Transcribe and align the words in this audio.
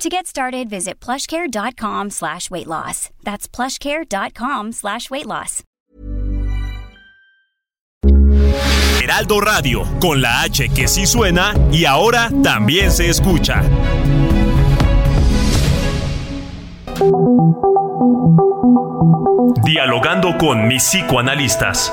To 0.00 0.08
get 0.08 0.26
started, 0.26 0.70
visit 0.70 0.98
plushcare.com 0.98 2.08
slash 2.08 2.50
weight 2.50 2.66
loss. 2.66 3.10
That's 3.22 3.46
plushcare.com 3.46 4.72
slash 4.72 5.10
weight 5.10 5.26
loss. 5.26 5.62
Heraldo 9.02 9.40
Radio, 9.42 9.84
con 10.00 10.22
la 10.22 10.40
H 10.40 10.70
que 10.70 10.88
sí 10.88 11.04
suena 11.04 11.52
y 11.70 11.84
ahora 11.84 12.30
también 12.42 12.90
se 12.90 13.10
escucha. 13.10 13.62
Dialogando 19.64 20.38
con 20.38 20.66
mis 20.66 20.82
psicoanalistas. 20.82 21.92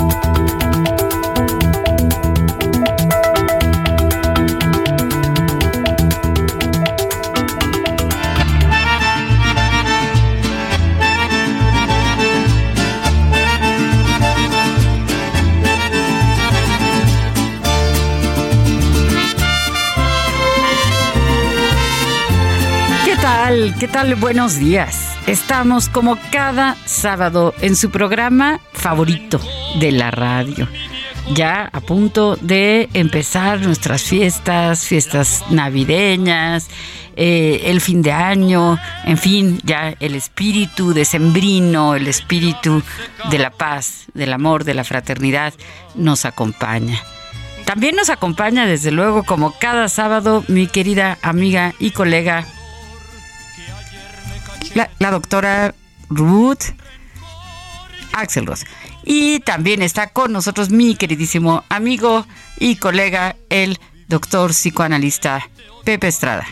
¿Qué 23.81 23.87
tal? 23.87 24.13
Buenos 24.13 24.59
días. 24.59 25.17
Estamos 25.25 25.89
como 25.89 26.15
cada 26.31 26.77
sábado 26.85 27.55
en 27.61 27.75
su 27.75 27.89
programa 27.89 28.59
favorito 28.73 29.41
de 29.79 29.91
la 29.91 30.11
radio. 30.11 30.67
Ya 31.33 31.67
a 31.73 31.79
punto 31.79 32.35
de 32.35 32.89
empezar 32.93 33.59
nuestras 33.61 34.03
fiestas, 34.03 34.85
fiestas 34.85 35.43
navideñas, 35.49 36.69
eh, 37.15 37.63
el 37.65 37.81
fin 37.81 38.03
de 38.03 38.11
año, 38.11 38.77
en 39.05 39.17
fin, 39.17 39.59
ya 39.63 39.95
el 39.99 40.13
espíritu 40.13 40.93
decembrino, 40.93 41.95
el 41.95 42.07
espíritu 42.07 42.83
de 43.31 43.39
la 43.39 43.49
paz, 43.49 44.05
del 44.13 44.31
amor, 44.31 44.63
de 44.63 44.75
la 44.75 44.83
fraternidad 44.83 45.55
nos 45.95 46.25
acompaña. 46.25 47.01
También 47.65 47.95
nos 47.95 48.11
acompaña, 48.11 48.67
desde 48.67 48.91
luego, 48.91 49.23
como 49.23 49.57
cada 49.57 49.89
sábado, 49.89 50.43
mi 50.47 50.67
querida 50.67 51.17
amiga 51.23 51.73
y 51.79 51.89
colega 51.89 52.45
la, 54.75 55.11
doctora 55.11 55.73
Ruth 56.09 56.63
Axelrod. 58.13 58.59
Y 59.03 59.39
también 59.39 59.81
está 59.81 60.07
con 60.07 60.31
nosotros 60.31 60.69
mi 60.69 60.95
queridísimo 60.95 61.63
amigo 61.69 62.25
y 62.59 62.75
colega, 62.75 63.35
el 63.49 63.79
doctor 64.07 64.51
psicoanalista 64.51 65.47
Pepe 65.83 66.07
Estrada. 66.07 66.45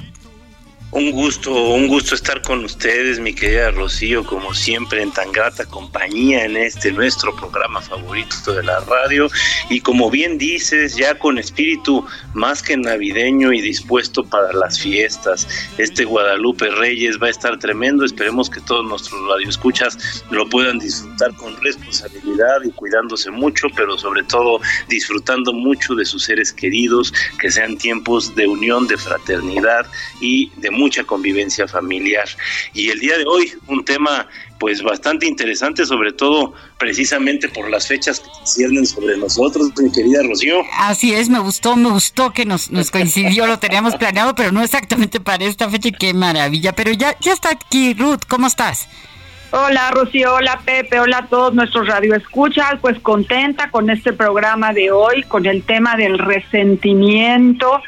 Un 0.91 1.11
gusto, 1.11 1.53
un 1.53 1.87
gusto 1.87 2.15
estar 2.15 2.41
con 2.41 2.65
ustedes, 2.65 3.19
mi 3.19 3.31
querida 3.31 3.69
Rocío, 3.69 4.25
como 4.25 4.55
siempre 4.55 5.03
en 5.03 5.11
tan 5.11 5.31
grata 5.31 5.63
compañía 5.63 6.45
en 6.45 6.57
este 6.57 6.91
nuestro 6.91 7.35
programa 7.35 7.79
favorito 7.79 8.53
de 8.53 8.63
la 8.63 8.79
radio. 8.79 9.29
Y 9.69 9.81
como 9.81 10.09
bien 10.09 10.39
dices, 10.39 10.95
ya 10.95 11.13
con 11.13 11.37
espíritu 11.37 12.03
más 12.33 12.63
que 12.63 12.75
navideño 12.75 13.53
y 13.53 13.61
dispuesto 13.61 14.23
para 14.23 14.51
las 14.51 14.79
fiestas. 14.79 15.47
Este 15.77 16.05
Guadalupe 16.05 16.71
Reyes 16.71 17.21
va 17.21 17.27
a 17.27 17.31
estar 17.31 17.59
tremendo. 17.59 18.03
Esperemos 18.03 18.49
que 18.49 18.59
todos 18.61 18.83
nuestros 18.83 19.21
radioescuchas 19.29 20.23
lo 20.31 20.49
puedan 20.49 20.79
disfrutar 20.79 21.35
con 21.35 21.55
responsabilidad 21.61 22.63
y 22.65 22.71
cuidándose 22.71 23.29
mucho, 23.29 23.67
pero 23.75 23.95
sobre 23.95 24.23
todo 24.23 24.59
disfrutando 24.87 25.53
mucho 25.53 25.93
de 25.93 26.05
sus 26.05 26.23
seres 26.23 26.51
queridos, 26.51 27.13
que 27.39 27.51
sean 27.51 27.77
tiempos 27.77 28.33
de 28.33 28.47
unión, 28.47 28.87
de 28.87 28.97
fraternidad 28.97 29.85
y 30.19 30.49
de 30.57 30.78
mucha 30.79 31.03
convivencia 31.03 31.67
familiar. 31.67 32.27
Y 32.73 32.89
el 32.89 32.99
día 32.99 33.17
de 33.17 33.25
hoy, 33.25 33.51
un 33.67 33.83
tema 33.85 34.27
pues 34.59 34.81
bastante 34.81 35.25
interesante, 35.25 35.85
sobre 35.85 36.11
todo 36.11 36.53
precisamente 36.77 37.47
por 37.49 37.69
las 37.69 37.87
fechas 37.87 38.19
que 38.19 38.29
ciernen 38.45 38.85
sobre 38.85 39.17
nosotros, 39.17 39.71
mi 39.77 39.91
querida 39.91 40.21
Rocío. 40.23 40.61
Así 40.77 41.13
es, 41.13 41.29
me 41.29 41.39
gustó, 41.39 41.75
me 41.75 41.89
gustó 41.89 42.31
que 42.31 42.45
nos, 42.45 42.69
nos 42.71 42.91
coincidió, 42.91 43.47
lo 43.47 43.59
teníamos 43.59 43.95
planeado, 43.95 44.35
pero 44.35 44.51
no 44.51 44.63
exactamente 44.63 45.19
para 45.19 45.45
esta 45.45 45.69
fecha, 45.69 45.89
qué 45.91 46.13
maravilla. 46.13 46.73
Pero 46.73 46.91
ya, 46.91 47.15
ya 47.19 47.33
está 47.33 47.51
aquí, 47.51 47.93
Ruth, 47.93 48.21
¿cómo 48.27 48.47
estás? 48.47 48.87
Hola 49.51 49.89
Rocío, 49.89 50.35
hola 50.35 50.61
Pepe, 50.63 50.99
hola 50.99 51.19
a 51.19 51.27
todos 51.27 51.55
nuestros 51.55 51.87
radioescuchas, 51.87 52.75
pues 52.81 52.99
contenta 52.99 53.71
con 53.71 53.89
este 53.89 54.13
programa 54.13 54.73
de 54.73 54.91
hoy, 54.91 55.23
con 55.23 55.47
el 55.47 55.63
tema 55.63 55.95
del 55.95 56.19
resentimiento, 56.19 57.81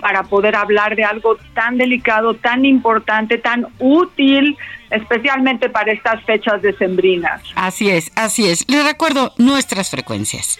para 0.00 0.24
poder 0.24 0.56
hablar 0.56 0.96
de 0.96 1.04
algo 1.04 1.36
tan 1.54 1.78
delicado, 1.78 2.34
tan 2.34 2.64
importante, 2.64 3.38
tan 3.38 3.66
útil, 3.78 4.56
especialmente 4.90 5.68
para 5.68 5.92
estas 5.92 6.22
fechas 6.24 6.62
decembrinas. 6.62 7.42
Así 7.54 7.90
es, 7.90 8.10
así 8.16 8.48
es. 8.48 8.68
Les 8.68 8.84
recuerdo 8.84 9.32
nuestras 9.38 9.90
frecuencias. 9.90 10.58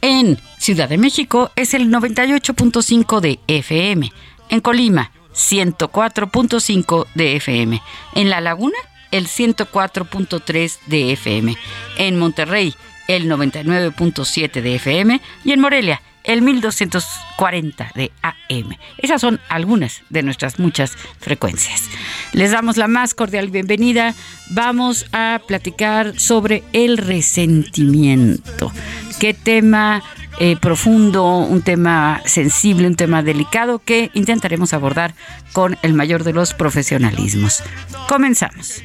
En 0.00 0.38
Ciudad 0.58 0.88
de 0.88 0.98
México 0.98 1.50
es 1.56 1.74
el 1.74 1.90
98.5 1.90 3.20
de 3.20 3.38
FM. 3.46 4.10
En 4.48 4.60
Colima, 4.60 5.10
104.5 5.32 7.06
de 7.14 7.36
FM. 7.36 7.80
En 8.14 8.30
La 8.30 8.40
Laguna, 8.40 8.76
el 9.10 9.26
104.3 9.26 10.78
de 10.86 11.12
FM. 11.12 11.56
En 11.98 12.18
Monterrey, 12.18 12.74
el 13.06 13.30
99.7 13.30 14.60
de 14.60 14.74
FM. 14.76 15.20
Y 15.44 15.52
en 15.52 15.60
Morelia, 15.60 16.02
el 16.28 16.42
1240 16.42 17.90
de 17.96 18.12
AM. 18.22 18.76
Esas 18.98 19.20
son 19.20 19.40
algunas 19.48 20.02
de 20.10 20.22
nuestras 20.22 20.60
muchas 20.60 20.96
frecuencias. 21.18 21.84
Les 22.32 22.52
damos 22.52 22.76
la 22.76 22.86
más 22.86 23.14
cordial 23.14 23.50
bienvenida. 23.50 24.14
Vamos 24.50 25.06
a 25.12 25.40
platicar 25.48 26.20
sobre 26.20 26.62
el 26.72 26.98
resentimiento. 26.98 28.70
Qué 29.18 29.34
tema 29.34 30.02
eh, 30.38 30.56
profundo, 30.60 31.38
un 31.38 31.62
tema 31.62 32.20
sensible, 32.26 32.86
un 32.86 32.94
tema 32.94 33.22
delicado 33.22 33.80
que 33.80 34.10
intentaremos 34.14 34.74
abordar 34.74 35.14
con 35.52 35.78
el 35.82 35.94
mayor 35.94 36.24
de 36.24 36.34
los 36.34 36.54
profesionalismos. 36.54 37.62
Comenzamos 38.06 38.82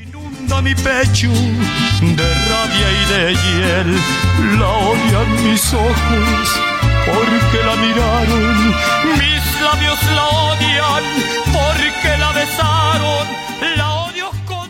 mi 0.62 0.76
pecho 0.76 1.30
de 1.30 2.34
rabia 2.48 2.88
y 2.92 3.06
de 3.12 3.34
hiel, 3.34 4.60
la 4.60 5.42
mis 5.42 5.74
ojos 5.74 6.73
porque 7.06 7.64
la 7.66 7.76
miraron, 7.76 8.70
mis 9.18 9.62
labios 9.62 10.00
la 10.16 10.26
odian, 10.28 11.04
porque 11.52 12.18
la 12.18 12.32
besaron, 12.32 13.28
la 13.78 13.94
odio 13.96 14.32
con... 14.46 14.70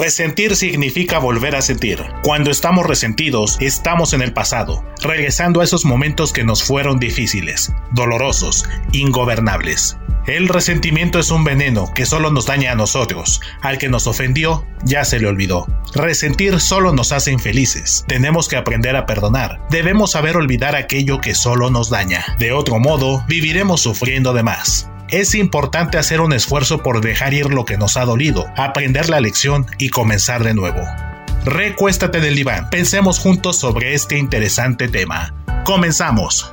Resentir 0.00 0.56
significa 0.56 1.18
volver 1.18 1.56
a 1.56 1.62
sentir. 1.62 2.02
Cuando 2.22 2.50
estamos 2.50 2.86
resentidos, 2.86 3.56
estamos 3.60 4.12
en 4.12 4.22
el 4.22 4.32
pasado, 4.32 4.84
regresando 5.02 5.60
a 5.60 5.64
esos 5.64 5.84
momentos 5.84 6.32
que 6.32 6.44
nos 6.44 6.62
fueron 6.62 6.98
difíciles, 6.98 7.72
dolorosos, 7.92 8.64
ingobernables. 8.92 9.96
El 10.30 10.46
resentimiento 10.46 11.18
es 11.18 11.32
un 11.32 11.42
veneno 11.42 11.92
que 11.92 12.06
solo 12.06 12.30
nos 12.30 12.46
daña 12.46 12.70
a 12.70 12.76
nosotros. 12.76 13.40
Al 13.62 13.78
que 13.78 13.88
nos 13.88 14.06
ofendió, 14.06 14.64
ya 14.84 15.04
se 15.04 15.18
le 15.18 15.26
olvidó. 15.26 15.66
Resentir 15.92 16.60
solo 16.60 16.92
nos 16.92 17.10
hace 17.10 17.32
infelices. 17.32 18.04
Tenemos 18.06 18.46
que 18.46 18.56
aprender 18.56 18.94
a 18.94 19.06
perdonar. 19.06 19.60
Debemos 19.70 20.12
saber 20.12 20.36
olvidar 20.36 20.76
aquello 20.76 21.20
que 21.20 21.34
solo 21.34 21.68
nos 21.68 21.90
daña. 21.90 22.24
De 22.38 22.52
otro 22.52 22.78
modo, 22.78 23.24
viviremos 23.26 23.80
sufriendo 23.80 24.32
de 24.32 24.44
más. 24.44 24.88
Es 25.08 25.34
importante 25.34 25.98
hacer 25.98 26.20
un 26.20 26.32
esfuerzo 26.32 26.80
por 26.80 27.00
dejar 27.00 27.34
ir 27.34 27.46
lo 27.46 27.64
que 27.64 27.76
nos 27.76 27.96
ha 27.96 28.04
dolido, 28.04 28.46
aprender 28.56 29.10
la 29.10 29.20
lección 29.20 29.66
y 29.78 29.88
comenzar 29.88 30.44
de 30.44 30.54
nuevo. 30.54 30.80
Recuéstate 31.44 32.20
del 32.20 32.36
diván. 32.36 32.70
Pensemos 32.70 33.18
juntos 33.18 33.58
sobre 33.58 33.94
este 33.94 34.16
interesante 34.16 34.86
tema. 34.86 35.34
Comenzamos. 35.64 36.52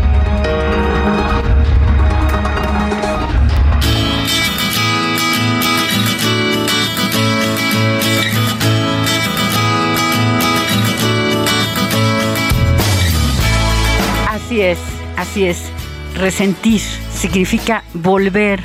Así 14.51 14.61
es, 14.63 14.79
así 15.15 15.45
es. 15.45 15.71
Resentir 16.13 16.81
significa 16.81 17.85
volver 17.93 18.61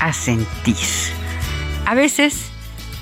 a 0.00 0.14
sentir. 0.14 0.74
A 1.84 1.94
veces 1.94 2.50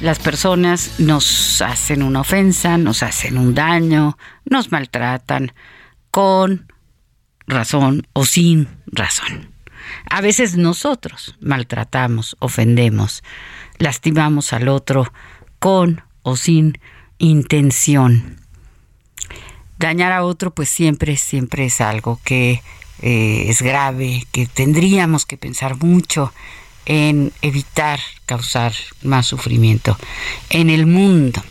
las 0.01 0.19
personas 0.19 0.99
nos 0.99 1.63
hacen 1.63 2.03
una 2.03 2.23
ofensa, 2.23 2.77
nos 2.77 3.05
hacen 3.05 3.39
un 3.39 3.55
daño, 3.55 4.19
nos 4.47 4.73
maltratan 4.73 5.53
con 6.11 6.67
razón 7.47 8.05
o 8.15 8.25
sin 8.25 8.67
razón. 8.87 9.55
A 10.11 10.21
veces 10.21 10.57
nosotros 10.57 11.37
maltratamos, 11.39 12.35
ofendemos, 12.41 13.23
lastimamos 13.79 14.53
al 14.53 14.67
otro 14.67 15.07
con 15.61 16.03
o 16.23 16.35
sin 16.35 16.81
intención. 17.19 18.44
Dañar 19.79 20.13
a 20.13 20.25
otro 20.25 20.53
pues 20.53 20.69
siempre, 20.69 21.17
siempre 21.17 21.67
es 21.67 21.81
algo 21.81 22.21
que 22.25 22.63
eh, 23.03 23.47
es 23.49 23.63
grave, 23.63 24.27
que 24.33 24.47
tendríamos 24.47 25.27
que 25.27 25.37
pensar 25.37 25.77
mucho 25.83 26.33
en 26.87 27.33
evitar 27.43 28.01
causar 28.27 28.73
más 29.03 29.27
sufrimiento 29.27 29.97
en 30.51 30.71
el 30.71 30.87
mundo. 30.87 31.43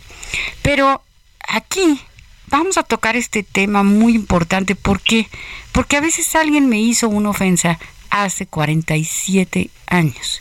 Pero 0.62 1.02
aquí 1.46 2.00
vamos 2.48 2.78
a 2.78 2.82
tocar 2.82 3.16
este 3.16 3.42
tema 3.42 3.82
muy 3.82 4.14
importante 4.14 4.74
porque 4.74 5.28
porque 5.72 5.96
a 5.96 6.00
veces 6.00 6.34
alguien 6.34 6.68
me 6.68 6.80
hizo 6.80 7.08
una 7.08 7.30
ofensa 7.30 7.78
hace 8.10 8.46
47 8.46 9.70
años 9.86 10.40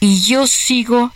y 0.00 0.22
yo 0.22 0.46
sigo 0.46 1.12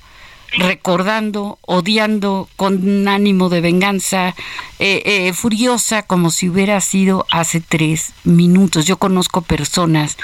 recordando, 0.56 1.58
odiando 1.62 2.48
con 2.56 3.08
ánimo 3.08 3.48
de 3.48 3.60
venganza, 3.60 4.34
eh, 4.78 5.02
eh, 5.04 5.32
furiosa 5.32 6.02
como 6.02 6.30
si 6.30 6.48
hubiera 6.48 6.80
sido 6.80 7.26
hace 7.30 7.60
tres 7.60 8.12
minutos. 8.24 8.86
Yo 8.86 8.96
conozco 8.98 9.42
personas 9.42 10.16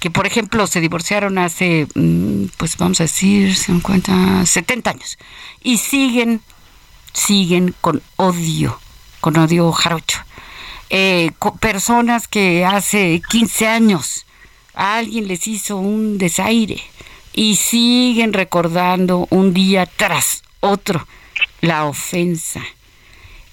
que 0.00 0.10
por 0.10 0.26
ejemplo 0.26 0.66
se 0.66 0.80
divorciaron 0.80 1.38
hace, 1.38 1.86
mm, 1.94 2.46
pues 2.56 2.76
vamos 2.76 3.00
a 3.00 3.04
decir, 3.04 3.56
50, 3.56 4.44
70 4.44 4.90
años, 4.90 5.18
y 5.62 5.78
siguen, 5.78 6.40
siguen 7.12 7.74
con 7.80 8.02
odio, 8.16 8.78
con 9.20 9.36
odio 9.38 9.72
jarocho. 9.72 10.20
Eh, 10.90 11.32
personas 11.60 12.28
que 12.28 12.64
hace 12.64 13.20
15 13.28 13.66
años 13.66 14.26
a 14.74 14.98
alguien 14.98 15.26
les 15.26 15.48
hizo 15.48 15.78
un 15.78 16.18
desaire 16.18 16.80
y 17.36 17.54
siguen 17.56 18.32
recordando 18.32 19.28
un 19.30 19.54
día 19.54 19.86
tras 19.86 20.42
otro 20.58 21.06
la 21.60 21.84
ofensa. 21.84 22.64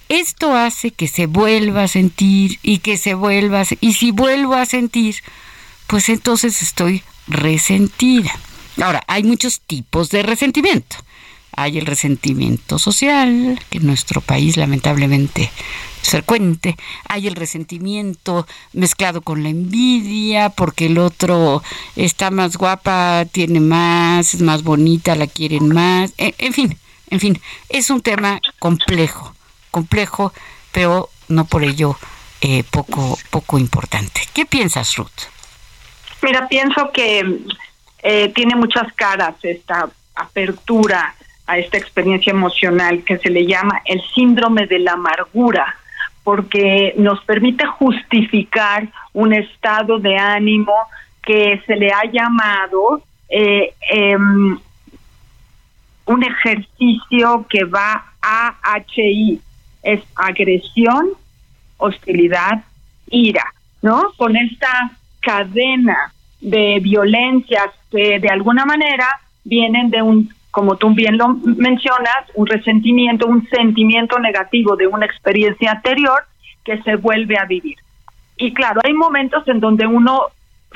Esto 0.10 0.56
hace 0.56 0.92
que 0.92 1.08
se 1.08 1.28
vuelva 1.28 1.84
a 1.84 1.88
sentir 1.88 2.60
y 2.64 2.80
que 2.80 2.98
se 2.98 3.14
vuelva 3.14 3.62
a, 3.62 3.66
y 3.82 3.94
si 3.94 4.12
vuelvo 4.12 4.56
a 4.56 4.66
sentir, 4.66 5.16
pues 5.88 6.10
entonces 6.10 6.62
estoy 6.62 7.04
resentida. 7.28 8.32
Ahora, 8.82 9.04
hay 9.08 9.24
muchos 9.24 9.62
tipos 9.62 10.10
de 10.10 10.24
resentimiento. 10.24 10.96
Hay 11.56 11.78
el 11.78 11.86
resentimiento 11.86 12.80
social, 12.80 13.60
que 13.70 13.78
en 13.78 13.86
nuestro 13.86 14.22
país 14.22 14.58
lamentablemente 14.58 15.52
frecuente. 16.10 16.76
Hay 17.08 17.28
el 17.28 17.36
resentimiento 17.36 18.48
mezclado 18.74 19.22
con 19.22 19.44
la 19.44 19.50
envidia, 19.50 20.50
porque 20.50 20.88
el 20.88 20.98
otro 20.98 21.64
está 21.96 22.32
más 22.32 22.58
guapa, 22.58 23.26
tiene 23.32 23.60
más, 23.60 24.34
es 24.34 24.42
más 24.42 24.64
bonita, 24.64 25.16
la 25.16 25.28
quieren 25.28 25.70
más. 25.70 26.14
E, 26.18 26.34
en, 26.38 26.54
fin, 26.54 26.78
en 27.10 27.20
fin, 27.20 27.42
es 27.70 27.90
un 27.90 28.02
tema 28.02 28.40
complejo, 28.60 29.36
complejo, 29.72 30.34
pero 30.72 31.10
no 31.28 31.46
por 31.46 31.64
ello 31.64 31.98
eh, 32.42 32.64
poco, 32.70 33.18
poco 33.30 33.58
importante. 33.58 34.22
¿Qué 34.34 34.46
piensas, 34.46 34.96
Ruth? 34.98 35.30
Mira, 36.22 36.48
pienso 36.48 36.92
que 36.94 37.40
eh, 38.02 38.32
tiene 38.36 38.56
muchas 38.56 38.92
caras 38.94 39.36
esta 39.44 39.90
apertura 40.16 41.16
a 41.48 41.58
esta 41.58 41.78
experiencia 41.78 42.32
emocional 42.32 43.04
que 43.04 43.18
se 43.18 43.30
le 43.30 43.46
llama 43.46 43.82
el 43.86 44.02
síndrome 44.14 44.68
de 44.68 44.80
la 44.80 44.94
amargura, 44.94 45.76
porque 46.24 46.94
nos 46.98 47.24
permite 47.26 47.66
justificar 47.66 48.88
un 49.14 49.34
estado 49.34 50.00
de 50.00 50.18
ánimo 50.18 50.74
que 51.22 51.62
se 51.66 51.76
le 51.76 51.92
ha 51.92 52.04
llamado 52.12 53.04
eh, 53.30 53.74
em, 53.90 54.58
un 56.06 56.24
ejercicio 56.24 57.46
que 57.50 57.64
va 57.64 58.14
a 58.22 58.56
HI, 58.96 59.42
es 59.84 60.02
agresión, 60.16 61.10
hostilidad, 61.78 62.64
ira, 63.10 63.54
¿no? 63.82 64.12
Con 64.18 64.36
esta 64.36 64.92
cadena 65.22 66.14
de 66.40 66.80
violencias 66.82 67.70
que 67.92 68.20
de 68.20 68.30
alguna 68.30 68.66
manera 68.66 69.08
vienen 69.44 69.90
de 69.90 70.02
un, 70.02 70.34
como 70.54 70.76
tú 70.76 70.94
bien 70.94 71.18
lo 71.18 71.30
mencionas, 71.30 72.30
un 72.36 72.46
resentimiento, 72.46 73.26
un 73.26 73.44
sentimiento 73.50 74.20
negativo 74.20 74.76
de 74.76 74.86
una 74.86 75.08
experiencia 75.08 75.72
anterior 75.72 76.22
que 76.64 76.80
se 76.84 76.96
vuelve 76.96 77.40
a 77.40 77.46
vivir. 77.46 77.76
Y 78.38 78.54
claro, 78.54 78.80
hay 78.84 78.94
momentos 78.94 79.48
en 79.48 79.60
donde 79.60 79.88
uno 79.88 80.28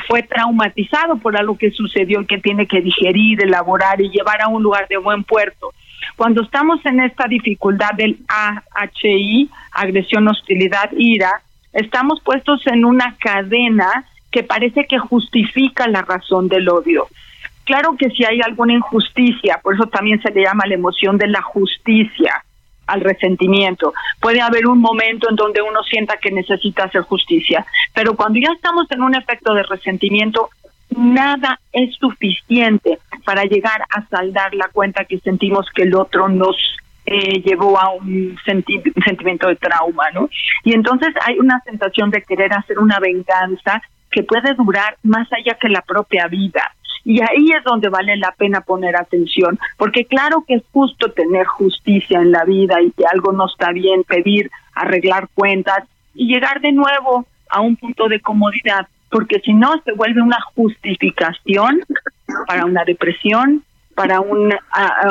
fue 0.07 0.23
traumatizado 0.23 1.17
por 1.17 1.37
algo 1.37 1.59
que 1.59 1.69
sucedió 1.69 2.21
y 2.21 2.25
que 2.25 2.39
tiene 2.39 2.65
que 2.65 2.81
digerir, 2.81 3.43
elaborar 3.43 4.01
y 4.01 4.09
llevar 4.09 4.41
a 4.41 4.47
un 4.47 4.63
lugar 4.63 4.87
de 4.87 4.97
buen 4.97 5.23
puerto. 5.23 5.71
Cuando 6.15 6.41
estamos 6.41 6.83
en 6.83 6.99
esta 6.99 7.27
dificultad 7.27 7.91
del 7.95 8.17
AHI, 8.27 9.47
agresión, 9.73 10.27
hostilidad, 10.27 10.89
ira, 10.97 11.43
estamos 11.71 12.19
puestos 12.23 12.65
en 12.65 12.83
una 12.83 13.15
cadena 13.19 14.07
que 14.31 14.41
parece 14.41 14.87
que 14.87 14.97
justifica 14.97 15.87
la 15.87 16.01
razón 16.01 16.47
del 16.47 16.67
odio. 16.67 17.05
Claro 17.67 17.97
que 17.97 18.09
si 18.11 18.23
hay 18.23 18.39
alguna 18.39 18.73
injusticia, 18.73 19.59
por 19.61 19.75
eso 19.75 19.87
también 19.87 20.21
se 20.21 20.31
le 20.31 20.43
llama 20.43 20.63
la 20.65 20.75
emoción 20.75 21.17
de 21.17 21.27
la 21.27 21.41
justicia 21.41 22.41
al 22.87 23.01
resentimiento. 23.01 23.93
Puede 24.21 24.39
haber 24.39 24.67
un 24.67 24.79
momento 24.79 25.29
en 25.29 25.35
donde 25.35 25.61
uno 25.61 25.83
sienta 25.83 26.15
que 26.15 26.31
necesita 26.31 26.85
hacer 26.85 27.01
justicia, 27.01 27.65
pero 27.93 28.15
cuando 28.15 28.39
ya 28.39 28.53
estamos 28.55 28.89
en 28.89 29.01
un 29.01 29.15
efecto 29.15 29.53
de 29.53 29.63
resentimiento, 29.63 30.49
nada 30.95 31.59
es 31.73 31.93
suficiente 31.95 32.99
para 33.25 33.43
llegar 33.43 33.81
a 33.89 34.07
saldar 34.07 34.53
la 34.53 34.69
cuenta 34.69 35.03
que 35.03 35.19
sentimos 35.19 35.65
que 35.75 35.83
el 35.83 35.93
otro 35.93 36.29
nos 36.29 36.55
eh, 37.05 37.41
llevó 37.41 37.77
a 37.77 37.89
un, 37.89 38.37
un 38.37 39.03
sentimiento 39.03 39.49
de 39.49 39.57
trauma, 39.57 40.09
¿no? 40.13 40.29
Y 40.63 40.71
entonces 40.71 41.09
hay 41.25 41.37
una 41.37 41.59
sensación 41.65 42.11
de 42.11 42.21
querer 42.21 42.53
hacer 42.53 42.79
una 42.79 42.97
venganza 42.99 43.81
que 44.09 44.23
puede 44.23 44.53
durar 44.53 44.95
más 45.03 45.27
allá 45.33 45.57
que 45.59 45.67
la 45.67 45.81
propia 45.81 46.27
vida. 46.27 46.71
Y 47.07 47.21
ahí 47.21 47.51
es 47.57 47.63
donde 47.63 47.87
vale 47.87 48.17
la 48.17 48.33
pena 48.33 48.59
poner 48.59 48.97
atención, 48.97 49.57
porque 49.77 50.03
claro 50.03 50.43
que 50.45 50.55
es 50.55 50.63
justo 50.73 51.09
tener 51.13 51.45
justicia 51.45 52.19
en 52.19 52.33
la 52.33 52.43
vida 52.43 52.81
y 52.81 52.91
que 52.91 53.05
algo 53.09 53.31
no 53.31 53.45
está 53.45 53.71
bien, 53.71 54.03
pedir, 54.03 54.51
arreglar 54.75 55.29
cuentas 55.33 55.85
y 56.13 56.27
llegar 56.27 56.59
de 56.59 56.73
nuevo 56.73 57.25
a 57.49 57.61
un 57.61 57.77
punto 57.77 58.09
de 58.09 58.19
comodidad, 58.19 58.89
porque 59.09 59.39
si 59.39 59.53
no 59.53 59.81
se 59.85 59.93
vuelve 59.93 60.21
una 60.21 60.39
justificación 60.53 61.79
para 62.45 62.65
una 62.65 62.83
depresión, 62.83 63.63
para 63.95 64.19
un, 64.19 64.53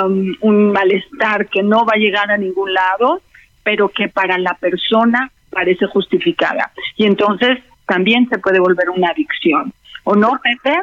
um, 0.04 0.36
un 0.42 0.72
malestar 0.72 1.48
que 1.48 1.62
no 1.62 1.86
va 1.86 1.94
a 1.94 1.98
llegar 1.98 2.30
a 2.30 2.36
ningún 2.36 2.74
lado, 2.74 3.22
pero 3.64 3.88
que 3.88 4.08
para 4.08 4.36
la 4.36 4.52
persona 4.52 5.30
parece 5.48 5.86
justificada. 5.86 6.72
Y 6.96 7.06
entonces 7.06 7.58
también 7.86 8.28
se 8.28 8.36
puede 8.36 8.60
volver 8.60 8.90
una 8.90 9.08
adicción. 9.08 9.72
¿O 10.04 10.14
no, 10.14 10.38
Pepe? 10.42 10.82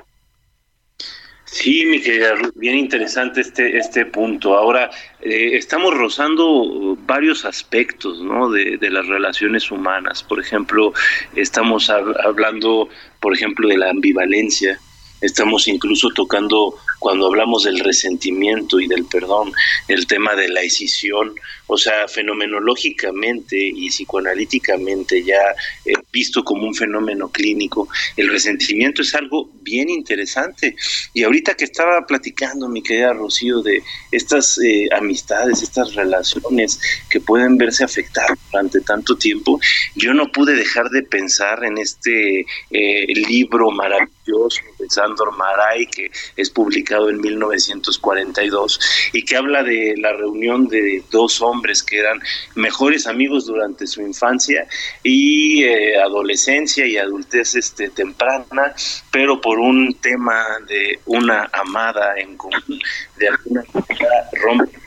Sí, 1.53 1.85
mi 1.85 2.01
querida 2.01 2.33
bien 2.55 2.79
interesante 2.79 3.41
este, 3.41 3.77
este 3.77 4.07
punto. 4.07 4.57
Ahora, 4.57 4.89
eh, 5.21 5.51
estamos 5.53 5.93
rozando 5.93 6.97
varios 7.05 7.45
aspectos 7.45 8.19
¿no? 8.21 8.49
de, 8.49 8.79
las 8.89 9.05
relaciones 9.05 9.69
humanas. 9.69 10.23
Por 10.23 10.39
ejemplo, 10.39 10.93
estamos 11.35 11.91
hablando, 11.91 12.89
por 13.21 13.35
ejemplo, 13.35 13.67
de 13.67 13.77
la 13.77 13.91
ambivalencia, 13.91 14.79
estamos 15.21 15.67
incluso 15.67 16.09
tocando 16.09 16.73
cuando 16.97 17.27
hablamos 17.27 17.65
del 17.65 17.79
resentimiento 17.81 18.79
y 18.79 18.87
del 18.87 19.05
perdón, 19.05 19.51
el 19.87 20.07
tema 20.07 20.33
de 20.33 20.49
la 20.49 20.61
escisión, 20.61 21.35
o 21.73 21.77
sea, 21.77 22.07
fenomenológicamente 22.07 23.57
y 23.57 23.89
psicoanalíticamente 23.89 25.23
ya 25.23 25.41
eh, 25.85 25.93
visto 26.11 26.43
como 26.43 26.67
un 26.67 26.75
fenómeno 26.75 27.29
clínico, 27.29 27.89
el 28.15 28.29
resentimiento 28.29 29.01
es 29.01 29.15
algo 29.15 29.49
bien 29.61 29.89
interesante. 29.89 30.75
Y 31.13 31.23
ahorita 31.23 31.55
que 31.55 31.65
estaba 31.65 32.05
platicando, 32.05 32.69
mi 32.69 32.83
querida 32.83 33.13
Rocío, 33.13 33.61
de 33.63 33.81
estas 34.11 34.59
eh, 34.59 34.87
amistades, 34.95 35.63
estas 35.63 35.95
relaciones 35.95 36.79
que 37.09 37.19
pueden 37.19 37.57
verse 37.57 37.83
afectadas 37.83 38.37
durante 38.51 38.81
tanto 38.81 39.15
tiempo, 39.17 39.59
yo 39.95 40.13
no 40.13 40.31
pude 40.31 40.55
dejar 40.55 40.89
de 40.89 41.01
pensar 41.01 41.63
en 41.63 41.79
este 41.79 42.45
eh, 42.69 43.07
libro 43.27 43.71
maravilloso 43.71 44.61
de 44.77 44.89
Sandor 44.89 45.35
Maray, 45.35 45.87
que 45.87 46.11
es 46.35 46.49
publicado 46.51 47.09
en 47.09 47.19
1942 47.19 48.79
y 49.13 49.25
que 49.25 49.35
habla 49.35 49.63
de 49.63 49.95
la 49.97 50.13
reunión 50.13 50.67
de 50.67 51.03
dos 51.11 51.41
hombres 51.41 51.62
que 51.83 51.99
eran 51.99 52.19
mejores 52.55 53.07
amigos 53.07 53.45
durante 53.45 53.87
su 53.87 54.01
infancia 54.01 54.67
y 55.01 55.63
eh, 55.63 55.97
adolescencia 55.97 56.85
y 56.85 56.97
adultez 56.97 57.55
este, 57.55 57.89
temprana, 57.89 58.75
pero 59.11 59.39
por 59.39 59.59
un 59.59 59.93
tema 60.01 60.43
de 60.67 60.99
una 61.05 61.49
amada 61.53 62.15
en 62.17 62.35
común, 62.35 62.79
de 63.17 63.29
alguna 63.29 63.63
manera 63.73 64.29
rompe 64.41 64.83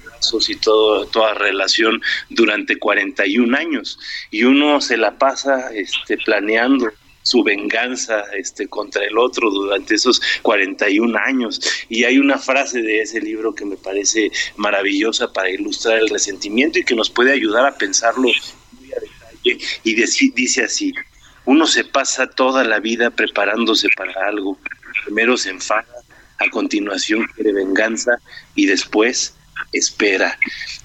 y 0.49 0.57
todo, 0.57 1.07
toda 1.07 1.35
relación 1.35 2.01
durante 2.31 2.79
41 2.79 3.57
años. 3.57 3.99
Y 4.31 4.45
uno 4.45 4.81
se 4.81 4.97
la 4.97 5.17
pasa 5.17 5.71
este, 5.73 6.17
planeando 6.19 6.91
su 7.27 7.43
venganza 7.43 8.23
este, 8.39 8.69
contra 8.69 9.05
el 9.05 9.19
otro 9.19 9.51
durante 9.51 9.97
esos 9.97 10.23
41 10.43 11.19
años. 11.19 11.61
Y 11.89 12.05
hay 12.05 12.19
una 12.19 12.39
frase 12.39 12.83
de 12.83 13.01
ese 13.03 13.21
libro 13.21 13.53
que 13.53 13.65
me 13.65 13.77
parece 13.77 14.31
maravillosa 14.55 15.33
para 15.33 15.51
ilustrar 15.51 15.99
el 15.99 16.09
resentimiento 16.09 16.79
y 16.79 16.85
que 16.85 16.95
nos 16.95 17.11
puede 17.11 17.33
ayudar 17.33 17.67
a 17.67 17.77
pensarlo 17.77 18.29
muy 18.29 18.93
a 18.93 19.01
detalle. 19.01 19.59
Y 19.83 20.31
dice 20.31 20.63
así, 20.63 20.95
uno 21.47 21.67
se 21.67 21.83
pasa 21.83 22.29
toda 22.29 22.63
la 22.63 22.79
vida 22.79 23.11
preparándose 23.11 23.89
para 23.97 24.13
algo. 24.29 24.57
Primero 25.05 25.37
se 25.37 25.51
enfada, 25.51 25.85
a 26.39 26.49
continuación 26.51 27.27
quiere 27.35 27.53
venganza 27.53 28.21
y 28.55 28.67
después 28.67 29.36
espera. 29.73 30.39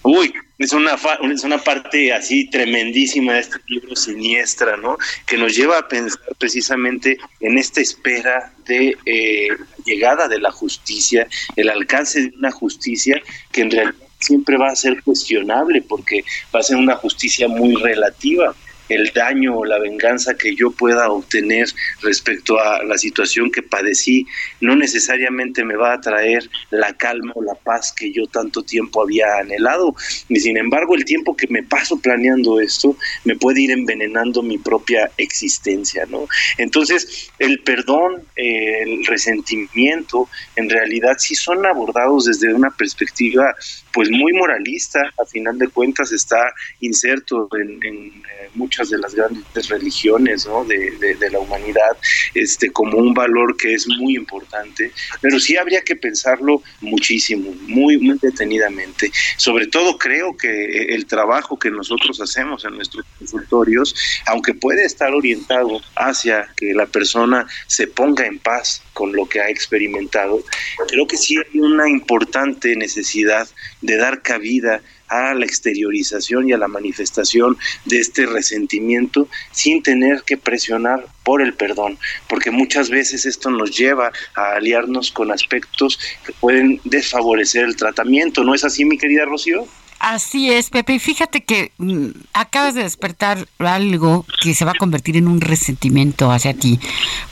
Uy, 0.04 0.34
es 0.58 0.74
una, 0.74 0.98
es 1.32 1.44
una 1.44 1.58
parte 1.58 2.14
así 2.14 2.50
tremendísima 2.50 3.34
de 3.34 3.40
este 3.40 3.58
libro 3.68 3.96
siniestra, 3.96 4.78
¿no? 4.78 4.98
Que 5.26 5.38
nos 5.38 5.56
lleva 5.56 5.80
a 5.80 5.88
pensar 5.88 6.22
precisamente 6.38 7.18
en 7.40 7.58
esta 7.58 7.82
espera 7.82 8.54
de 8.66 8.98
eh, 9.06 9.48
llegada 9.86 10.28
de 10.28 10.40
la 10.40 10.52
justicia, 10.52 11.28
el 11.56 11.70
alcance 11.70 12.22
de 12.22 12.38
una 12.38 12.52
justicia 12.52 13.22
que 13.52 13.62
en 13.62 13.72
realidad 13.72 13.96
siempre 14.20 14.58
va 14.58 14.70
a 14.70 14.76
ser 14.76 15.02
cuestionable 15.04 15.82
porque 15.82 16.24
va 16.54 16.60
a 16.60 16.64
ser 16.64 16.78
una 16.78 16.96
justicia 16.96 17.48
muy 17.48 17.74
relativa 17.76 18.56
el 18.94 19.12
daño 19.14 19.58
o 19.58 19.66
la 19.66 19.80
venganza 19.80 20.36
que 20.36 20.56
yo 20.56 20.72
pueda 20.72 21.10
obtener 21.10 21.68
respecto 22.02 22.60
a 22.60 22.84
la 22.84 22.98
situación 22.98 23.52
que 23.52 23.62
padecí 23.62 24.26
no 24.60 24.76
necesariamente 24.76 25.64
me 25.64 25.76
va 25.76 25.94
a 25.94 26.02
traer 26.02 26.50
la 26.70 26.94
calma 26.94 27.34
o 27.36 27.44
la 27.44 27.56
paz 27.56 27.94
que 27.94 28.12
yo 28.12 28.28
tanto 28.28 28.64
tiempo 28.64 29.02
había 29.02 29.38
anhelado. 29.40 29.96
Y 30.30 30.40
sin 30.40 30.58
embargo, 30.58 30.96
el 30.96 31.06
tiempo 31.06 31.36
que 31.36 31.48
me 31.48 31.64
paso 31.64 32.00
planeando 32.00 32.60
esto 32.60 32.98
me 33.24 33.36
puede 33.36 33.62
ir 33.62 33.72
envenenando 33.72 34.42
mi 34.42 34.58
propia 34.58 35.10
existencia, 35.18 36.06
¿no? 36.10 36.28
Entonces, 36.58 37.32
el 37.40 37.60
perdón, 37.60 38.24
el 38.36 39.06
resentimiento, 39.06 40.30
en 40.56 40.70
realidad 40.70 41.16
sí 41.18 41.36
son 41.36 41.66
abordados 41.66 42.26
desde 42.26 42.54
una 42.54 42.70
perspectiva 42.72 43.56
pues 43.94 44.10
muy 44.10 44.34
moralista, 44.34 45.00
a 45.22 45.26
final 45.26 45.58
de 45.58 45.68
cuentas 45.68 46.12
está 46.12 46.54
inserto 46.80 47.50
en, 47.54 47.80
en 47.84 48.08
eh, 48.08 48.50
muchas 48.56 48.81
de 48.90 48.98
las 48.98 49.16
grandes 49.16 49.70
religiones 49.70 50.46
¿no? 50.46 50.64
de, 50.66 50.92
de, 50.92 51.30
la 51.30 51.40
humanidad 51.40 51.98
este, 52.34 52.72
como 52.72 52.98
un 52.98 53.14
valor 53.14 53.56
que 53.58 53.74
es 53.74 53.88
muy 53.88 54.16
importante, 54.16 54.92
pero 55.22 55.40
sí 55.40 55.58
habría 55.58 55.82
que 55.82 55.96
pensarlo 55.96 56.62
muchísimo, 56.82 57.54
muy, 57.68 57.98
muy 57.98 58.18
detenidamente. 58.22 59.12
Sobre 59.38 59.68
todo 59.68 59.98
creo 59.98 60.36
que 60.36 60.94
el 60.96 61.06
trabajo 61.06 61.58
que 61.58 61.72
nosotros 61.72 62.20
hacemos 62.22 62.66
en 62.66 62.76
nuestros 62.76 63.06
consultorios, 63.18 63.96
aunque 64.26 64.54
puede 64.54 64.86
estar 64.86 65.14
orientado 65.14 65.82
hacia 65.96 66.50
que 66.58 66.74
la 66.74 66.86
persona 66.86 67.48
se 67.68 67.88
ponga 67.88 68.26
en 68.26 68.40
paz 68.40 68.82
con 68.94 69.14
lo 69.14 69.28
que 69.28 69.42
ha 69.42 69.50
experimentado, 69.50 70.44
creo 70.88 71.08
que 71.08 71.18
sí 71.18 71.38
hay 71.38 71.60
una 71.60 71.90
importante 71.90 72.76
necesidad 72.76 73.48
de 73.82 73.98
dar 73.98 74.22
cabida 74.22 74.82
a 75.12 75.34
la 75.34 75.46
exteriorización 75.46 76.48
y 76.50 76.54
a 76.54 76.58
la 76.58 76.70
manifestación 76.70 77.58
de 77.86 78.00
este 78.00 78.26
resentimiento 78.26 79.28
sin 79.52 79.84
tener 79.84 80.24
que 80.24 80.38
presionar 80.38 81.06
por 81.24 81.42
el 81.42 81.54
perdón, 81.54 82.00
porque 82.28 82.50
muchas 82.50 82.90
veces 82.90 83.26
esto 83.26 83.52
nos 83.52 83.78
lleva 83.78 84.12
a 84.36 84.54
aliarnos 84.54 85.12
con 85.12 85.32
aspectos 85.32 86.00
que 86.26 86.32
pueden 86.34 86.80
desfavorecer 86.86 87.66
el 87.66 87.76
tratamiento. 87.76 88.44
¿No 88.44 88.56
es 88.56 88.64
así, 88.64 88.86
mi 88.86 88.98
querida 88.98 89.26
Rocío? 89.26 89.68
Así 90.02 90.52
es, 90.52 90.72
Pepe. 90.72 90.96
Y 90.96 91.00
fíjate 91.00 91.44
que 91.44 91.74
mm, 91.78 92.08
acabas 92.34 92.74
de 92.74 92.82
despertar 92.82 93.48
algo 93.60 94.26
que 94.42 94.56
se 94.56 94.66
va 94.66 94.72
a 94.72 94.80
convertir 94.80 95.16
en 95.16 95.28
un 95.28 95.42
resentimiento 95.42 96.32
hacia 96.32 96.56
ti, 96.56 96.80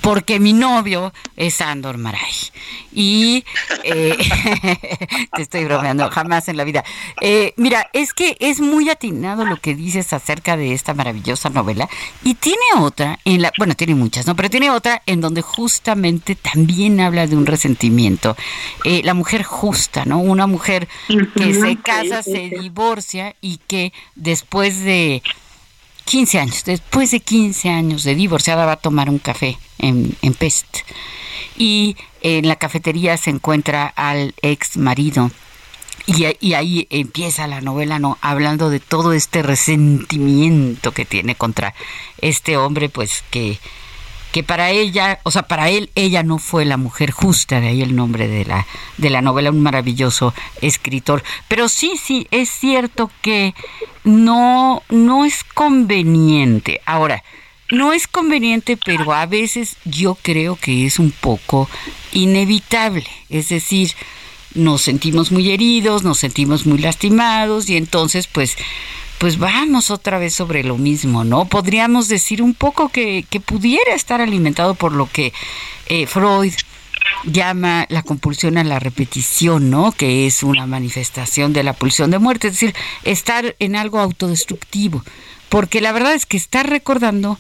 porque 0.02 0.40
mi 0.40 0.54
novio 0.54 1.12
es 1.36 1.62
Andor 1.62 1.98
Maray. 1.98 2.32
Y 2.94 3.44
eh, 3.84 4.16
te 5.36 5.42
estoy 5.42 5.66
bromeando, 5.66 6.12
jamás 6.12 6.48
en 6.48 6.58
la 6.58 6.64
vida. 6.64 6.84
Eh, 7.22 7.56
mira, 7.58 7.90
es 7.92 8.14
que 8.14 8.38
es 8.40 8.60
muy 8.60 8.88
atinado 8.88 9.46
lo 9.46 9.58
que 9.58 9.74
dices 9.74 10.14
acerca 10.14 10.56
de 10.56 10.74
esta 10.74 10.94
maravillosa 10.94 11.50
novela. 11.50 11.90
Y 12.24 12.36
tiene 12.36 12.60
otra, 12.78 13.18
en 13.26 13.42
la, 13.42 13.52
bueno, 13.58 13.74
tiene 13.74 13.96
muchas, 13.96 14.28
¿no? 14.28 14.36
Pero 14.36 14.52
tiene 14.52 14.70
otra 14.70 15.02
en 15.08 15.22
donde 15.22 15.42
justamente 15.42 16.36
también 16.36 17.00
habla 17.00 17.26
de 17.26 17.36
un 17.36 17.48
resentimiento. 17.48 18.38
Eh, 18.84 19.02
la 19.04 19.16
mujer 19.16 19.42
justa, 19.42 20.06
¿no? 20.06 20.20
Una 20.20 20.46
mujer 20.46 20.88
que 21.36 21.54
se 21.56 21.76
casa, 21.78 22.22
se 22.22 22.59
divorcia 22.60 23.36
y 23.42 23.58
que 23.68 23.94
después 24.16 24.84
de 24.84 25.22
15 26.06 26.40
años, 26.40 26.64
después 26.66 27.12
de 27.12 27.20
15 27.20 27.70
años 27.70 28.04
de 28.04 28.16
divorciada 28.16 28.66
va 28.66 28.74
a 28.74 28.78
tomar 28.78 29.10
un 29.10 29.20
café 29.20 29.58
en, 29.78 30.16
en 30.22 30.34
Pest. 30.34 30.80
Y 31.58 31.98
en 32.22 32.48
la 32.48 32.56
cafetería 32.56 33.18
se 33.18 33.30
encuentra 33.30 33.88
al 33.88 34.34
ex 34.42 34.78
marido. 34.78 35.30
Y, 36.06 36.26
y, 36.40 36.54
ahí 36.56 36.88
empieza 36.90 37.46
la 37.48 37.62
novela 37.62 38.00
no 38.00 38.18
hablando 38.22 38.72
de 38.72 38.80
todo 38.80 39.14
este 39.14 39.44
resentimiento 39.44 40.92
que 40.92 41.06
tiene 41.06 41.36
contra 41.36 41.76
este 42.20 42.58
hombre 42.58 42.90
pues 42.90 43.24
que 43.30 43.60
que 44.32 44.44
para 44.44 44.70
ella, 44.72 45.20
o 45.24 45.32
sea, 45.32 45.44
para 45.44 45.70
él 45.70 45.90
ella 45.96 46.24
no 46.24 46.38
fue 46.38 46.66
la 46.66 46.78
mujer 46.78 47.12
justa, 47.12 47.60
de 47.60 47.70
ahí 47.70 47.82
el 47.82 47.96
nombre 47.96 48.28
de 48.28 48.46
la 48.46 48.68
de 48.98 49.10
la 49.10 49.22
novela, 49.22 49.52
un 49.52 49.62
maravilloso 49.62 50.34
escritor. 50.62 51.24
Pero 51.48 51.70
sí, 51.70 51.94
sí, 52.02 52.28
es 52.32 52.50
cierto 52.50 53.12
que 53.22 53.54
no 54.04 54.84
no 54.90 55.26
es 55.26 55.44
conveniente. 55.44 56.82
Ahora, 56.86 57.24
no 57.72 57.94
es 57.94 58.08
conveniente, 58.08 58.78
pero 58.78 59.14
a 59.14 59.26
veces 59.26 59.78
yo 59.86 60.16
creo 60.22 60.56
que 60.56 60.86
es 60.86 61.00
un 61.00 61.12
poco 61.12 61.70
inevitable. 62.12 63.08
Es 63.30 63.50
decir, 63.50 63.92
nos 64.54 64.82
sentimos 64.82 65.32
muy 65.32 65.52
heridos, 65.52 66.04
nos 66.04 66.18
sentimos 66.18 66.66
muy 66.66 66.80
lastimados 66.80 67.70
y 67.70 67.78
entonces 67.78 68.28
pues 68.28 68.58
pues 69.20 69.38
vamos 69.38 69.92
otra 69.92 70.18
vez 70.18 70.34
sobre 70.34 70.64
lo 70.64 70.78
mismo, 70.78 71.24
¿no? 71.24 71.46
Podríamos 71.46 72.08
decir 72.08 72.42
un 72.42 72.54
poco 72.54 72.90
que, 72.90 73.26
pudiera 73.46 73.94
estar 73.94 74.22
alimentado 74.22 74.76
por 74.76 74.94
lo 74.94 75.08
que 75.12 75.34
eh, 75.88 76.08
Freud 76.08 76.54
llama 77.26 77.86
la 77.90 78.02
compulsión 78.02 78.58
a 78.58 78.64
la 78.64 78.80
repetición, 78.80 79.70
¿no? 79.70 79.92
Que 79.92 80.26
es 80.26 80.42
una 80.42 80.66
manifestación 80.66 81.52
de 81.52 81.64
la 81.64 81.74
pulsión 81.74 82.12
de 82.12 82.20
muerte, 82.20 82.48
es 82.48 82.54
decir, 82.54 82.74
estar 83.04 83.58
en 83.60 83.76
algo 83.76 84.00
autodestructivo, 84.00 85.04
porque 85.50 85.82
la 85.82 85.92
verdad 85.92 86.14
es 86.14 86.26
que 86.26 86.38
estar 86.38 86.70
recordando 86.70 87.38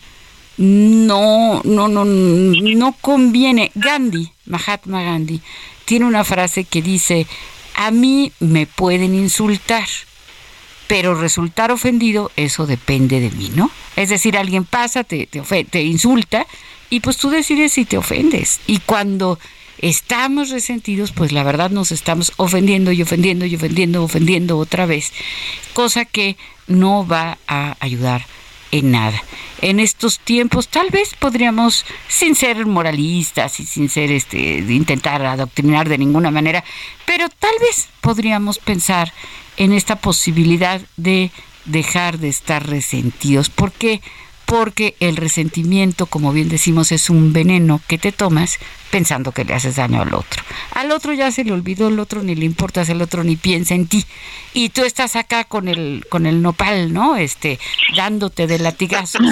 no, 0.57 1.61
no, 1.63 1.87
no, 1.87 2.03
no 2.03 2.95
conviene. 2.99 3.71
Gandhi, 3.75 4.33
Mahatma 4.45 5.01
Gandhi, 5.01 5.41
tiene 5.85 6.05
una 6.05 6.25
frase 6.25 6.65
que 6.65 6.81
dice, 6.81 7.25
a 7.75 7.91
mí 7.91 8.33
me 8.41 8.67
pueden 8.67 9.15
insultar, 9.15 9.87
pero 10.89 11.13
resultar 11.13 11.71
ofendido, 11.71 12.31
eso 12.35 12.65
depende 12.65 13.19
de 13.19 13.29
mí, 13.29 13.51
¿no? 13.53 13.69
Es 13.95 14.09
decir, 14.09 14.35
alguien 14.35 14.65
pasa, 14.65 15.03
te, 15.03 15.27
te, 15.27 15.63
te 15.63 15.83
insulta 15.83 16.47
y 16.89 17.01
pues 17.01 17.17
tú 17.17 17.29
decides 17.29 17.73
si 17.73 17.85
te 17.85 17.95
ofendes. 17.95 18.59
Y 18.65 18.79
cuando 18.79 19.37
estamos 19.77 20.49
resentidos, 20.49 21.11
pues 21.11 21.31
la 21.31 21.43
verdad 21.43 21.69
nos 21.69 21.91
estamos 21.91 22.33
ofendiendo 22.37 22.91
y 22.91 23.03
ofendiendo 23.03 23.45
y 23.45 23.55
ofendiendo, 23.55 24.03
ofendiendo 24.03 24.57
otra 24.57 24.87
vez, 24.87 25.13
cosa 25.73 26.05
que 26.05 26.37
no 26.65 27.05
va 27.05 27.37
a 27.47 27.77
ayudar 27.81 28.25
en 28.71 28.91
nada. 28.91 29.21
En 29.61 29.79
estos 29.79 30.19
tiempos 30.19 30.67
tal 30.67 30.89
vez 30.89 31.15
podríamos, 31.15 31.85
sin 32.07 32.35
ser 32.35 32.65
moralistas 32.65 33.59
y 33.59 33.65
sin 33.65 33.89
ser 33.89 34.11
este, 34.11 34.59
intentar 34.59 35.25
adoctrinar 35.25 35.89
de 35.89 35.97
ninguna 35.97 36.31
manera, 36.31 36.63
pero 37.05 37.29
tal 37.29 37.55
vez 37.59 37.89
podríamos 38.01 38.57
pensar 38.59 39.13
en 39.57 39.73
esta 39.73 39.97
posibilidad 39.97 40.81
de 40.97 41.31
dejar 41.65 42.19
de 42.19 42.29
estar 42.29 42.67
resentidos. 42.67 43.49
porque 43.49 44.01
porque 44.49 44.95
el 44.99 45.15
resentimiento, 45.15 46.07
como 46.07 46.33
bien 46.33 46.49
decimos, 46.49 46.91
es 46.91 47.11
un 47.11 47.33
veneno 47.33 47.81
que 47.87 47.99
te 47.99 48.11
tomas 48.11 48.57
pensando 48.89 49.31
que 49.31 49.45
le 49.45 49.53
haces 49.53 49.75
daño 49.75 50.01
al 50.01 50.11
otro. 50.15 50.41
Al 50.71 50.91
otro 50.91 51.13
ya 51.13 51.29
se 51.29 51.43
le 51.43 51.51
olvidó, 51.51 51.89
el 51.89 51.99
otro 51.99 52.23
ni 52.23 52.33
le 52.33 52.45
importa, 52.45 52.81
el 52.81 53.03
otro 53.03 53.23
ni 53.23 53.35
piensa 53.35 53.75
en 53.75 53.85
ti. 53.85 54.03
Y 54.55 54.69
tú 54.69 54.83
estás 54.83 55.15
acá 55.15 55.43
con 55.43 55.67
el 55.67 56.03
con 56.09 56.25
el 56.25 56.41
nopal, 56.41 56.91
¿no? 56.91 57.15
Este, 57.15 57.59
dándote 57.95 58.47
de 58.47 58.57
latigazos. 58.57 59.21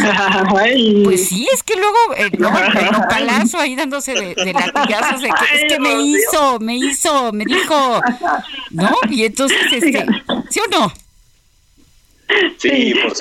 Pues 1.04 1.30
sí, 1.30 1.48
es 1.52 1.64
que 1.64 1.76
luego 1.76 1.98
eh, 2.16 2.30
el 2.32 2.92
nopalazo 2.92 3.60
ahí 3.60 3.76
dándose 3.76 4.14
de, 4.14 4.54
latigazos, 4.54 5.22
de 5.22 5.30
que, 5.30 5.56
es 5.56 5.74
que 5.74 5.80
me 5.80 6.02
hizo, 6.02 6.60
me 6.60 6.76
hizo, 6.76 7.32
me 7.32 7.46
dijo, 7.46 8.02
¿no? 8.72 8.92
Y 9.10 9.26
entonces, 9.26 9.58
este, 9.72 10.06
¿sí 10.50 10.60
o 10.60 10.80
no? 10.80 10.94
Sí, 12.58 12.94
por 13.02 13.14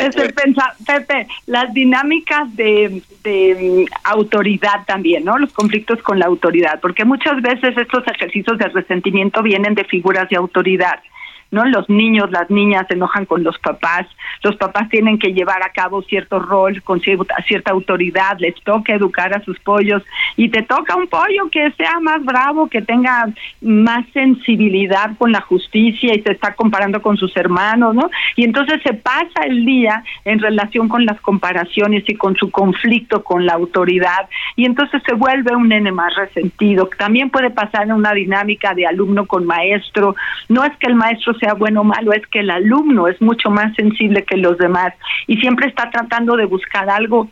Pepe, 0.86 1.26
las 1.46 1.72
dinámicas 1.72 2.54
de, 2.56 3.02
de, 3.22 3.86
autoridad 4.04 4.84
también, 4.86 5.25
¿no? 5.25 5.38
Los 5.38 5.52
conflictos 5.52 6.02
con 6.02 6.18
la 6.18 6.26
autoridad, 6.26 6.80
porque 6.80 7.04
muchas 7.04 7.40
veces 7.42 7.76
estos 7.76 8.06
ejercicios 8.06 8.58
de 8.58 8.68
resentimiento 8.68 9.42
vienen 9.42 9.75
de 9.75 9.84
figuras 9.84 10.28
de 10.28 10.36
autoridad. 10.36 11.00
¿No? 11.50 11.64
Los 11.64 11.88
niños, 11.88 12.30
las 12.30 12.50
niñas 12.50 12.86
se 12.88 12.94
enojan 12.94 13.24
con 13.24 13.44
los 13.44 13.58
papás, 13.58 14.06
los 14.42 14.56
papás 14.56 14.88
tienen 14.88 15.18
que 15.18 15.32
llevar 15.32 15.62
a 15.62 15.70
cabo 15.70 16.02
cierto 16.02 16.38
rol 16.38 16.82
con 16.82 17.00
cierta 17.00 17.70
autoridad, 17.70 18.38
les 18.38 18.54
toca 18.62 18.94
educar 18.94 19.34
a 19.36 19.42
sus 19.42 19.58
pollos 19.60 20.02
y 20.36 20.48
te 20.48 20.62
toca 20.62 20.96
un 20.96 21.06
pollo 21.06 21.48
que 21.50 21.70
sea 21.72 22.00
más 22.00 22.24
bravo, 22.24 22.68
que 22.68 22.82
tenga 22.82 23.28
más 23.60 24.06
sensibilidad 24.12 25.16
con 25.18 25.32
la 25.32 25.40
justicia 25.40 26.14
y 26.14 26.22
se 26.22 26.32
está 26.32 26.54
comparando 26.54 27.00
con 27.00 27.16
sus 27.16 27.36
hermanos, 27.36 27.94
¿no? 27.94 28.10
Y 28.34 28.44
entonces 28.44 28.80
se 28.82 28.94
pasa 28.94 29.42
el 29.46 29.64
día 29.64 30.02
en 30.24 30.38
relación 30.38 30.88
con 30.88 31.04
las 31.06 31.20
comparaciones 31.20 32.04
y 32.06 32.14
con 32.14 32.36
su 32.36 32.50
conflicto 32.50 33.22
con 33.22 33.46
la 33.46 33.54
autoridad 33.54 34.28
y 34.56 34.64
entonces 34.64 35.02
se 35.06 35.14
vuelve 35.14 35.54
un 35.54 35.68
nene 35.68 35.92
más 35.92 36.14
resentido. 36.16 36.88
También 36.98 37.30
puede 37.30 37.50
pasar 37.50 37.84
en 37.84 37.92
una 37.92 38.12
dinámica 38.12 38.74
de 38.74 38.86
alumno 38.86 39.26
con 39.26 39.46
maestro, 39.46 40.16
no 40.48 40.64
es 40.64 40.76
que 40.78 40.86
el 40.86 40.94
maestro 40.94 41.34
sea 41.37 41.55
bueno 41.55 41.83
o 41.83 41.85
malo, 41.85 42.12
es 42.12 42.26
que 42.28 42.40
el 42.40 42.50
alumno 42.50 43.09
es 43.09 43.21
mucho 43.21 43.50
más 43.50 43.75
sensible 43.75 44.25
que 44.25 44.37
los 44.37 44.59
demás 44.59 44.93
y 45.26 45.37
siempre 45.37 45.69
está 45.69 45.90
tratando 45.90 46.37
de 46.37 46.47
buscar 46.47 46.88
algo 46.90 47.31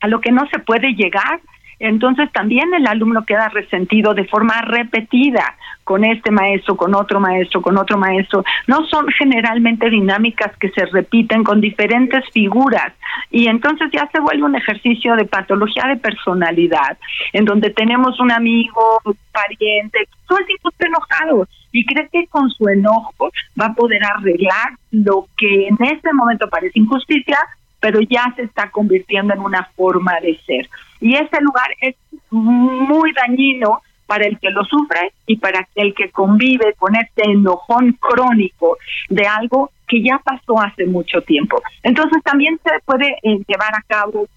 a 0.00 0.08
lo 0.08 0.20
que 0.20 0.32
no 0.32 0.46
se 0.50 0.58
puede 0.58 0.94
llegar. 0.94 1.40
Entonces 1.80 2.30
también 2.32 2.72
el 2.72 2.86
alumno 2.86 3.24
queda 3.24 3.48
resentido 3.48 4.14
de 4.14 4.24
forma 4.26 4.60
repetida 4.62 5.56
con 5.82 6.04
este 6.04 6.30
maestro, 6.30 6.76
con 6.76 6.94
otro 6.94 7.20
maestro, 7.20 7.60
con 7.62 7.76
otro 7.76 7.98
maestro. 7.98 8.44
No 8.66 8.86
son 8.86 9.06
generalmente 9.08 9.90
dinámicas 9.90 10.56
que 10.58 10.70
se 10.70 10.86
repiten 10.86 11.42
con 11.42 11.60
diferentes 11.60 12.24
figuras 12.32 12.92
y 13.30 13.48
entonces 13.48 13.90
ya 13.92 14.08
se 14.12 14.20
vuelve 14.20 14.44
un 14.44 14.56
ejercicio 14.56 15.16
de 15.16 15.24
patología 15.24 15.84
de 15.88 15.96
personalidad, 15.96 16.96
en 17.32 17.44
donde 17.44 17.70
tenemos 17.70 18.18
un 18.20 18.30
amigo, 18.30 19.00
un 19.04 19.16
pariente, 19.32 20.08
todo 20.28 20.38
el 20.38 20.46
tiempo 20.46 20.70
está 20.70 20.86
enojado 20.86 21.48
y 21.74 21.84
cree 21.84 22.08
que 22.10 22.28
con 22.28 22.48
su 22.50 22.68
enojo 22.68 23.30
va 23.60 23.66
a 23.66 23.74
poder 23.74 24.00
arreglar 24.04 24.78
lo 24.92 25.26
que 25.36 25.66
en 25.66 25.76
este 25.80 26.12
momento 26.12 26.48
parece 26.48 26.78
injusticia, 26.78 27.36
pero 27.80 28.00
ya 28.00 28.32
se 28.36 28.42
está 28.42 28.70
convirtiendo 28.70 29.34
en 29.34 29.40
una 29.40 29.64
forma 29.74 30.14
de 30.20 30.38
ser. 30.46 30.70
Y 31.00 31.16
ese 31.16 31.40
lugar 31.40 31.66
es 31.80 31.96
muy 32.30 33.12
dañino 33.12 33.82
para 34.06 34.24
el 34.24 34.38
que 34.38 34.50
lo 34.50 34.64
sufre 34.64 35.12
y 35.26 35.36
para 35.36 35.66
el 35.74 35.94
que 35.94 36.10
convive 36.10 36.74
con 36.78 36.94
este 36.94 37.28
enojón 37.28 37.98
crónico 37.98 38.78
de 39.08 39.26
algo 39.26 39.72
que 39.88 40.00
ya 40.00 40.20
pasó 40.24 40.60
hace 40.60 40.86
mucho 40.86 41.22
tiempo. 41.22 41.60
Entonces 41.82 42.22
también 42.22 42.56
se 42.62 42.70
puede 42.84 43.16
eh, 43.24 43.40
llevar 43.48 43.74
a 43.74 43.82
cabo 43.88 44.28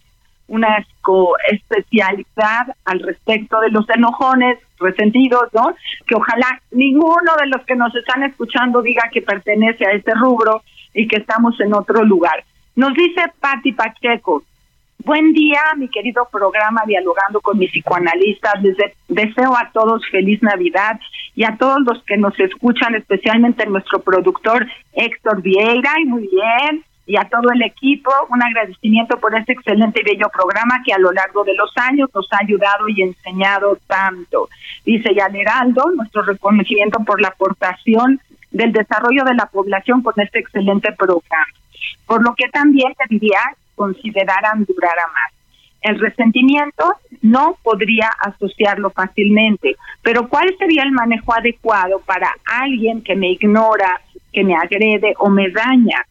una 0.47 0.85
especialidad 1.49 2.67
al 2.85 2.99
respecto 2.99 3.59
de 3.59 3.69
los 3.69 3.89
enojones 3.89 4.59
resentidos, 4.79 5.49
¿no? 5.53 5.75
Que 6.05 6.15
ojalá 6.15 6.61
ninguno 6.71 7.35
de 7.39 7.47
los 7.47 7.65
que 7.65 7.75
nos 7.75 7.93
están 7.95 8.23
escuchando 8.23 8.81
diga 8.81 9.09
que 9.11 9.21
pertenece 9.21 9.85
a 9.85 9.91
este 9.91 10.13
rubro 10.13 10.61
y 10.93 11.07
que 11.07 11.17
estamos 11.17 11.59
en 11.59 11.73
otro 11.73 12.03
lugar. 12.03 12.43
Nos 12.75 12.93
dice 12.93 13.21
Patti 13.39 13.73
Pacheco, 13.73 14.43
buen 15.03 15.33
día, 15.33 15.61
mi 15.77 15.89
querido 15.89 16.27
programa 16.31 16.83
Dialogando 16.85 17.41
con 17.41 17.57
mis 17.57 17.71
psicoanalistas. 17.71 18.61
Deseo 19.07 19.55
a 19.57 19.69
todos 19.73 20.01
feliz 20.11 20.41
Navidad 20.43 20.99
y 21.35 21.43
a 21.43 21.57
todos 21.57 21.79
los 21.85 22.03
que 22.03 22.17
nos 22.17 22.39
escuchan, 22.39 22.95
especialmente 22.95 23.65
nuestro 23.65 23.99
productor 24.01 24.67
Héctor 24.93 25.41
Vieira, 25.41 25.93
y 26.01 26.05
muy 26.05 26.27
bien, 26.27 26.83
y 27.07 27.15
a 27.15 27.23
todo 27.23 27.49
el 27.53 27.61
equipo, 27.63 28.11
un 28.29 28.43
agradecimiento 28.43 29.17
por 29.17 29.33
este 29.33 29.53
excelente 29.53 30.01
y 30.01 30.03
bello 30.03 30.27
programa 30.29 30.83
que 30.85 30.91
a 30.91 30.99
lo 30.99 31.13
largo 31.13 31.45
de 31.45 31.55
los 31.55 31.71
años 31.77 32.09
nos 32.13 32.27
ha 32.33 32.39
ayudado 32.41 32.89
y 32.89 33.01
enseñado 33.01 33.79
tanto. 33.87 34.49
Dice 34.85 35.15
Yan 35.15 35.33
Heraldo, 35.33 35.83
nuestro 35.95 36.23
reconocimiento 36.23 36.99
por 37.05 37.21
la 37.21 37.29
aportación 37.29 38.19
del 38.51 38.73
desarrollo 38.73 39.23
de 39.23 39.35
la 39.35 39.45
población 39.45 40.03
con 40.03 40.13
este 40.17 40.39
excelente 40.39 40.91
programa. 40.91 41.47
Por 42.05 42.23
lo 42.23 42.35
que 42.35 42.49
también 42.49 42.93
te 42.95 43.05
diría 43.07 43.39
consideraran 43.75 44.65
durar 44.65 44.99
a 44.99 45.07
más. 45.07 45.31
El 45.81 45.99
resentimiento 45.99 46.93
no 47.21 47.57
podría 47.63 48.09
asociarlo 48.19 48.89
fácilmente, 48.89 49.77
pero 50.01 50.27
¿cuál 50.27 50.53
sería 50.57 50.83
el 50.83 50.91
manejo 50.91 51.33
adecuado 51.33 52.01
para 52.05 52.35
alguien 52.45 53.01
que 53.01 53.15
me 53.15 53.29
ignora, 53.29 54.01
que 54.33 54.43
me 54.43 54.55
agrede 54.55 55.13
o 55.19 55.29
me 55.29 55.49
daña? 55.51 56.03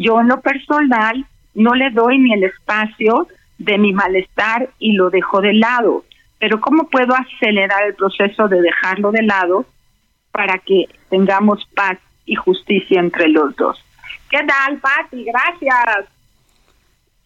Yo 0.00 0.18
en 0.18 0.28
lo 0.28 0.40
personal 0.40 1.26
no 1.54 1.74
le 1.74 1.90
doy 1.90 2.18
ni 2.18 2.32
el 2.32 2.44
espacio 2.44 3.28
de 3.58 3.76
mi 3.76 3.92
malestar 3.92 4.70
y 4.78 4.92
lo 4.92 5.10
dejo 5.10 5.42
de 5.42 5.52
lado. 5.52 6.06
Pero 6.38 6.58
¿cómo 6.58 6.88
puedo 6.88 7.14
acelerar 7.14 7.82
el 7.84 7.94
proceso 7.94 8.48
de 8.48 8.62
dejarlo 8.62 9.12
de 9.12 9.22
lado 9.24 9.66
para 10.32 10.56
que 10.56 10.86
tengamos 11.10 11.68
paz 11.76 11.98
y 12.24 12.34
justicia 12.34 12.98
entre 12.98 13.28
los 13.28 13.54
dos? 13.56 13.78
¿Qué 14.30 14.38
tal, 14.38 14.78
Pati? 14.78 15.22
Gracias. 15.22 16.06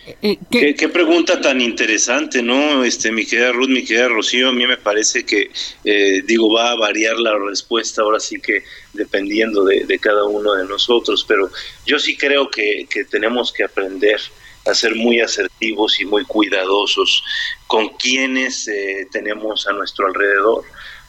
Eh, 0.07 0.39
¿Qué, 0.51 0.75
¿Qué, 0.75 0.89
pregunta 0.91 1.41
tan 1.41 1.63
interesante, 1.63 2.43
¿no? 2.43 2.85
Este, 2.85 3.11
mi 3.11 3.25
querida 3.25 3.53
Ruth, 3.53 3.69
mi 3.69 3.85
querida 3.85 4.09
Rocío, 4.09 4.51
a 4.51 4.53
mí 4.53 4.67
me 4.67 4.77
parece 4.77 5.25
que, 5.25 5.51
eh, 5.85 6.23
digo, 6.27 6.53
va 6.53 6.73
a 6.73 6.77
variar 6.77 7.19
la 7.19 7.39
respuesta 7.39 8.03
ahora 8.03 8.21
sí 8.21 8.39
que 8.39 8.65
dependiendo 8.93 9.65
de, 9.65 9.99
cada 9.99 10.25
uno 10.25 10.55
de 10.55 10.67
nosotros, 10.67 11.25
pero 11.27 11.51
yo 11.87 11.99
sí 11.99 12.17
creo 12.19 12.51
que, 12.51 12.87
que 12.91 13.05
tenemos 13.07 13.51
que 13.51 13.65
aprender 13.65 14.21
a 14.67 14.75
ser 14.75 14.95
muy 14.95 15.21
asertivos 15.21 15.99
y 16.01 16.05
muy 16.05 16.25
cuidadosos 16.25 17.23
con 17.67 17.89
quienes 17.97 18.69
eh, 18.69 19.09
tenemos 19.11 19.67
a 19.67 19.73
nuestro 19.73 20.07
alrededor 20.07 20.65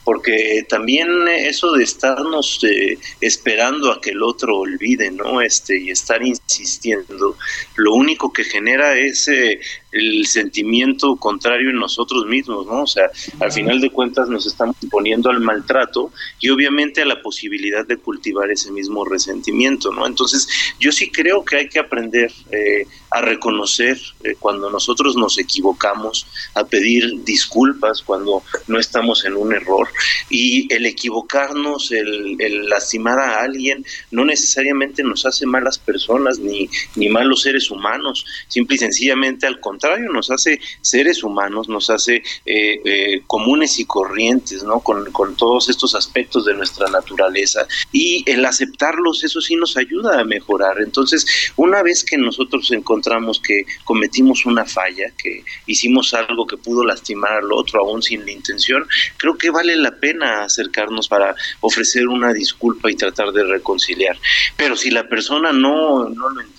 porque 0.05 0.65
también 0.69 1.27
eso 1.27 1.73
de 1.73 1.83
estarnos 1.83 2.63
eh, 2.63 2.97
esperando 3.19 3.91
a 3.91 3.99
que 3.99 4.11
el 4.11 4.21
otro 4.21 4.59
olvide, 4.59 5.09
¿no? 5.09 5.41
Este, 5.41 5.79
y 5.79 5.89
estar 5.89 6.23
insistiendo, 6.23 7.35
lo 7.75 7.93
único 7.93 8.31
que 8.31 8.43
genera 8.43 8.95
es 8.97 9.27
eh, 9.27 9.59
el 9.95 10.25
sentimiento 10.27 11.15
contrario 11.15 11.69
en 11.69 11.77
nosotros 11.77 12.25
mismos, 12.25 12.67
¿no? 12.67 12.83
O 12.83 12.87
sea, 12.87 13.09
al 13.39 13.51
final 13.51 13.79
de 13.79 13.89
cuentas 13.89 14.27
nos 14.27 14.45
estamos 14.45 14.75
poniendo 14.91 15.29
al 15.29 15.39
maltrato 15.39 16.11
y 16.39 16.49
obviamente 16.49 17.01
a 17.01 17.05
la 17.05 17.21
posibilidad 17.21 17.85
de 17.87 17.97
cultivar 17.97 18.51
ese 18.51 18.71
mismo 18.71 19.05
resentimiento, 19.05 19.91
¿no? 19.91 20.05
Entonces, 20.05 20.47
yo 20.79 20.91
sí 20.91 21.09
creo 21.09 21.45
que 21.45 21.57
hay 21.57 21.69
que 21.69 21.79
aprender 21.79 22.31
eh, 22.51 22.85
a 23.11 23.21
reconocer 23.21 23.97
eh, 24.23 24.35
cuando 24.37 24.69
nosotros 24.69 25.15
nos 25.15 25.37
equivocamos, 25.37 26.27
a 26.55 26.65
pedir 26.65 27.23
disculpas 27.23 28.01
cuando 28.01 28.43
no 28.67 28.79
estamos 28.79 29.23
en 29.23 29.37
un 29.37 29.53
error 29.53 29.87
y 30.29 30.71
el 30.73 30.85
equivocarnos, 30.85 31.91
el, 31.93 32.35
el 32.39 32.67
lastimar 32.67 33.19
a 33.19 33.41
alguien, 33.41 33.85
no 34.11 34.25
necesariamente 34.25 35.03
nos 35.03 35.25
hace 35.25 35.45
malas 35.45 35.77
personas 35.77 36.39
ni, 36.39 36.69
ni 36.95 37.07
malos 37.07 37.43
seres 37.43 37.71
humanos, 37.71 38.25
simple 38.49 38.75
y 38.75 38.79
sencillamente 38.79 39.47
al 39.47 39.61
contrario, 39.61 39.84
nos 40.11 40.31
hace 40.31 40.59
seres 40.81 41.23
humanos, 41.23 41.69
nos 41.69 41.89
hace 41.89 42.23
eh, 42.45 42.81
eh, 42.83 43.21
comunes 43.27 43.79
y 43.79 43.85
corrientes, 43.85 44.63
¿no? 44.63 44.79
Con, 44.79 45.05
todos 45.35 45.69
estos 45.69 45.95
aspectos 45.95 46.45
de 46.45 46.53
nuestra 46.53 46.87
naturaleza. 46.87 47.67
Y 47.91 48.23
el 48.25 48.45
aceptarlos, 48.45 49.23
eso 49.23 49.41
sí 49.41 49.55
nos 49.55 49.75
ayuda 49.77 50.19
a 50.19 50.23
mejorar. 50.23 50.79
Entonces, 50.79 51.25
una 51.55 51.83
vez 51.83 52.03
que 52.03 52.17
nosotros 52.17 52.71
encontramos 52.71 53.39
que 53.39 53.65
cometimos 53.83 54.45
una 54.45 54.65
falla, 54.65 55.11
que 55.17 55.43
hicimos 55.65 56.13
algo 56.13 56.47
que 56.47 56.57
pudo 56.57 56.83
lastimar 56.83 57.33
al 57.33 57.51
otro, 57.51 57.81
aún 57.81 58.01
sin 58.01 58.25
la 58.25 58.31
intención, 58.31 58.87
creo 59.17 59.37
que 59.37 59.49
vale 59.49 59.75
la 59.75 59.95
pena 59.95 60.43
acercarnos 60.43 61.07
para 61.07 61.35
ofrecer 61.61 62.07
una 62.07 62.33
disculpa 62.33 62.91
y 62.91 62.95
tratar 62.95 63.31
de 63.31 63.43
reconciliar. 63.43 64.17
Pero 64.55 64.75
si 64.75 64.91
la 64.91 65.07
persona 65.07 65.51
no, 65.51 66.09
no 66.09 66.29
lo 66.29 66.41
entiende, 66.41 66.54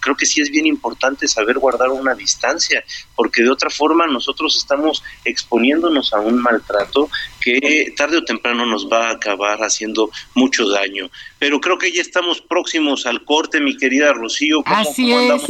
creo 0.00 0.16
que 0.16 0.26
sí 0.26 0.40
es 0.40 0.50
bien 0.50 0.66
importante 0.66 1.28
saber 1.28 1.58
guardar 1.58 1.88
una 1.90 2.14
distancia, 2.14 2.84
porque 3.14 3.42
de 3.42 3.50
otra 3.50 3.70
forma 3.70 4.06
nosotros 4.06 4.56
estamos 4.56 5.02
exponiéndonos 5.24 6.12
a 6.12 6.20
un 6.20 6.40
maltrato 6.40 7.10
que 7.40 7.92
tarde 7.96 8.18
o 8.18 8.24
temprano 8.24 8.66
nos 8.66 8.88
va 8.90 9.08
a 9.08 9.12
acabar 9.12 9.62
haciendo 9.62 10.10
mucho 10.34 10.68
daño. 10.68 11.10
Pero 11.38 11.60
creo 11.60 11.78
que 11.78 11.92
ya 11.92 12.02
estamos 12.02 12.40
próximos 12.40 13.06
al 13.06 13.24
corte, 13.24 13.60
mi 13.60 13.76
querida 13.76 14.12
Rocío. 14.12 14.62
Así 14.66 15.12
es. 15.12 15.42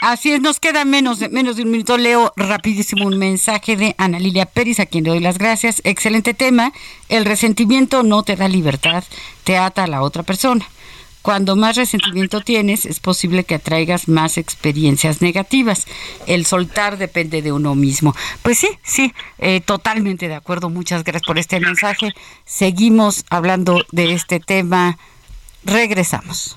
Así 0.00 0.32
es, 0.32 0.40
nos 0.40 0.58
queda 0.60 0.84
menos 0.84 1.18
de, 1.18 1.28
menos 1.28 1.56
de 1.56 1.62
un 1.62 1.70
minuto. 1.70 1.96
Leo 1.96 2.32
rapidísimo 2.36 3.06
un 3.06 3.18
mensaje 3.18 3.76
de 3.76 3.94
Ana 3.98 4.18
Lilia 4.18 4.46
Pérez, 4.46 4.80
a 4.80 4.86
quien 4.86 5.04
le 5.04 5.10
doy 5.10 5.20
las 5.20 5.38
gracias. 5.38 5.80
Excelente 5.84 6.34
tema. 6.34 6.72
El 7.08 7.24
resentimiento 7.24 8.02
no 8.02 8.22
te 8.22 8.36
da 8.36 8.48
libertad, 8.48 9.04
te 9.44 9.56
ata 9.56 9.84
a 9.84 9.86
la 9.86 10.02
otra 10.02 10.22
persona. 10.22 10.66
Cuando 11.22 11.54
más 11.54 11.76
resentimiento 11.76 12.40
tienes, 12.40 12.86
es 12.86 12.98
posible 12.98 13.44
que 13.44 13.56
atraigas 13.56 14.08
más 14.08 14.38
experiencias 14.38 15.20
negativas. 15.20 15.86
El 16.26 16.46
soltar 16.46 16.96
depende 16.96 17.42
de 17.42 17.52
uno 17.52 17.74
mismo. 17.74 18.14
Pues 18.42 18.58
sí, 18.58 18.68
sí, 18.82 19.12
eh, 19.38 19.60
totalmente 19.60 20.28
de 20.28 20.34
acuerdo. 20.34 20.70
Muchas 20.70 21.04
gracias 21.04 21.26
por 21.26 21.38
este 21.38 21.60
mensaje. 21.60 22.14
Seguimos 22.46 23.24
hablando 23.28 23.84
de 23.92 24.14
este 24.14 24.40
tema. 24.40 24.98
Regresamos. 25.64 26.56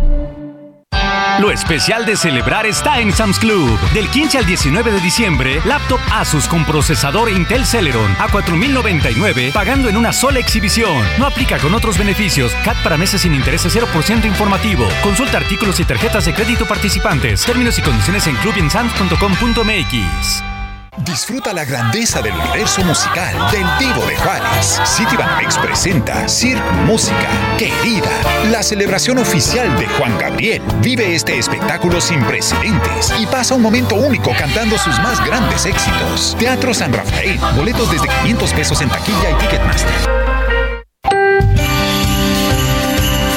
Lo 1.41 1.49
especial 1.49 2.05
de 2.05 2.15
celebrar 2.15 2.67
está 2.67 2.99
en 2.99 3.11
Sam's 3.11 3.39
Club. 3.39 3.79
Del 3.95 4.07
15 4.11 4.37
al 4.37 4.45
19 4.45 4.91
de 4.91 4.99
diciembre, 4.99 5.59
laptop 5.65 5.99
Asus 6.11 6.47
con 6.47 6.63
procesador 6.65 7.31
Intel 7.31 7.65
Celeron 7.65 8.11
a 8.19 8.27
4.099 8.27 9.51
pagando 9.51 9.89
en 9.89 9.97
una 9.97 10.13
sola 10.13 10.37
exhibición. 10.37 11.03
No 11.17 11.25
aplica 11.25 11.57
con 11.57 11.73
otros 11.73 11.97
beneficios. 11.97 12.53
CAT 12.63 12.77
para 12.83 12.95
meses 12.95 13.21
sin 13.21 13.33
intereses 13.33 13.75
0% 13.75 14.25
informativo. 14.25 14.87
Consulta 15.01 15.39
artículos 15.39 15.79
y 15.79 15.83
tarjetas 15.83 16.25
de 16.25 16.35
crédito 16.35 16.67
participantes. 16.67 17.43
Términos 17.43 17.79
y 17.79 17.81
condiciones 17.81 18.27
en 18.27 18.35
clubinsams.com.mx. 18.35 20.60
Disfruta 20.97 21.53
la 21.53 21.63
grandeza 21.63 22.21
del 22.21 22.33
universo 22.33 22.83
musical 22.83 23.33
del 23.49 23.65
Divo 23.79 24.05
de 24.05 24.15
Juárez. 24.17 24.81
Citibanamex 24.85 25.57
presenta 25.57 26.27
Cirque 26.27 26.61
Música 26.85 27.29
Querida, 27.57 28.09
la 28.51 28.61
celebración 28.61 29.17
oficial 29.17 29.73
de 29.79 29.87
Juan 29.87 30.17
Gabriel. 30.19 30.61
Vive 30.81 31.15
este 31.15 31.39
espectáculo 31.39 32.01
sin 32.01 32.21
precedentes 32.25 33.13
y 33.17 33.25
pasa 33.25 33.55
un 33.55 33.61
momento 33.61 33.95
único 33.95 34.33
cantando 34.37 34.77
sus 34.77 34.99
más 34.99 35.25
grandes 35.25 35.65
éxitos. 35.65 36.35
Teatro 36.37 36.73
San 36.73 36.91
Rafael, 36.91 37.39
boletos 37.55 37.89
desde 37.89 38.09
500 38.09 38.53
pesos 38.53 38.81
en 38.81 38.89
taquilla 38.89 39.31
y 39.31 39.35
Ticketmaster. 39.35 39.91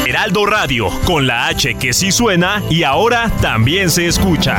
Heraldo 0.07 0.47
Radio, 0.47 0.91
con 1.05 1.29
la 1.29 1.47
H 1.47 1.77
que 1.77 1.93
sí 1.93 2.11
suena 2.11 2.63
y 2.69 2.83
ahora 2.83 3.31
también 3.41 3.91
se 3.91 4.09
escucha. 4.09 4.59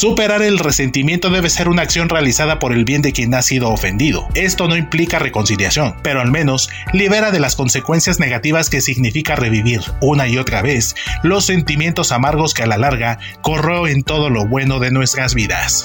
Superar 0.00 0.40
el 0.40 0.58
resentimiento 0.58 1.28
debe 1.28 1.50
ser 1.50 1.68
una 1.68 1.82
acción 1.82 2.08
realizada 2.08 2.58
por 2.58 2.72
el 2.72 2.86
bien 2.86 3.02
de 3.02 3.12
quien 3.12 3.34
ha 3.34 3.42
sido 3.42 3.68
ofendido. 3.68 4.26
Esto 4.34 4.66
no 4.66 4.74
implica 4.74 5.18
reconciliación, 5.18 5.94
pero 6.02 6.22
al 6.22 6.30
menos 6.30 6.70
libera 6.94 7.30
de 7.30 7.38
las 7.38 7.54
consecuencias 7.54 8.18
negativas 8.18 8.70
que 8.70 8.80
significa 8.80 9.36
revivir 9.36 9.82
una 10.00 10.26
y 10.26 10.38
otra 10.38 10.62
vez 10.62 10.94
los 11.22 11.44
sentimientos 11.44 12.12
amargos 12.12 12.54
que 12.54 12.62
a 12.62 12.66
la 12.66 12.78
larga 12.78 13.18
corroen 13.42 14.02
todo 14.02 14.30
lo 14.30 14.46
bueno 14.46 14.78
de 14.78 14.90
nuestras 14.90 15.34
vidas. 15.34 15.84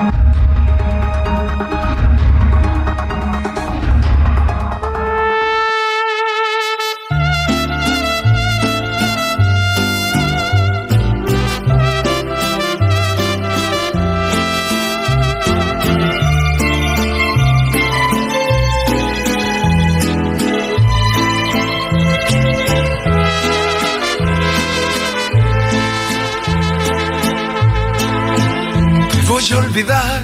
Olvidar, 29.71 30.23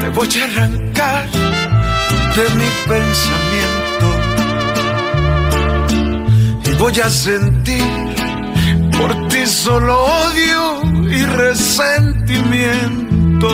te 0.00 0.08
voy 0.10 0.28
a 0.38 0.44
arrancar 0.44 1.26
de 2.36 2.44
mi 2.58 2.68
pensamiento 2.86 4.08
y 6.66 6.70
voy 6.74 7.00
a 7.00 7.08
sentir 7.08 7.82
por 8.98 9.28
ti 9.28 9.46
solo 9.46 10.04
odio 10.04 10.82
y 11.08 11.24
resentimiento. 11.24 13.48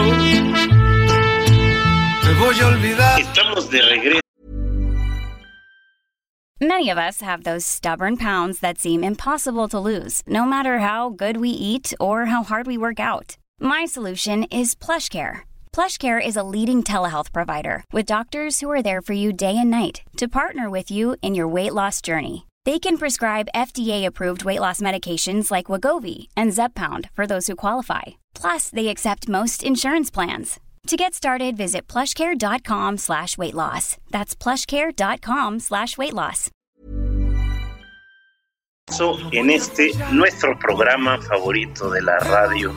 Te 2.24 2.34
voy 2.40 2.60
a 2.60 2.66
olvidar. 2.66 3.20
Estamos 3.20 3.70
de 3.70 3.82
regreso. 3.82 4.20
Many 6.60 6.90
of 6.90 6.98
us 6.98 7.20
have 7.20 7.44
those 7.44 7.64
stubborn 7.64 8.16
pounds 8.16 8.58
that 8.58 8.78
seem 8.78 9.04
impossible 9.04 9.68
to 9.68 9.78
lose, 9.78 10.24
no 10.26 10.44
matter 10.44 10.80
how 10.80 11.10
good 11.10 11.36
we 11.36 11.50
eat 11.50 11.94
or 12.00 12.26
how 12.26 12.42
hard 12.42 12.66
we 12.66 12.76
work 12.76 12.98
out. 12.98 13.36
My 13.60 13.84
solution 13.84 14.44
is 14.44 14.74
PlushCare. 14.74 15.40
PlushCare 15.72 16.24
is 16.24 16.36
a 16.36 16.42
leading 16.42 16.82
telehealth 16.82 17.32
provider 17.32 17.84
with 17.92 18.06
doctors 18.06 18.58
who 18.58 18.70
are 18.70 18.82
there 18.82 19.00
for 19.00 19.12
you 19.12 19.32
day 19.32 19.56
and 19.56 19.70
night 19.70 20.02
to 20.16 20.26
partner 20.26 20.68
with 20.68 20.90
you 20.90 21.14
in 21.22 21.36
your 21.36 21.46
weight 21.46 21.74
loss 21.74 22.00
journey. 22.00 22.46
They 22.64 22.80
can 22.80 22.98
prescribe 22.98 23.48
FDA-approved 23.54 24.44
weight 24.44 24.60
loss 24.60 24.80
medications 24.80 25.50
like 25.50 25.66
Wagovi 25.66 26.26
and 26.36 26.50
Zepbound 26.50 27.08
for 27.14 27.26
those 27.26 27.46
who 27.46 27.54
qualify. 27.54 28.18
Plus, 28.34 28.68
they 28.70 28.88
accept 28.88 29.28
most 29.28 29.62
insurance 29.62 30.10
plans. 30.10 30.58
To 30.88 30.96
get 30.96 31.14
started, 31.14 31.56
visit 31.56 31.86
plushcare.com 31.86 32.98
slash 32.98 33.38
weight 33.38 33.54
loss. 33.54 33.96
That's 34.10 34.34
plushcare.com 34.34 35.60
slash 35.60 35.96
weight 35.96 36.14
loss. 36.14 36.50
en 39.32 39.50
este 39.50 39.92
nuestro 40.12 40.58
programa 40.58 41.20
favorito 41.20 41.90
de 41.90 42.00
la 42.00 42.16
radio, 42.18 42.72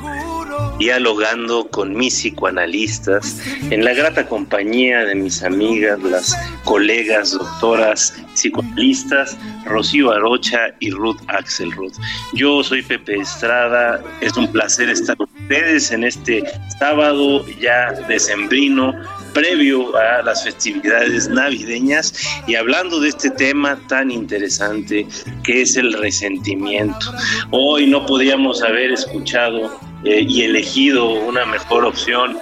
dialogando 0.82 1.68
con 1.68 1.94
mis 1.94 2.16
psicoanalistas 2.16 3.40
en 3.70 3.86
la 3.86 3.94
grata 3.94 4.26
compañía 4.26 5.06
de 5.06 5.14
mis 5.14 5.44
amigas, 5.44 6.02
las 6.02 6.36
colegas, 6.64 7.34
doctoras 7.34 8.16
psicoanalistas, 8.34 9.38
Rocío 9.66 10.12
Arocha 10.12 10.74
y 10.80 10.90
Ruth 10.90 11.20
Axelrod. 11.28 11.94
Yo 12.34 12.64
soy 12.64 12.82
Pepe 12.82 13.18
Estrada, 13.18 14.04
es 14.22 14.36
un 14.36 14.52
placer 14.52 14.90
estar 14.90 15.16
con 15.18 15.30
ustedes 15.42 15.92
en 15.92 16.04
este 16.04 16.44
sábado 16.80 17.46
ya 17.60 17.92
decembrino 18.08 18.96
previo 19.36 19.96
a 19.96 20.24
las 20.24 20.44
festividades 20.44 21.30
navideñas 21.30 22.12
y 22.48 22.56
hablando 22.56 23.00
de 23.00 23.10
este 23.10 23.30
tema 23.30 23.78
tan 23.88 24.10
interesante 24.10 25.06
que 25.44 25.62
es 25.62 25.78
el 25.78 25.94
resentimiento. 25.94 27.14
Hoy 27.52 27.86
no 27.86 28.04
podíamos 28.08 28.64
haber 28.64 28.92
escuchado 28.92 29.91
eh, 30.04 30.26
y 30.28 30.44
elegido 30.44 31.10
una 31.10 31.46
mejor 31.46 31.86
opción 31.86 32.38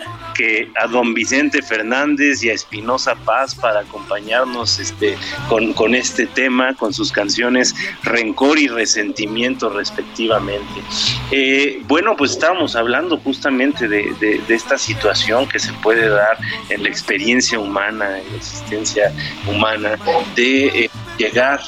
a 0.82 0.88
don 0.88 1.14
Vicente 1.14 1.62
Fernández 1.62 2.44
y 2.44 2.50
a 2.50 2.54
Espinosa 2.54 3.16
Paz 3.26 3.56
para 3.56 3.82
acompañarnos 3.82 4.80
este, 4.80 5.18
con, 5.48 5.96
este 5.96 6.28
tema, 6.28 6.74
con 6.76 6.94
sus 6.94 7.12
canciones 7.12 7.76
Rencor 8.04 8.58
y 8.60 8.68
Resentimiento 8.68 9.70
respectivamente. 9.70 10.82
Eh, 11.32 11.82
bueno, 11.88 12.16
pues 12.16 12.32
estábamos 12.32 12.76
hablando 12.76 13.18
justamente 13.18 13.88
de, 13.88 14.10
esta 14.48 14.78
situación 14.78 15.48
que 15.48 15.60
se 15.60 15.74
puede 15.74 16.08
dar 16.10 16.38
en 16.70 16.84
la 16.84 16.90
experiencia 16.90 17.60
humana, 17.60 18.20
en 18.20 18.32
la 18.32 18.38
existencia 18.38 19.14
humana, 19.48 19.98
de 20.36 20.68
eh, 20.68 20.90
llegar 21.18 21.60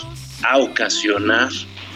a 0.44 0.58
ocasionar 0.58 1.50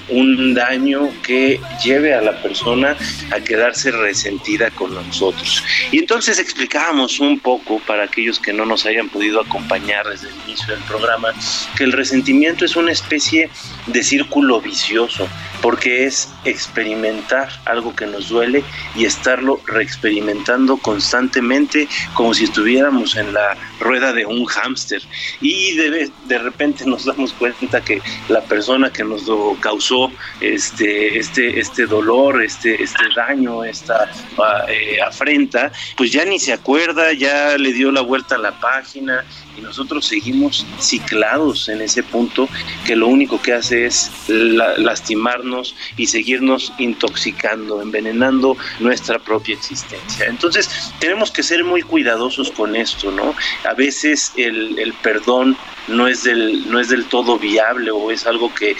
un 0.10 0.54
daño 0.54 1.10
que 1.24 1.60
lleve 1.84 2.14
a 2.14 2.22
la 2.22 2.42
persona 2.42 2.96
a 3.32 3.40
quedarse 3.40 3.92
resentida 3.92 4.70
con 4.72 4.94
nosotros. 4.94 5.64
Y 5.92 6.00
entonces 6.00 6.40
explicábamos 6.40 7.20
un 7.20 7.40
poco 7.40 7.80
para 7.80 8.04
aquellos 8.04 8.40
que 8.40 8.54
no 8.54 8.66
nos 8.66 8.86
hayan 8.86 9.10
podido 9.10 9.42
acompañar 9.42 10.08
desde 10.08 10.30
el 10.30 10.36
inicio 10.48 10.76
del 10.76 10.84
programa 10.84 11.34
que 11.78 11.84
el 11.84 11.92
resentimiento 11.92 12.66
es 12.66 12.76
una 12.76 12.92
especie 12.92 13.50
de 13.88 14.04
círculo 14.04 14.62
vicioso 14.62 15.28
porque 15.62 16.06
es 16.06 16.30
experimentar 16.44 17.50
algo 17.66 17.96
que 17.96 18.06
nos 18.06 18.30
duele 18.30 18.64
y 18.96 19.06
estarlo 19.06 19.60
reexperimentando 19.66 20.78
constantemente 20.78 21.88
como 22.14 22.34
si 22.34 22.44
estuviéramos 22.44 23.16
en 23.16 23.34
la 23.34 23.58
rueda 23.80 24.14
de 24.14 24.26
un 24.26 24.46
hámster 24.46 25.02
y 25.42 25.76
de, 25.76 26.12
de 26.26 26.38
repente 26.38 26.86
nos 26.86 27.06
damos 27.06 27.34
cuenta 27.34 27.82
que 27.82 28.02
la 28.28 28.42
persona 28.42 28.92
que 28.92 29.04
nos 29.04 29.24
causó 29.60 29.95
este, 30.42 31.18
este, 31.18 31.60
este 31.60 31.86
dolor, 31.86 32.44
este, 32.44 32.82
este 32.82 33.04
daño, 33.16 33.64
esta 33.64 34.10
ah, 34.38 34.66
eh, 34.68 34.98
afrenta, 35.02 35.72
pues 35.98 36.12
ya 36.12 36.26
ni 36.26 36.40
se 36.40 36.54
acuerda, 36.54 37.14
ya 37.14 37.58
le 37.58 37.74
dio 37.74 37.92
la 37.92 38.02
vuelta 38.02 38.36
a 38.36 38.40
la 38.40 38.60
página 38.60 39.26
y 39.58 39.62
nosotros 39.62 40.06
seguimos 40.06 40.66
ciclados 40.80 41.70
en 41.70 41.82
ese 41.82 42.04
punto 42.04 42.50
que 42.86 42.96
lo 42.96 43.08
único 43.08 43.42
que 43.42 43.54
hace 43.54 43.86
es 43.86 44.12
lastimarnos 44.28 45.76
y 45.98 46.08
seguirnos 46.08 46.74
intoxicando, 46.78 47.82
envenenando 47.82 48.58
nuestra 48.80 49.20
propia 49.20 49.56
existencia. 49.56 50.26
Entonces 50.28 50.70
tenemos 51.00 51.32
que 51.32 51.44
ser 51.44 51.64
muy 51.64 51.82
cuidadosos 51.82 52.52
con 52.52 52.76
esto, 52.76 53.12
¿no? 53.12 53.36
A 53.70 53.74
veces 53.74 54.34
el, 54.36 54.78
el 54.78 54.94
perdón 54.94 55.58
no 55.88 56.08
es 56.08 56.24
del, 56.24 56.70
no 56.70 56.80
es 56.80 56.90
del 56.90 57.06
todo 57.06 57.38
viable 57.38 57.92
o 57.92 58.12
es 58.12 58.26
algo 58.26 58.54
que 58.54 58.76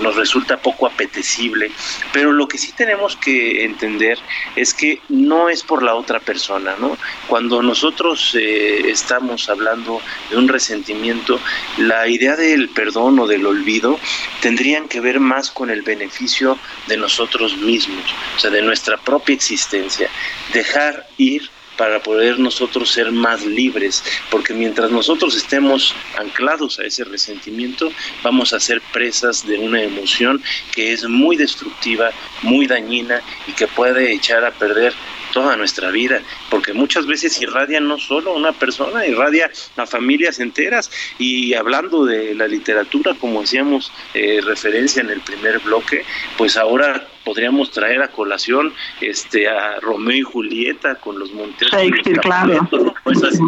nos 0.00 0.15
resulta 0.16 0.56
poco 0.56 0.86
apetecible. 0.86 1.70
Pero 2.12 2.32
lo 2.32 2.48
que 2.48 2.58
sí 2.58 2.72
tenemos 2.72 3.16
que 3.16 3.64
entender 3.64 4.18
es 4.56 4.74
que 4.74 5.00
no 5.08 5.48
es 5.48 5.62
por 5.62 5.82
la 5.82 5.94
otra 5.94 6.20
persona, 6.20 6.74
¿no? 6.78 6.96
Cuando 7.26 7.62
nosotros 7.62 8.34
eh, 8.34 8.90
estamos 8.90 9.48
hablando 9.48 10.00
de 10.30 10.36
un 10.36 10.48
resentimiento, 10.48 11.38
la 11.78 12.08
idea 12.08 12.36
del 12.36 12.68
perdón 12.70 13.18
o 13.20 13.26
del 13.26 13.46
olvido 13.46 13.98
tendrían 14.40 14.88
que 14.88 15.00
ver 15.00 15.20
más 15.20 15.50
con 15.50 15.70
el 15.70 15.82
beneficio 15.82 16.58
de 16.86 16.96
nosotros 16.96 17.56
mismos, 17.58 18.04
o 18.36 18.38
sea, 18.40 18.50
de 18.50 18.62
nuestra 18.62 18.96
propia 18.96 19.34
existencia. 19.34 20.08
Dejar 20.52 21.06
ir 21.18 21.50
para 21.76 22.02
poder 22.02 22.38
nosotros 22.38 22.90
ser 22.90 23.12
más 23.12 23.44
libres, 23.44 24.02
porque 24.30 24.54
mientras 24.54 24.90
nosotros 24.90 25.36
estemos 25.36 25.94
anclados 26.18 26.78
a 26.78 26.84
ese 26.84 27.04
resentimiento, 27.04 27.90
vamos 28.22 28.52
a 28.52 28.60
ser 28.60 28.80
presas 28.92 29.46
de 29.46 29.58
una 29.58 29.82
emoción 29.82 30.42
que 30.74 30.92
es 30.92 31.08
muy 31.08 31.36
destructiva, 31.36 32.10
muy 32.42 32.66
dañina 32.66 33.20
y 33.46 33.52
que 33.52 33.66
puede 33.66 34.12
echar 34.12 34.44
a 34.44 34.50
perder 34.50 34.94
toda 35.32 35.56
nuestra 35.56 35.90
vida, 35.90 36.22
porque 36.50 36.72
muchas 36.72 37.06
veces 37.06 37.40
irradia 37.42 37.78
no 37.78 37.98
solo 37.98 38.34
una 38.34 38.52
persona, 38.52 39.06
irradia 39.06 39.50
a 39.76 39.86
familias 39.86 40.40
enteras. 40.40 40.90
Y 41.18 41.52
hablando 41.52 42.06
de 42.06 42.34
la 42.34 42.48
literatura, 42.48 43.14
como 43.20 43.42
hacíamos 43.42 43.92
eh, 44.14 44.40
referencia 44.42 45.02
en 45.02 45.10
el 45.10 45.20
primer 45.20 45.58
bloque, 45.58 46.04
pues 46.38 46.56
ahora 46.56 47.06
podríamos 47.26 47.72
traer 47.72 48.00
a 48.02 48.08
colación 48.08 48.72
este 49.00 49.48
a 49.48 49.80
Romeo 49.80 50.16
y 50.16 50.22
Julieta 50.22 50.94
con 50.94 51.18
los 51.18 51.32
Monteros. 51.32 51.74
claro. 52.22 52.68
Pues 53.02 53.20
así, 53.22 53.42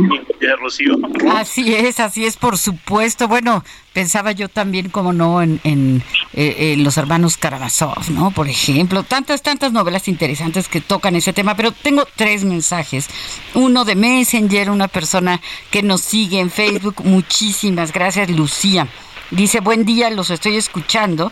Rocío. 0.59 0.99
así 1.37 1.75
es, 1.75 2.01
así 2.01 2.25
es, 2.25 2.37
por 2.37 2.59
supuesto. 2.59 3.29
Bueno, 3.29 3.64
pensaba 3.93 4.33
yo 4.33 4.49
también, 4.49 4.88
como 4.88 5.12
no, 5.12 5.41
en, 5.43 5.61
en, 5.62 6.03
eh, 6.33 6.75
los 6.79 6.97
hermanos 6.97 7.37
Karamazov, 7.37 8.11
¿no? 8.11 8.33
Por 8.33 8.49
ejemplo, 8.49 9.05
tantas, 9.05 9.43
tantas 9.43 9.73
novelas 9.73 10.09
interesantes 10.09 10.69
que 10.69 10.81
tocan 10.81 11.14
ese 11.14 11.33
tema, 11.33 11.55
pero 11.55 11.71
tengo 11.71 12.05
tres 12.17 12.45
mensajes. 12.45 13.09
Uno 13.55 13.85
de 13.85 13.95
Messenger, 13.95 14.71
una 14.71 14.88
persona 14.88 15.41
que 15.71 15.85
nos 15.85 16.01
sigue 16.01 16.41
en 16.41 16.51
Facebook. 16.51 17.05
Muchísimas 17.05 17.93
gracias, 17.93 18.29
Lucía. 18.29 18.88
Dice, 19.31 19.61
buen 19.61 19.85
día, 19.85 20.11
los 20.11 20.31
estoy 20.31 20.57
escuchando, 20.57 21.31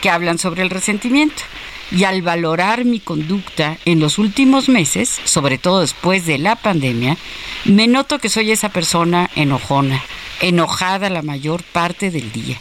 que 0.00 0.10
hablan 0.10 0.38
sobre 0.38 0.62
el 0.62 0.70
resentimiento 0.70 1.42
y 1.90 2.04
al 2.04 2.22
valorar 2.22 2.84
mi 2.84 3.00
conducta 3.00 3.78
en 3.84 4.00
los 4.00 4.18
últimos 4.18 4.68
meses, 4.68 5.20
sobre 5.24 5.58
todo 5.58 5.80
después 5.80 6.26
de 6.26 6.38
la 6.38 6.56
pandemia, 6.56 7.16
me 7.64 7.86
noto 7.86 8.18
que 8.18 8.28
soy 8.28 8.50
esa 8.50 8.68
persona 8.68 9.30
enojona, 9.34 10.02
enojada 10.40 11.10
la 11.10 11.22
mayor 11.22 11.62
parte 11.62 12.10
del 12.10 12.30
día. 12.32 12.58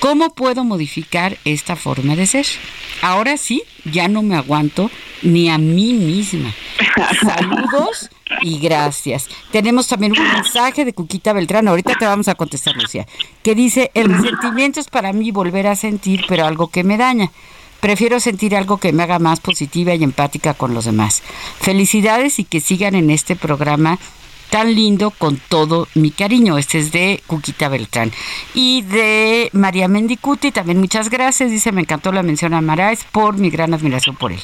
¿Cómo 0.00 0.34
puedo 0.34 0.64
modificar 0.64 1.38
esta 1.44 1.76
forma 1.76 2.16
de 2.16 2.26
ser? 2.26 2.46
Ahora 3.02 3.36
sí, 3.36 3.62
ya 3.84 4.08
no 4.08 4.22
me 4.22 4.34
aguanto 4.34 4.90
ni 5.22 5.48
a 5.48 5.58
mí 5.58 5.92
misma. 5.92 6.52
Saludos 7.20 8.10
y 8.40 8.58
gracias. 8.58 9.28
Tenemos 9.52 9.86
también 9.86 10.18
un 10.18 10.32
mensaje 10.32 10.84
de 10.84 10.92
Cuquita 10.92 11.32
Beltrán, 11.32 11.68
ahorita 11.68 11.94
te 11.94 12.04
vamos 12.04 12.26
a 12.26 12.34
contestar, 12.34 12.74
Lucía, 12.74 13.06
que 13.44 13.54
dice, 13.54 13.92
el 13.94 14.12
resentimiento 14.12 14.80
es 14.80 14.88
para 14.88 15.12
mí 15.12 15.30
volver 15.30 15.68
a 15.68 15.76
sentir, 15.76 16.24
pero 16.26 16.46
algo 16.46 16.68
que 16.68 16.82
me 16.82 16.96
daña. 16.96 17.30
Prefiero 17.82 18.20
sentir 18.20 18.54
algo 18.54 18.78
que 18.78 18.92
me 18.92 19.02
haga 19.02 19.18
más 19.18 19.40
positiva 19.40 19.92
y 19.92 20.04
empática 20.04 20.54
con 20.54 20.72
los 20.72 20.84
demás. 20.84 21.20
Felicidades 21.58 22.38
y 22.38 22.44
que 22.44 22.60
sigan 22.60 22.94
en 22.94 23.10
este 23.10 23.34
programa 23.34 23.98
tan 24.50 24.72
lindo 24.72 25.10
con 25.10 25.36
todo 25.48 25.88
mi 25.96 26.12
cariño. 26.12 26.58
Este 26.58 26.78
es 26.78 26.92
de 26.92 27.20
Cuquita 27.26 27.68
Beltrán. 27.68 28.12
Y 28.54 28.82
de 28.82 29.50
María 29.52 29.88
Mendicuti, 29.88 30.52
también 30.52 30.78
muchas 30.78 31.10
gracias. 31.10 31.50
Dice, 31.50 31.72
me 31.72 31.80
encantó 31.80 32.12
la 32.12 32.22
mención 32.22 32.54
a 32.54 32.60
Marais 32.60 33.04
por 33.10 33.36
mi 33.36 33.50
gran 33.50 33.74
admiración 33.74 34.14
por 34.14 34.30
él. 34.30 34.40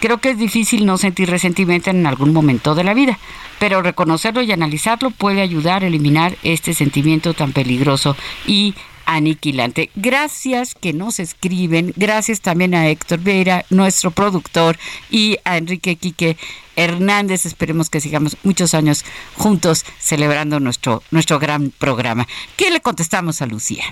Creo 0.00 0.18
que 0.18 0.28
es 0.28 0.36
difícil 0.36 0.84
no 0.84 0.98
sentir 0.98 1.30
resentimiento 1.30 1.88
en 1.88 2.06
algún 2.06 2.34
momento 2.34 2.74
de 2.74 2.84
la 2.84 2.92
vida, 2.92 3.18
pero 3.58 3.80
reconocerlo 3.80 4.42
y 4.42 4.52
analizarlo 4.52 5.10
puede 5.10 5.40
ayudar 5.40 5.84
a 5.84 5.86
eliminar 5.86 6.36
este 6.42 6.74
sentimiento 6.74 7.32
tan 7.32 7.52
peligroso 7.52 8.14
y 8.46 8.74
aniquilante. 9.06 9.90
Gracias 9.94 10.74
que 10.74 10.92
nos 10.92 11.20
escriben, 11.20 11.92
gracias 11.96 12.40
también 12.40 12.74
a 12.74 12.88
Héctor 12.88 13.20
Vera, 13.20 13.64
nuestro 13.70 14.10
productor, 14.10 14.76
y 15.10 15.38
a 15.44 15.56
Enrique 15.56 15.96
Quique 15.96 16.36
Hernández. 16.76 17.46
Esperemos 17.46 17.90
que 17.90 18.00
sigamos 18.00 18.36
muchos 18.42 18.74
años 18.74 19.04
juntos 19.36 19.84
celebrando 19.98 20.60
nuestro, 20.60 21.02
nuestro 21.10 21.38
gran 21.38 21.70
programa. 21.70 22.26
¿Qué 22.56 22.70
le 22.70 22.80
contestamos 22.80 23.42
a 23.42 23.46
Lucía? 23.46 23.84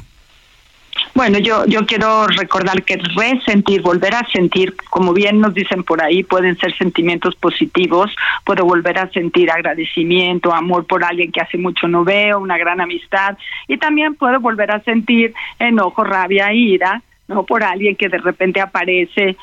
Bueno, 1.14 1.38
yo, 1.38 1.66
yo 1.66 1.84
quiero 1.84 2.26
recordar 2.26 2.82
que 2.84 2.96
resentir, 2.96 3.82
volver 3.82 4.14
a 4.14 4.26
sentir, 4.32 4.74
como 4.88 5.12
bien 5.12 5.40
nos 5.40 5.52
dicen 5.52 5.84
por 5.84 6.02
ahí, 6.02 6.22
pueden 6.22 6.56
ser 6.56 6.74
sentimientos 6.76 7.34
positivos. 7.34 8.10
Puedo 8.44 8.64
volver 8.64 8.98
a 8.98 9.10
sentir 9.10 9.50
agradecimiento, 9.50 10.54
amor 10.54 10.86
por 10.86 11.04
alguien 11.04 11.30
que 11.30 11.42
hace 11.42 11.58
mucho 11.58 11.86
no 11.86 12.02
veo, 12.02 12.38
una 12.40 12.56
gran 12.56 12.80
amistad. 12.80 13.36
Y 13.68 13.76
también 13.76 14.14
puedo 14.14 14.40
volver 14.40 14.70
a 14.70 14.80
sentir 14.80 15.34
enojo, 15.58 16.02
rabia, 16.02 16.52
ira, 16.54 17.02
no 17.28 17.44
por 17.44 17.62
alguien 17.62 17.94
que 17.94 18.08
de 18.08 18.18
repente 18.18 18.62
aparece 18.62 19.36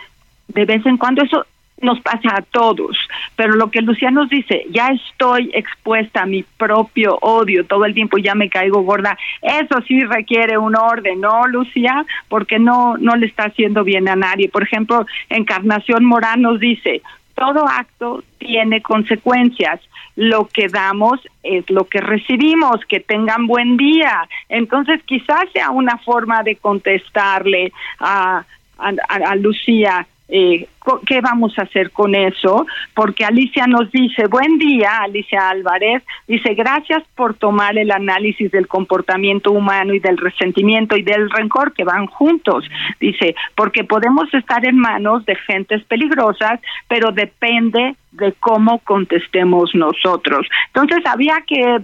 de 0.47 0.65
vez 0.65 0.83
en 0.87 0.97
cuando. 0.97 1.21
Eso 1.21 1.45
nos 1.81 1.99
pasa 2.01 2.35
a 2.35 2.41
todos, 2.41 2.97
pero 3.35 3.55
lo 3.55 3.71
que 3.71 3.81
Lucía 3.81 4.11
nos 4.11 4.29
dice, 4.29 4.65
ya 4.69 4.89
estoy 4.89 5.51
expuesta 5.53 6.23
a 6.23 6.25
mi 6.25 6.43
propio 6.43 7.17
odio 7.21 7.65
todo 7.65 7.85
el 7.85 7.93
tiempo 7.93 8.17
ya 8.17 8.35
me 8.35 8.49
caigo 8.49 8.81
gorda, 8.81 9.17
eso 9.41 9.81
sí 9.87 10.03
requiere 10.03 10.57
un 10.57 10.75
orden, 10.75 11.21
¿no, 11.21 11.47
Lucía? 11.47 12.05
Porque 12.27 12.59
no, 12.59 12.97
no 12.97 13.15
le 13.15 13.27
está 13.27 13.45
haciendo 13.45 13.83
bien 13.83 14.07
a 14.07 14.15
nadie. 14.15 14.49
Por 14.49 14.63
ejemplo, 14.63 15.05
Encarnación 15.29 16.05
Morán 16.05 16.41
nos 16.41 16.59
dice, 16.59 17.01
todo 17.35 17.67
acto 17.67 18.23
tiene 18.37 18.81
consecuencias. 18.81 19.79
Lo 20.15 20.47
que 20.47 20.67
damos 20.67 21.21
es 21.43 21.69
lo 21.69 21.85
que 21.85 22.01
recibimos. 22.01 22.81
Que 22.87 22.99
tengan 22.99 23.47
buen 23.47 23.77
día. 23.77 24.27
Entonces, 24.49 25.01
quizás 25.05 25.45
sea 25.53 25.69
una 25.69 25.97
forma 25.99 26.43
de 26.43 26.57
contestarle 26.57 27.71
a, 27.99 28.43
a, 28.77 28.89
a 29.07 29.35
Lucía 29.35 30.05
eh, 30.29 30.67
¿qué 31.07 31.21
vamos 31.21 31.57
a 31.57 31.63
hacer 31.63 31.91
con 31.91 32.13
eso? 32.13 32.65
Porque 32.93 33.25
Alicia 33.25 33.65
nos 33.65 33.91
dice, 33.91 34.27
buen 34.27 34.57
día, 34.59 34.99
Alicia 34.99 35.49
Álvarez, 35.49 36.03
dice, 36.27 36.53
gracias 36.53 37.03
por 37.15 37.33
tomar 37.33 37.77
el 37.77 37.91
análisis 37.91 38.51
del 38.51 38.67
comportamiento 38.67 39.51
humano 39.51 39.93
y 39.93 39.99
del 39.99 40.17
resentimiento 40.17 40.95
y 40.95 41.01
del 41.01 41.29
rencor 41.31 41.73
que 41.73 41.83
van 41.83 42.05
juntos. 42.05 42.63
Dice, 42.99 43.35
porque 43.55 43.83
podemos 43.83 44.31
estar 44.33 44.65
en 44.65 44.77
manos 44.77 45.25
de 45.25 45.35
gentes 45.35 45.83
peligrosas, 45.85 46.59
pero 46.87 47.11
depende 47.11 47.95
de 48.11 48.33
cómo 48.33 48.79
contestemos 48.79 49.73
nosotros. 49.73 50.47
Entonces 50.67 51.03
había 51.05 51.43
que 51.47 51.79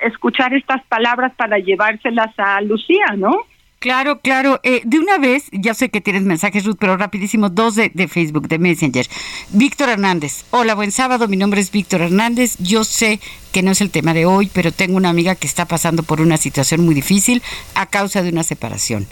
escuchar 0.00 0.54
estas 0.54 0.84
palabras 0.84 1.32
para 1.34 1.58
llevárselas 1.58 2.32
a 2.38 2.60
Lucía, 2.60 3.06
¿no? 3.16 3.32
Claro, 3.78 4.18
claro. 4.18 4.58
Eh, 4.64 4.82
de 4.84 4.98
una 4.98 5.18
vez, 5.18 5.44
ya 5.52 5.72
sé 5.72 5.88
que 5.88 6.00
tienes 6.00 6.24
mensajes, 6.24 6.64
Ruth, 6.64 6.78
pero 6.80 6.96
rapidísimo, 6.96 7.48
dos 7.48 7.76
de, 7.76 8.08
Facebook, 8.08 8.48
de 8.48 8.58
Messenger. 8.58 9.06
Víctor 9.50 9.90
Hernández. 9.90 10.44
Hola, 10.50 10.74
buen 10.74 10.90
sábado. 10.90 11.28
Mi 11.28 11.36
nombre 11.36 11.60
es 11.60 11.70
Víctor 11.70 12.00
Hernández. 12.00 12.56
Yo 12.58 12.82
sé 12.82 13.20
que 13.52 13.62
no 13.62 13.70
es 13.70 13.80
el 13.80 13.90
tema 13.90 14.14
de 14.14 14.26
hoy, 14.26 14.50
pero 14.52 14.72
tengo 14.72 14.96
una 14.96 15.10
amiga 15.10 15.36
que 15.36 15.46
está 15.46 15.64
pasando 15.66 16.02
por 16.02 16.20
una 16.20 16.38
situación 16.38 16.84
muy 16.84 16.92
difícil 16.92 17.40
a 17.76 17.86
causa 17.86 18.24
de 18.24 18.30
una 18.30 18.42
separación. 18.42 19.06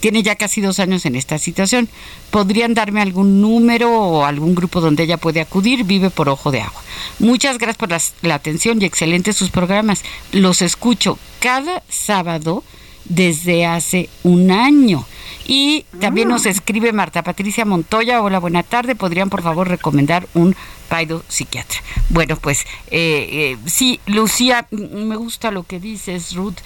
Tiene 0.00 0.22
ya 0.22 0.36
casi 0.36 0.60
dos 0.60 0.80
años 0.80 1.06
en 1.06 1.16
esta 1.16 1.38
situación. 1.38 1.88
¿Podrían 2.30 2.74
darme 2.74 3.00
algún 3.00 3.40
número 3.40 3.90
o 3.90 4.26
algún 4.26 4.54
grupo 4.54 4.82
donde 4.82 5.04
ella 5.04 5.16
puede 5.16 5.40
acudir? 5.40 5.84
Vive 5.84 6.10
por 6.10 6.28
ojo 6.28 6.50
de 6.50 6.60
agua. 6.60 6.82
Muchas 7.20 7.56
gracias 7.56 7.78
por 7.78 7.88
la 8.28 8.34
atención 8.34 8.82
y 8.82 8.84
excelentes 8.84 9.36
sus 9.36 9.48
programas. 9.48 10.02
Los 10.32 10.60
escucho 10.60 11.18
cada 11.40 11.82
sábado 11.88 12.64
desde 13.04 13.66
hace 13.66 14.08
un 14.22 14.50
año. 14.50 15.06
Y 15.46 15.84
también 16.00 16.28
nos 16.28 16.46
ah. 16.46 16.50
escribe 16.50 16.92
Marta 16.92 17.22
Patricia 17.22 17.64
Montoya. 17.64 18.22
Hola, 18.22 18.38
buena 18.38 18.62
tarde. 18.62 18.94
¿Podrían 18.94 19.30
por 19.30 19.42
favor 19.42 19.68
recomendar 19.68 20.28
un 20.34 20.54
paido 20.88 21.24
psiquiatra? 21.28 21.80
Bueno, 22.08 22.36
pues 22.36 22.60
eh, 22.90 23.28
eh, 23.32 23.58
sí, 23.66 24.00
Lucía, 24.06 24.66
me 24.70 25.16
gusta 25.16 25.50
lo 25.50 25.64
que 25.64 25.80
dices, 25.80 26.34
Ruth. 26.34 26.58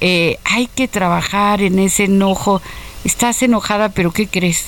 Eh, 0.00 0.38
hay 0.44 0.68
que 0.68 0.86
trabajar 0.88 1.62
en 1.62 1.78
ese 1.78 2.04
enojo. 2.04 2.62
Estás 3.04 3.42
enojada, 3.42 3.88
pero 3.88 4.12
¿qué 4.12 4.28
crees? 4.28 4.66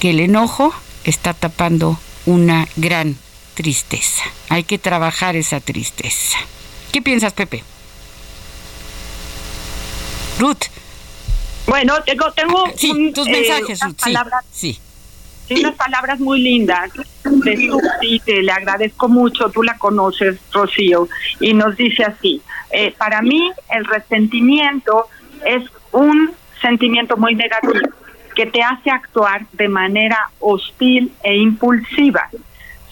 Que 0.00 0.10
el 0.10 0.20
enojo 0.20 0.74
está 1.04 1.34
tapando 1.34 1.98
una 2.26 2.66
gran 2.76 3.16
tristeza. 3.54 4.24
Hay 4.48 4.64
que 4.64 4.78
trabajar 4.78 5.36
esa 5.36 5.60
tristeza. 5.60 6.38
¿Qué 6.92 7.02
piensas, 7.02 7.32
Pepe? 7.32 7.62
Ruth. 10.40 10.64
Bueno, 11.66 11.94
tengo, 12.04 12.32
tengo 12.32 12.64
sí, 12.74 13.12
tus 13.14 13.28
mensajes, 13.28 13.80
unas 13.82 13.94
palabras, 13.94 14.44
sí, 14.50 14.80
unas 15.50 15.74
palabras 15.74 16.18
muy 16.18 16.40
lindas 16.40 16.90
de 17.24 18.20
te 18.24 18.42
le 18.42 18.50
agradezco 18.50 19.08
mucho, 19.08 19.50
tú 19.50 19.62
la 19.62 19.76
conoces, 19.78 20.38
Rocío, 20.52 21.08
y 21.38 21.54
nos 21.54 21.76
dice 21.76 22.04
así, 22.04 22.42
eh, 22.70 22.92
para 22.96 23.22
mí 23.22 23.52
el 23.68 23.84
resentimiento 23.84 25.06
es 25.44 25.62
un 25.92 26.32
sentimiento 26.60 27.16
muy 27.16 27.34
negativo 27.34 27.74
que 28.34 28.46
te 28.46 28.62
hace 28.62 28.90
actuar 28.90 29.46
de 29.52 29.68
manera 29.68 30.30
hostil 30.40 31.12
e 31.22 31.36
impulsiva. 31.36 32.28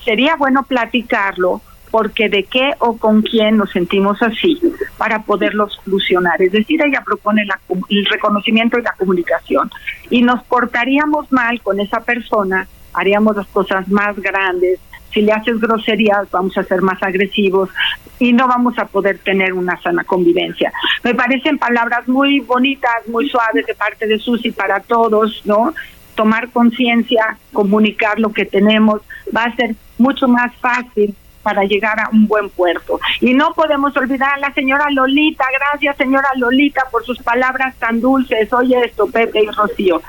Sería 0.05 0.37
bueno 0.37 0.65
platicarlo 0.65 1.63
porque 1.91 2.29
de 2.29 2.45
qué 2.45 2.73
o 2.79 2.97
con 2.97 3.23
quién 3.23 3.57
nos 3.57 3.71
sentimos 3.71 4.21
así 4.23 4.61
para 4.97 5.23
poderlo 5.23 5.69
solucionar. 5.69 6.41
Es 6.43 6.53
decir, 6.53 6.81
ella 6.85 7.03
propone 7.05 7.43
el 7.43 8.07
reconocimiento 8.07 8.79
y 8.79 8.83
la 8.83 8.93
comunicación. 8.93 9.71
Y 10.11 10.23
nos 10.23 10.43
portaríamos 10.45 11.31
mal 11.33 11.61
con 11.63 11.81
esa 11.81 12.01
persona, 12.01 12.69
haríamos 12.93 13.37
las 13.37 13.47
cosas 13.49 13.89
más 13.89 14.17
grandes. 14.19 14.81
Si 15.13 15.23
le 15.23 15.33
haces 15.33 15.59
groserías, 15.59 16.31
vamos 16.31 16.57
a 16.59 16.65
ser 16.65 16.83
más 16.83 17.03
agresivos 17.03 17.71
y 18.19 18.33
no 18.33 18.47
vamos 18.47 18.79
a 18.79 18.87
poder 18.87 19.19
tener 19.19 19.55
una 19.55 19.81
sana 19.81 20.05
convivencia. 20.05 20.73
Me 21.03 21.15
parecen 21.15 21.59
palabras 21.59 22.07
muy 22.09 22.41
bonitas, 22.41 23.07
muy 23.07 23.29
suaves 23.29 23.65
de 23.67 23.75
parte 23.75 24.07
de 24.07 24.19
Susi 24.19 24.51
para 24.51 24.81
todos, 24.81 25.43
¿no? 25.45 25.73
Tomar 26.15 26.51
conciencia, 26.51 27.39
comunicar 27.53 28.19
lo 28.19 28.33
que 28.33 28.45
tenemos, 28.45 29.01
va 29.35 29.45
a 29.45 29.57
ser 29.57 29.77
mucho 29.99 30.29
más 30.29 30.55
fácil 30.57 31.15
para 31.43 31.65
llegar 31.65 32.01
a 32.01 32.11
un 32.11 32.27
buen 32.27 32.51
puerto. 32.51 33.01
Y 33.21 33.35
no 33.35 33.53
podemos 33.55 33.97
olvidar 33.97 34.35
a 34.35 34.39
la 34.39 34.53
señora 34.53 34.87
Lolita, 34.91 35.45
gracias 35.59 35.97
señora 35.97 36.29
Lolita 36.37 36.83
por 36.91 37.05
sus 37.05 37.19
palabras 37.19 37.75
tan 37.77 38.01
dulces. 38.01 38.53
Oye 38.53 38.85
esto, 38.85 39.07
Pepe 39.07 39.45
y 39.45 39.47
Rocío. 39.47 40.03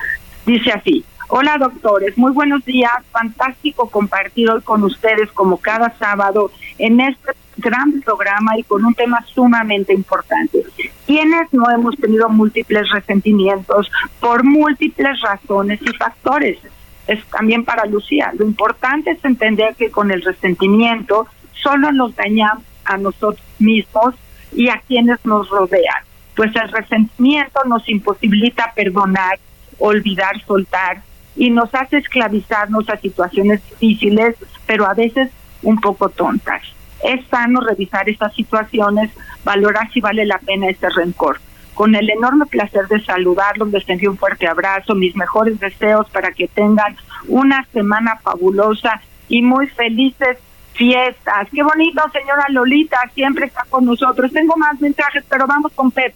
Dice 0.45 0.71
así, 0.71 1.05
hola 1.27 1.57
doctores, 1.59 2.17
muy 2.17 2.31
buenos 2.31 2.65
días, 2.65 2.91
fantástico 3.11 3.89
compartir 3.89 4.49
hoy 4.49 4.61
con 4.61 4.83
ustedes 4.83 5.31
como 5.31 5.57
cada 5.57 5.95
sábado 5.97 6.51
en 6.77 6.99
este 7.01 7.33
gran 7.57 8.01
programa 8.01 8.57
y 8.57 8.63
con 8.63 8.83
un 8.85 8.93
tema 8.93 9.23
sumamente 9.33 9.93
importante. 9.93 10.63
Quienes 11.05 11.51
no 11.51 11.69
hemos 11.69 11.95
tenido 11.97 12.29
múltiples 12.29 12.89
resentimientos 12.89 13.91
por 14.19 14.43
múltiples 14.43 15.21
razones 15.21 15.79
y 15.81 15.95
factores? 15.97 16.57
Es 17.10 17.24
también 17.26 17.65
para 17.65 17.86
Lucía. 17.86 18.32
Lo 18.38 18.45
importante 18.45 19.12
es 19.12 19.26
entender 19.26 19.76
que 19.76 19.89
con 19.89 20.12
el 20.12 20.22
resentimiento 20.22 21.28
solo 21.54 21.91
nos 21.91 22.15
dañamos 22.15 22.63
a 22.86 22.98
nosotros 22.98 23.43
mismos 23.58 24.13
y 24.54 24.69
a 24.69 24.82
quienes 24.88 25.24
nos 25.26 25.50
rodean. 25.50 26.04
Pues 26.36 26.56
el 26.56 26.72
resentimiento 26.72 27.62
nos 27.65 27.89
imposibilita 27.89 28.74
perdonar, 28.76 29.39
olvidar, 29.80 30.39
soltar 30.45 31.02
y 31.36 31.50
nos 31.50 31.74
hace 31.74 31.98
esclavizarnos 31.98 32.88
a 32.89 32.98
situaciones 32.98 33.62
difíciles, 33.69 34.36
pero 34.67 34.86
a 34.86 34.93
veces 34.93 35.32
un 35.63 35.80
poco 35.82 36.10
tontas. 36.10 36.62
Es 37.04 37.26
sano 37.28 37.62
revisar 37.62 38.08
estas 38.08 38.36
situaciones, 38.36 39.10
valorar 39.43 39.91
si 39.91 40.00
vale 40.00 40.26
la 40.26 40.38
pena 40.38 40.69
ese 40.69 40.89
rencor 40.89 41.39
con 41.79 41.95
el 41.95 42.09
enorme 42.09 42.45
placer 42.45 42.89
de 42.89 43.01
saludarlos, 43.05 43.71
les 43.71 43.87
envío 43.87 44.11
un 44.11 44.17
fuerte 44.17 44.45
abrazo, 44.45 44.95
mis 44.95 45.15
mejores 45.15 45.57
deseos 45.61 46.09
para 46.09 46.33
que 46.33 46.49
tengan 46.49 46.97
una 47.29 47.65
semana 47.71 48.19
fabulosa 48.21 49.01
y 49.29 49.41
muy 49.41 49.65
felices 49.67 50.39
fiestas. 50.73 51.47
Qué 51.53 51.63
bonito, 51.63 52.01
señora 52.11 52.47
Lolita, 52.49 52.97
siempre 53.15 53.45
está 53.45 53.65
con 53.69 53.85
nosotros. 53.85 54.29
Tengo 54.33 54.57
más 54.57 54.77
mensajes, 54.81 55.23
pero 55.29 55.47
vamos 55.47 55.71
con 55.73 55.89
Pep. 55.89 56.13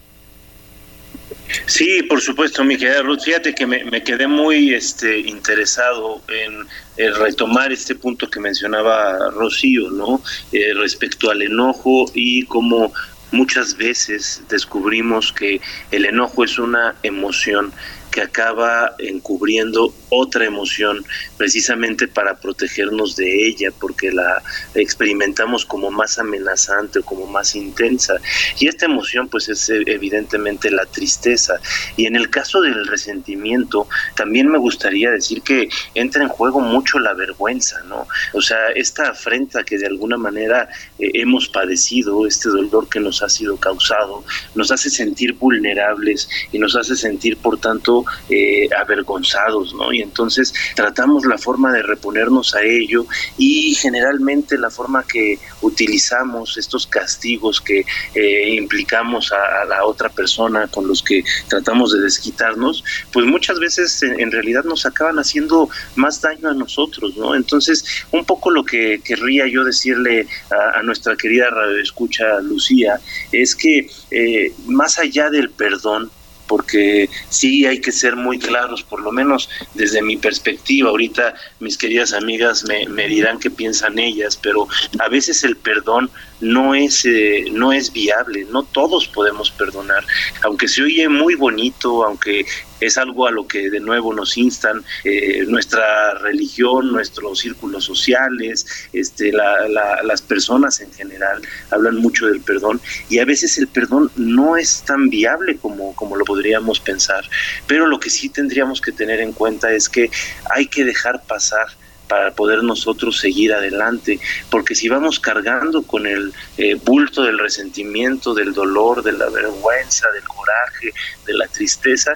Sí, 1.65 2.03
por 2.03 2.19
supuesto, 2.19 2.65
mi 2.65 2.77
querida 2.77 3.01
Ruth. 3.01 3.21
Fíjate 3.21 3.55
que 3.55 3.65
me, 3.65 4.03
quedé 4.03 4.27
muy 4.27 4.73
este, 4.73 5.19
interesado 5.19 6.21
en, 6.27 6.67
retomar 7.15 7.71
este 7.71 7.95
punto 7.95 8.29
que 8.29 8.41
mencionaba 8.41 9.29
Rocío, 9.31 9.89
¿no? 9.91 10.21
Eh, 10.51 10.73
respecto 10.75 11.31
al 11.31 11.41
enojo 11.41 12.05
y 12.13 12.45
cómo 12.47 12.91
muchas 13.33 13.75
veces 13.75 14.45
descubrimos 14.47 15.33
que 15.33 15.59
el 15.91 16.05
enojo 16.05 16.43
es 16.43 16.57
una 16.59 16.95
emoción 17.03 17.73
que 18.13 18.21
acaba 18.21 18.93
encubriendo 18.99 19.91
otra 20.09 20.45
emoción 20.45 21.03
precisamente 21.35 22.07
para 22.07 22.35
protegernos 22.35 23.15
de 23.15 23.47
ella, 23.47 23.71
porque 23.79 24.11
la 24.11 24.41
experimentamos 24.75 25.65
como 25.65 25.89
más 25.89 26.19
amenazante 26.19 26.99
o 26.99 27.03
como 27.03 27.25
más 27.25 27.55
intensa. 27.55 28.17
Y 28.59 28.67
esta 28.67 28.85
emoción 28.85 29.27
pues 29.27 29.49
es 29.49 29.67
eh, 29.69 29.81
evidentemente 29.87 30.69
la 30.69 30.85
tristeza. 30.85 31.55
Y 31.97 32.05
en 32.05 32.15
el 32.15 32.29
caso 32.29 32.61
del 32.61 32.85
resentimiento, 32.85 33.87
también 34.15 34.47
me 34.47 34.59
gustaría 34.59 35.09
decir 35.09 35.41
que 35.41 35.67
entra 35.95 36.21
en 36.21 36.29
juego 36.29 36.59
mucho 36.61 36.99
la 36.99 37.15
vergüenza, 37.15 37.81
¿no? 37.87 38.07
O 38.33 38.41
sea, 38.41 38.59
esta 38.75 39.09
afrenta 39.09 39.63
que 39.63 39.79
de 39.79 39.87
alguna 39.87 40.17
manera 40.17 40.69
eh, 40.99 41.09
hemos 41.15 41.49
padecido, 41.49 42.27
este 42.27 42.49
dolor 42.49 42.87
que 42.89 42.99
nos 42.99 43.23
ha 43.23 43.29
sido 43.29 43.57
causado, 43.57 44.23
nos 44.53 44.71
hace 44.71 44.91
sentir 44.91 45.33
vulnerables 45.33 46.29
y 46.51 46.59
nos 46.59 46.75
hace 46.75 46.95
sentir, 46.95 47.37
por 47.37 47.59
tanto, 47.59 48.02
eh, 48.29 48.69
avergonzados, 48.77 49.73
¿no? 49.73 49.91
Y 49.93 50.01
entonces 50.01 50.53
tratamos 50.75 51.25
la 51.25 51.37
forma 51.37 51.71
de 51.71 51.83
reponernos 51.83 52.55
a 52.55 52.63
ello 52.63 53.05
y 53.37 53.75
generalmente 53.75 54.57
la 54.57 54.69
forma 54.69 55.03
que 55.03 55.39
utilizamos 55.61 56.57
estos 56.57 56.87
castigos 56.87 57.61
que 57.61 57.85
eh, 58.15 58.55
implicamos 58.55 59.31
a, 59.31 59.65
la 59.65 59.85
otra 59.85 60.09
persona 60.09 60.67
con 60.67 60.87
los 60.87 61.01
que 61.01 61.23
tratamos 61.47 61.93
de 61.93 62.01
desquitarnos, 62.01 62.83
pues 63.11 63.25
muchas 63.25 63.59
veces 63.59 64.03
en, 64.03 64.31
realidad 64.31 64.63
nos 64.63 64.85
acaban 64.85 65.19
haciendo 65.19 65.69
más 65.95 66.21
daño 66.21 66.49
a 66.49 66.53
nosotros, 66.53 67.15
¿no? 67.17 67.35
Entonces, 67.35 67.85
un 68.11 68.25
poco 68.25 68.49
lo 68.49 68.63
que 68.63 69.01
querría 69.03 69.47
yo 69.47 69.63
decirle 69.63 70.27
a, 70.49 70.81
nuestra 70.83 71.15
querida 71.15 71.47
escucha 71.81 72.41
Lucía 72.41 72.99
es 73.31 73.55
que 73.55 73.87
eh, 74.11 74.53
más 74.65 74.99
allá 74.99 75.29
del 75.29 75.49
perdón, 75.49 76.11
porque 76.53 77.09
sí 77.29 77.65
hay 77.65 77.81
que 77.81 77.91
ser 77.91 78.15
muy 78.15 78.37
claros, 78.37 78.83
por 78.83 79.01
lo 79.01 79.11
menos 79.11 79.49
desde 79.73 80.03
mi 80.03 80.17
perspectiva. 80.17 80.91
Ahorita 80.91 81.33
mis 81.59 81.79
queridas 81.79 82.13
amigas 82.13 82.63
me, 82.65 83.07
dirán 83.07 83.39
qué 83.39 83.49
piensan 83.49 83.97
ellas, 83.97 84.37
pero 84.39 84.67
a 84.99 85.09
veces 85.09 85.43
el 85.43 85.57
perdón 85.57 86.11
no 86.41 86.75
es, 86.75 87.05
eh, 87.05 87.45
no 87.51 87.73
es 87.73 87.91
viable, 87.91 88.45
no 88.51 88.61
todos 88.61 89.07
podemos 89.07 89.49
perdonar, 89.49 90.05
aunque 90.43 90.67
se 90.67 90.83
oye 90.83 91.09
muy 91.09 91.33
bonito, 91.33 92.05
aunque 92.05 92.45
es 92.85 92.97
algo 92.97 93.27
a 93.27 93.31
lo 93.31 93.47
que 93.47 93.69
de 93.69 93.79
nuevo 93.79 94.13
nos 94.13 94.37
instan 94.37 94.83
eh, 95.03 95.45
nuestra 95.47 96.15
religión, 96.15 96.91
nuestros 96.91 97.39
círculos 97.39 97.85
sociales, 97.85 98.65
este, 98.91 99.31
las 99.31 100.21
personas 100.21 100.81
en 100.81 100.91
general 100.91 101.41
hablan 101.71 101.97
mucho 101.97 102.27
del 102.27 102.41
perdón 102.41 102.81
y 103.09 103.19
a 103.19 103.25
veces 103.25 103.57
el 103.57 103.67
perdón 103.67 104.11
no 104.15 104.57
es 104.57 104.83
tan 104.83 105.09
viable 105.09 105.57
como, 105.57 105.95
como 105.95 106.15
lo 106.15 106.25
podríamos 106.43 106.81
pensar, 106.81 107.23
pero 107.67 107.87
lo 107.87 108.01
que 108.01 108.09
sí 108.09 108.27
tendríamos 108.27 108.81
que 108.81 108.91
tener 108.91 109.21
en 109.21 109.31
cuenta 109.31 109.71
es 109.71 109.87
que 109.87 110.11
hay 110.53 110.67
que 110.67 110.83
dejar 110.83 111.23
pasar 111.23 111.67
para 112.09 112.31
poder 112.31 112.63
nosotros 112.63 113.17
seguir 113.17 113.53
adelante, 113.53 114.19
porque 114.49 114.75
si 114.75 114.89
vamos 114.89 115.21
cargando 115.21 115.83
con 115.83 116.05
el 116.05 116.33
eh, 116.57 116.75
bulto 116.75 117.23
del 117.23 117.39
resentimiento, 117.39 118.33
del 118.33 118.51
dolor, 118.51 119.03
de 119.03 119.13
la 119.13 119.29
vergüenza, 119.29 120.09
del 120.11 120.27
coraje, 120.27 120.91
de 121.25 121.33
la 121.33 121.47
tristeza, 121.47 122.11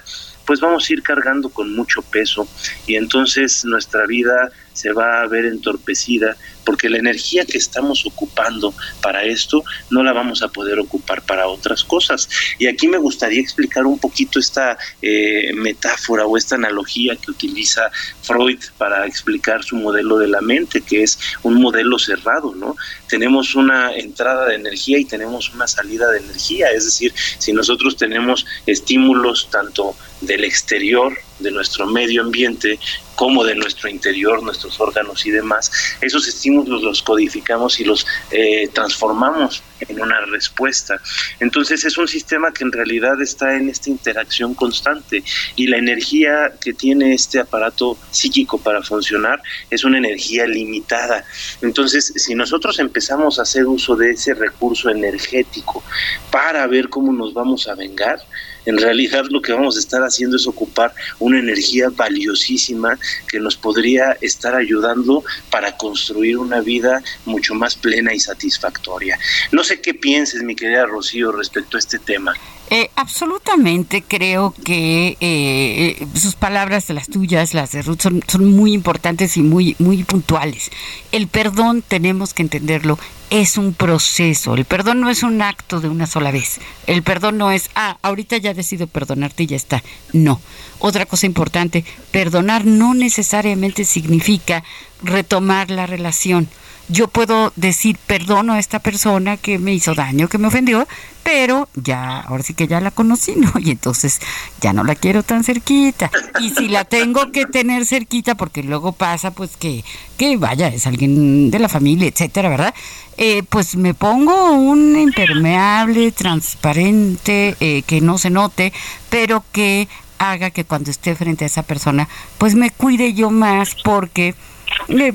pues 0.47 0.61
vamos 0.61 0.89
a 0.89 0.93
ir 0.93 1.03
cargando 1.03 1.49
con 1.49 1.75
mucho 1.75 2.01
peso 2.01 2.47
y 2.87 2.95
entonces 2.95 3.65
nuestra 3.65 4.07
vida 4.07 4.49
se 4.77 4.93
va 4.93 5.21
a 5.21 5.27
ver 5.27 5.45
entorpecida 5.45 6.37
porque 6.63 6.89
la 6.89 6.97
energía 6.97 7.45
que 7.45 7.57
estamos 7.57 8.05
ocupando 8.05 8.73
para 9.01 9.23
esto 9.23 9.63
no 9.89 10.03
la 10.03 10.13
vamos 10.13 10.43
a 10.43 10.49
poder 10.49 10.79
ocupar 10.79 11.21
para 11.21 11.47
otras 11.47 11.83
cosas. 11.83 12.27
Y 12.59 12.67
aquí 12.67 12.89
me 12.89 12.97
gustaría 12.97 13.39
explicar 13.39 13.85
un 13.85 13.97
poquito 13.97 14.37
esta 14.37 14.77
eh, 15.01 15.53
metáfora 15.55 16.25
o 16.25 16.35
esta 16.35 16.55
analogía 16.55 17.15
que 17.15 17.31
utiliza 17.31 17.89
Freud 18.21 18.59
para 18.77 19.07
explicar 19.07 19.63
su 19.63 19.77
modelo 19.77 20.17
de 20.17 20.27
la 20.27 20.41
mente, 20.41 20.81
que 20.81 21.03
es 21.03 21.17
un 21.41 21.55
modelo 21.61 21.97
cerrado, 21.97 22.53
¿no? 22.53 22.75
Tenemos 23.07 23.55
una 23.55 23.95
entrada 23.95 24.47
de 24.47 24.55
energía 24.55 24.99
y 24.99 25.05
tenemos 25.05 25.53
una 25.53 25.67
salida 25.67 26.11
de 26.11 26.19
energía, 26.19 26.69
es 26.71 26.83
decir, 26.83 27.13
si 27.39 27.53
nosotros 27.53 27.95
tenemos 27.95 28.45
estímulos 28.65 29.47
tanto 29.49 29.95
del 30.22 30.43
exterior, 30.43 31.18
de 31.39 31.51
nuestro 31.51 31.86
medio 31.86 32.22
ambiente, 32.22 32.80
como 33.15 33.43
de 33.43 33.55
nuestro 33.55 33.89
interior, 33.89 34.43
nuestros 34.43 34.80
órganos 34.80 35.26
y 35.26 35.32
demás, 35.32 35.72
esos 36.01 36.28
estímulos 36.28 36.84
los 36.84 37.01
codificamos 37.01 37.80
y 37.80 37.84
los 37.84 38.05
eh, 38.30 38.70
transformamos 38.72 39.63
en 39.80 39.99
una 39.99 40.22
respuesta. 40.22 41.01
Entonces 41.39 41.84
es 41.84 41.97
un 41.97 42.07
sistema 42.07 42.51
que 42.51 42.63
en 42.63 42.72
realidad 42.72 43.20
está 43.22 43.55
en 43.55 43.70
esta 43.70 43.89
interacción 43.89 44.53
constante 44.53 45.24
y 45.55 45.65
la 45.65 45.78
energía 45.78 46.53
que 46.61 46.74
tiene 46.74 47.13
este 47.15 47.39
aparato 47.39 47.97
psíquico 48.11 48.59
para 48.59 48.84
funcionar 48.84 49.41
es 49.70 49.84
una 49.84 49.97
energía 49.97 50.45
limitada. 50.45 51.26
Entonces 51.63 52.13
si 52.15 52.36
nosotros 52.36 52.78
empezamos 52.80 53.39
a 53.39 53.43
hacer 53.43 53.65
uso 53.65 53.95
de 53.95 54.11
ese 54.11 54.36
recurso 54.36 54.89
energético 54.89 55.84
para 56.32 56.68
ver 56.68 56.89
cómo 56.89 57.11
nos 57.13 57.34
vamos 57.34 57.68
a 57.68 57.74
vengar, 57.74 58.20
en 58.68 58.78
realidad 58.78 59.26
lo 59.30 59.41
que 59.41 59.53
vamos 59.53 59.78
a 59.78 59.80
estar 59.80 60.01
haciendo 60.03 60.36
es 60.36 60.45
ocupar 60.45 60.93
una 61.20 61.39
energía 61.39 61.89
valiosísima 61.89 62.99
que 63.28 63.39
nos 63.39 63.55
podría 63.55 64.18
estar 64.22 64.55
ayudando 64.55 65.24
para 65.49 65.78
construir 65.78 66.38
una 66.38 66.59
vida 66.59 67.01
mucho 67.26 67.55
más 67.55 67.76
plena 67.76 68.13
y 68.13 68.20
satisfactoria. 68.20 69.18
No 69.53 69.63
sé 69.63 69.80
qué 69.80 69.93
pienses, 69.93 70.43
mi 70.43 70.55
querida 70.55 70.86
Rocío, 70.86 71.32
respecto 71.32 71.78
a 71.78 71.80
este 71.80 71.97
tema. 71.97 72.34
Eh, 72.70 72.89
absolutamente 72.95 74.03
creo 74.05 74.53
que 74.65 75.15
eh, 75.22 76.05
sus 76.15 76.36
palabras, 76.36 76.89
las 76.89 77.07
tuyas, 77.07 77.53
las 77.53 77.72
de 77.72 77.82
Ruth, 77.82 78.01
son, 78.01 78.22
son, 78.28 78.53
muy 78.53 78.74
importantes 78.74 79.38
y 79.38 79.41
muy, 79.41 79.78
muy 79.80 80.03
puntuales. 80.03 80.70
El 81.13 81.30
perdón, 81.30 81.82
tenemos 81.88 82.34
que 82.34 82.41
entenderlo, 82.41 82.99
es 83.30 83.57
un 83.57 83.73
proceso. 83.73 84.55
El 84.55 84.65
perdón 84.65 85.01
no 85.01 85.09
es 85.09 85.23
un 85.23 85.41
acto 85.41 85.82
de 85.82 85.89
una 85.89 86.07
sola 86.07 86.32
vez. 86.32 86.59
El 86.86 87.03
perdón 87.03 87.38
no 87.38 87.51
es, 87.51 87.69
ah, 87.75 87.97
ahorita 88.01 88.38
ya 88.38 88.53
decido 88.53 88.88
perdonarte 88.88 89.43
y 89.43 89.47
ya 89.47 89.55
está. 89.55 89.84
No. 90.13 90.39
Otra 90.80 91.05
cosa 91.05 91.25
importante, 91.25 91.84
perdonar 92.11 92.65
no 92.65 92.93
necesariamente 92.93 93.84
significa 93.84 94.63
retomar 95.03 95.71
la 95.71 95.85
relación 95.85 96.49
yo 96.89 97.09
puedo 97.09 97.51
decir 97.57 97.97
perdono 98.07 98.53
a 98.53 98.59
esta 98.59 98.79
persona 98.79 99.35
que 99.35 99.59
me 99.59 99.73
hizo 99.73 99.93
daño, 99.93 100.29
que 100.29 100.37
me 100.37 100.47
ofendió, 100.47 100.87
pero 101.21 101.67
ya, 101.75 102.21
ahora 102.21 102.43
sí 102.43 102.53
que 102.53 102.67
ya 102.67 102.79
la 102.79 102.91
conocí, 102.91 103.35
¿no? 103.35 103.51
Y 103.59 103.71
entonces 103.71 104.21
ya 104.61 104.71
no 104.71 104.85
la 104.85 104.95
quiero 104.95 105.21
tan 105.23 105.43
cerquita. 105.43 106.09
Y 106.39 106.51
si 106.51 106.69
la 106.69 106.85
tengo 106.85 107.31
que 107.33 107.45
tener 107.45 107.85
cerquita, 107.85 108.35
porque 108.35 108.63
luego 108.63 108.93
pasa, 108.93 109.31
pues 109.31 109.57
que, 109.57 109.83
que 110.17 110.37
vaya, 110.37 110.69
es 110.69 110.87
alguien 110.87 111.51
de 111.51 111.59
la 111.59 111.67
familia, 111.67 112.07
etcétera, 112.07 112.47
¿verdad? 112.47 112.73
Eh, 113.17 113.43
pues 113.49 113.75
me 113.75 113.93
pongo 113.93 114.53
un 114.53 114.97
impermeable, 114.97 116.13
transparente, 116.13 117.57
eh, 117.59 117.81
que 117.85 117.99
no 117.99 118.17
se 118.17 118.29
note, 118.29 118.71
pero 119.09 119.43
que 119.51 119.89
haga 120.19 120.51
que 120.51 120.63
cuando 120.63 120.89
esté 120.89 121.15
frente 121.15 121.43
a 121.43 121.47
esa 121.47 121.63
persona, 121.63 122.07
pues 122.37 122.55
me 122.55 122.71
cuide 122.71 123.13
yo 123.13 123.29
más 123.29 123.75
porque 123.83 124.35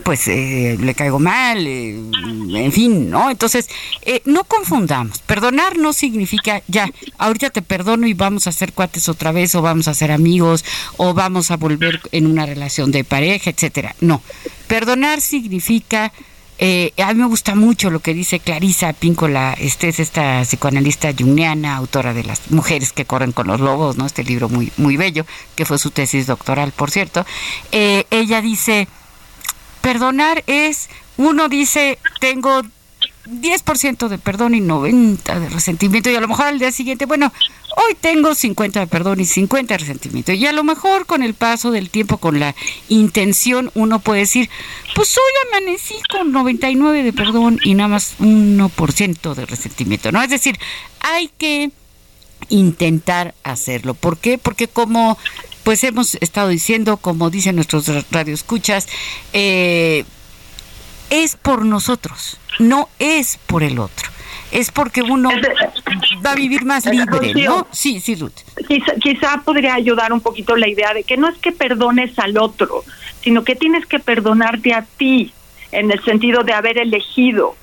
pues 0.05 0.29
eh, 0.29 0.77
le 0.81 0.95
caigo 0.95 1.19
mal, 1.19 1.67
eh, 1.67 1.99
en 2.55 2.73
fin, 2.73 3.11
¿no? 3.11 3.31
Entonces, 3.31 3.69
eh, 4.03 4.21
no 4.25 4.45
confundamos. 4.45 5.19
Perdonar 5.21 5.79
no 5.79 5.93
significa 5.93 6.63
ya, 6.69 6.91
ahorita 7.19 7.51
te 7.51 7.63
perdono 7.63 8.07
y 8.07 8.15
vamos 8.15 8.47
a 8.47 8.53
ser 8.53 8.73
cuates 8.73 9.09
otra 9.09 9.33
vez, 9.33 9.55
o 9.55 9.63
vamos 9.63 9.89
a 9.89 9.95
ser 9.95 10.13
amigos, 10.13 10.65
o 10.97 11.15
vamos 11.15 11.51
a 11.51 11.57
volver 11.57 12.01
en 12.13 12.27
una 12.27 12.47
relación 12.47 12.93
de 12.93 13.05
pareja, 13.05 13.51
etcétera. 13.51 13.95
No. 14.01 14.23
Perdonar 14.67 15.21
significa. 15.21 16.13
a 16.99 17.13
mí 17.13 17.21
me 17.21 17.27
gusta 17.27 17.55
mucho 17.55 17.91
lo 17.91 18.01
que 18.01 18.15
dice 18.15 18.39
Clarisa 18.39 18.93
Píncola, 18.93 19.55
este 19.59 19.89
es 19.89 19.99
esta 19.99 20.43
psicoanalista 20.43 21.13
jungiana, 21.19 21.77
autora 21.77 22.15
de 22.15 22.25
Las 22.25 22.51
mujeres 22.51 22.93
que 22.93 23.05
corren 23.05 23.33
con 23.33 23.49
los 23.49 23.59
lobos, 23.59 23.97
¿no? 23.97 24.07
Este 24.07 24.23
libro 24.23 24.49
muy, 24.49 24.71
muy 24.77 24.97
bello, 24.97 25.27
que 25.57 25.65
fue 25.65 25.79
su 25.79 25.91
tesis 25.91 26.27
doctoral, 26.27 26.73
por 26.73 26.91
cierto. 26.91 27.25
ella 27.73 28.41
dice, 28.43 28.87
Perdonar 29.83 30.43
es, 30.47 30.89
uno 31.19 31.49
dice, 31.49 31.99
tengo 32.21 32.63
10% 33.27 34.09
de 34.09 34.19
perdón 34.19 34.55
y 34.55 34.61
90 34.61 35.41
de 35.41 35.49
resentimiento 35.49 36.11
y 36.11 36.17
a 36.17 36.21
lo 36.21 36.29
mejor 36.29 36.47
al 36.47 36.59
día 36.59 36.73
siguiente, 36.73 37.07
bueno, 37.07 37.33
hoy 37.77 37.95
tengo 38.01 38.35
50 38.35 38.81
de 38.81 38.87
perdón 38.87 39.21
y 39.21 39.25
50 39.25 39.75
de 39.75 39.79
resentimiento 39.79 40.33
y 40.33 40.47
a 40.47 40.53
lo 40.53 40.65
mejor 40.65 41.07
con 41.07 41.23
el 41.23 41.35
paso 41.35 41.71
del 41.71 41.91
tiempo, 41.91 42.19
con 42.19 42.41
la 42.41 42.55
intención, 42.89 43.71
uno 43.75 44.01
puede 44.01 44.21
decir, 44.21 44.51
pues 44.95 45.17
hoy 45.17 45.49
amanecí 45.49 45.95
con 46.11 46.33
99 46.33 47.03
de 47.03 47.13
perdón 47.13 47.59
y 47.63 47.75
nada 47.75 47.89
más 47.89 48.17
1% 48.19 49.35
de 49.35 49.47
resentimiento, 49.47 50.11
¿no? 50.11 50.23
Es 50.23 50.31
decir, 50.31 50.59
hay 51.01 51.29
que 51.39 51.71
intentar 52.49 53.35
hacerlo. 53.45 53.95
¿Por 53.95 54.19
qué? 54.19 54.39
Porque 54.39 54.67
como 54.69 55.17
pues 55.63 55.85
hemos 55.85 56.15
estado 56.17 56.49
diciendo, 56.49 56.97
como 56.97 57.31
dicen 57.31 57.57
nuestros 57.57 57.87
radioescuchas, 58.11 58.89
eh, 59.33 60.05
es 61.11 61.37
por 61.37 61.65
nosotros, 61.65 62.39
no 62.59 62.89
es 62.99 63.39
por 63.47 63.63
el 63.63 63.79
otro. 63.79 64.11
Es 64.51 64.71
porque 64.71 65.03
uno 65.03 65.31
va 66.25 66.33
a 66.33 66.35
vivir 66.35 66.65
más 66.67 66.85
libre, 66.85 67.33
¿no? 67.35 67.67
Sí, 67.71 68.01
sí, 68.01 68.17
Ruth. 68.17 68.33
Quizá, 68.69 68.95
quizá 68.97 69.43
podría 69.43 69.75
ayudar 69.75 70.13
un 70.13 70.21
poquito 70.21 70.57
la 70.57 70.69
idea 70.69 70.93
de 70.93 71.05
que 71.05 71.17
no 71.17 71.29
es 71.29 71.39
que 71.39 71.53
perdones 71.53 72.19
al 72.19 72.37
otro, 72.37 72.85
sino 73.23 73.45
que 73.45 73.57
tienes 73.57 73.87
que 73.87 73.99
perdonarte 73.99 74.75
a 74.75 74.85
ti, 74.99 75.33
en 75.71 75.91
el 75.91 76.05
sentido 76.05 76.43
de 76.43 76.53
haber 76.53 76.77
elegido 76.77 77.57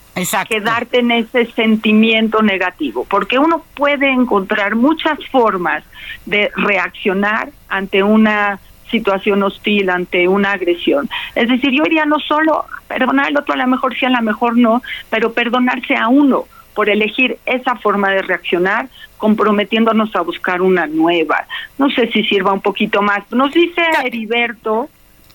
quedarte 0.47 0.99
en 0.99 1.11
ese 1.11 1.45
sentimiento 1.53 2.41
negativo, 2.41 3.05
porque 3.09 3.39
uno 3.39 3.63
puede 3.75 4.09
encontrar 4.09 4.75
muchas 4.75 5.19
formas 5.31 5.83
de 6.25 6.51
reaccionar 6.55 7.49
ante 7.67 8.03
una 8.03 8.59
situación 8.89 9.43
hostil, 9.43 9.89
ante 9.89 10.27
una 10.27 10.53
agresión. 10.53 11.09
Es 11.35 11.47
decir, 11.47 11.71
yo 11.71 11.83
diría 11.83 12.05
no 12.05 12.19
solo 12.19 12.65
perdonar 12.87 13.27
al 13.27 13.37
otro, 13.37 13.53
a 13.53 13.57
lo 13.57 13.67
mejor 13.67 13.95
sí, 13.95 14.05
a 14.05 14.09
lo 14.09 14.21
mejor 14.21 14.57
no, 14.57 14.81
pero 15.09 15.33
perdonarse 15.33 15.95
a 15.95 16.07
uno, 16.07 16.45
por 16.73 16.89
elegir 16.89 17.37
esa 17.45 17.75
forma 17.75 18.09
de 18.09 18.21
reaccionar, 18.21 18.87
comprometiéndonos 19.17 20.15
a 20.15 20.21
buscar 20.21 20.61
una 20.61 20.87
nueva. 20.87 21.45
No 21.77 21.89
sé 21.89 22.07
si 22.07 22.23
sirva 22.23 22.53
un 22.53 22.61
poquito 22.61 23.01
más. 23.01 23.29
Nos 23.31 23.53
dice 23.53 23.81
Heriberto 24.03 24.89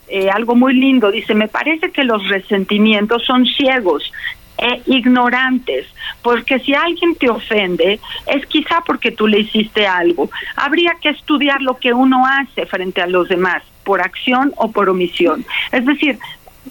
eh, 0.09 0.31
algo 0.31 0.55
muy 0.55 0.75
lindo, 0.75 1.11
dice, 1.11 1.35
me 1.35 1.49
parece 1.49 1.91
que 1.91 2.05
los 2.05 2.29
resentimientos 2.29 3.25
son 3.25 3.47
ciegos 3.47 4.13
e 4.59 4.83
ignorantes, 4.87 5.87
porque 6.23 6.59
si 6.61 6.75
alguien 6.75 7.15
te 7.17 7.29
ofende 7.29 8.01
es 8.27 8.47
quizá 8.47 8.83
porque 8.87 9.11
tú 9.11 9.27
le 9.27 9.41
hiciste 9.41 9.87
algo. 9.87 10.31
Habría 10.57 10.95
que 11.01 11.11
estudiar 11.11 11.61
lo 11.61 11.79
que 11.79 11.93
uno 11.93 12.25
hace 12.27 12.67
frente 12.67 13.03
a 13.03 13.07
los 13.07 13.29
demás, 13.29 13.63
por 13.83 14.01
acción 14.01 14.53
o 14.57 14.71
por 14.71 14.89
omisión. 14.89 15.45
Es 15.73 15.85
decir, 15.85 16.19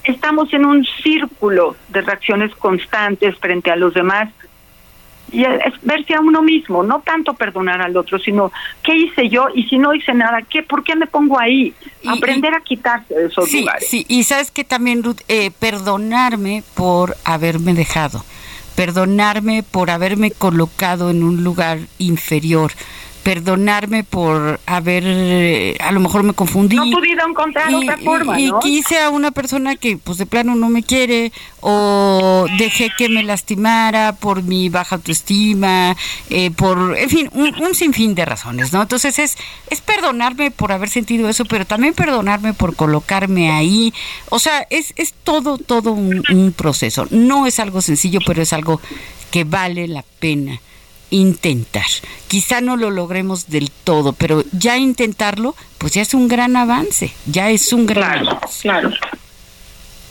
estamos 0.04 0.54
en 0.54 0.66
un 0.66 0.86
círculo 1.04 1.76
de 1.90 2.02
reacciones 2.02 2.54
constantes 2.56 3.38
frente 3.38 3.72
a 3.72 3.76
los 3.76 3.94
demás 3.94 4.30
y 5.34 5.44
es 5.44 5.74
verse 5.82 6.14
a 6.14 6.22
uno 6.22 6.44
mismo, 6.44 6.84
no 6.84 7.02
tanto 7.02 7.34
perdonar 7.34 7.82
al 7.82 7.98
otro, 7.98 8.20
sino 8.20 8.52
qué 8.84 8.96
hice 8.96 9.30
yo 9.30 9.48
y 9.54 9.64
si 9.64 9.80
no 9.80 9.94
hice 9.94 10.14
nada, 10.14 10.44
¿qué, 10.44 10.62
¿por 10.62 10.84
qué 10.84 10.96
me 10.96 11.08
pongo 11.08 11.40
ahí? 11.40 11.74
Aprender 12.06 12.54
a 12.54 12.62
quitarse 12.62 13.16
de 13.16 13.26
esos 13.26 13.52
lugares. 13.52 13.88
Sí, 13.90 14.06
y 14.08 14.24
sabes 14.24 14.52
que 14.52 14.64
también, 14.64 15.04
Ruth, 15.04 15.22
eh, 15.28 15.50
perdonarme 15.60 16.64
por 16.76 17.18
haberme 17.26 17.74
dejado, 17.74 18.24
perdonarme 18.76 19.64
por 19.64 19.90
haberme 19.90 20.30
colocado 20.30 21.10
en 21.10 21.24
un 21.24 21.44
lugar 21.44 21.80
inferior, 21.98 22.72
perdonarme 23.24 24.04
por 24.04 24.60
haber, 24.66 25.04
eh, 25.06 25.78
a 25.80 25.92
lo 25.92 26.02
mejor 26.02 26.24
me 26.24 26.34
confundí. 26.34 26.76
No 26.76 26.90
podido 26.92 27.26
encontrar 27.28 27.74
otra 27.74 27.98
forma, 27.98 28.40
y, 28.40 28.52
quise 28.62 29.00
a 29.00 29.10
una 29.10 29.32
persona 29.32 29.76
que 29.78 29.98
pues 29.98 30.18
de 30.18 30.26
plano 30.26 30.56
no 30.56 30.70
me 30.70 30.84
quiere 30.84 31.32
o 31.62 32.46
dejé 32.58 32.92
que 32.98 33.08
me 33.08 33.24
lastimara 33.24 34.16
por 34.18 34.44
mi 34.44 34.68
baja 34.68 34.96
autoestima, 34.98 35.96
eh, 36.30 36.52
por, 36.52 36.98
en 36.98 37.10
fin, 37.10 37.30
un, 37.34 37.74
sinfín 37.74 38.14
de 38.14 38.26
razones, 38.26 38.74
¿no? 38.74 38.82
Entonces 38.82 39.18
es, 39.18 39.38
es 39.70 39.82
perdonarme 39.82 40.52
por 40.52 40.74
haber 40.74 40.90
sentido 40.90 41.30
eso, 41.30 41.46
pero 41.46 41.66
también 41.66 41.94
perdonarme 41.94 42.54
por 42.54 42.76
colocarme 42.76 43.52
ahí. 43.52 43.94
O 44.30 44.40
sea, 44.40 44.68
es, 44.70 44.94
es 44.98 45.14
todo, 45.24 45.58
todo 45.58 45.94
un 45.94 46.54
proceso. 46.56 47.08
No 47.10 47.48
es 47.48 47.60
algo 47.60 47.82
sencillo, 47.82 48.20
pero 48.26 48.42
es 48.42 48.52
algo 48.52 48.82
que 49.32 49.46
vale 49.46 49.88
la 49.88 50.04
pena 50.20 50.60
intentar. 51.14 51.86
Quizá 52.28 52.62
no 52.62 52.76
lo 52.76 52.90
logremos 52.92 53.48
del 53.48 53.72
todo, 53.72 54.14
pero 54.14 54.44
ya 54.52 54.78
intentarlo, 54.78 55.56
pues 55.78 55.94
ya 55.94 56.02
es 56.02 56.14
un 56.14 56.28
gran 56.28 56.56
avance, 56.56 57.14
ya 57.26 57.50
es 57.50 57.72
un 57.72 57.86
gran 57.86 58.24
claro, 58.24 58.40
Claro. 58.62 58.92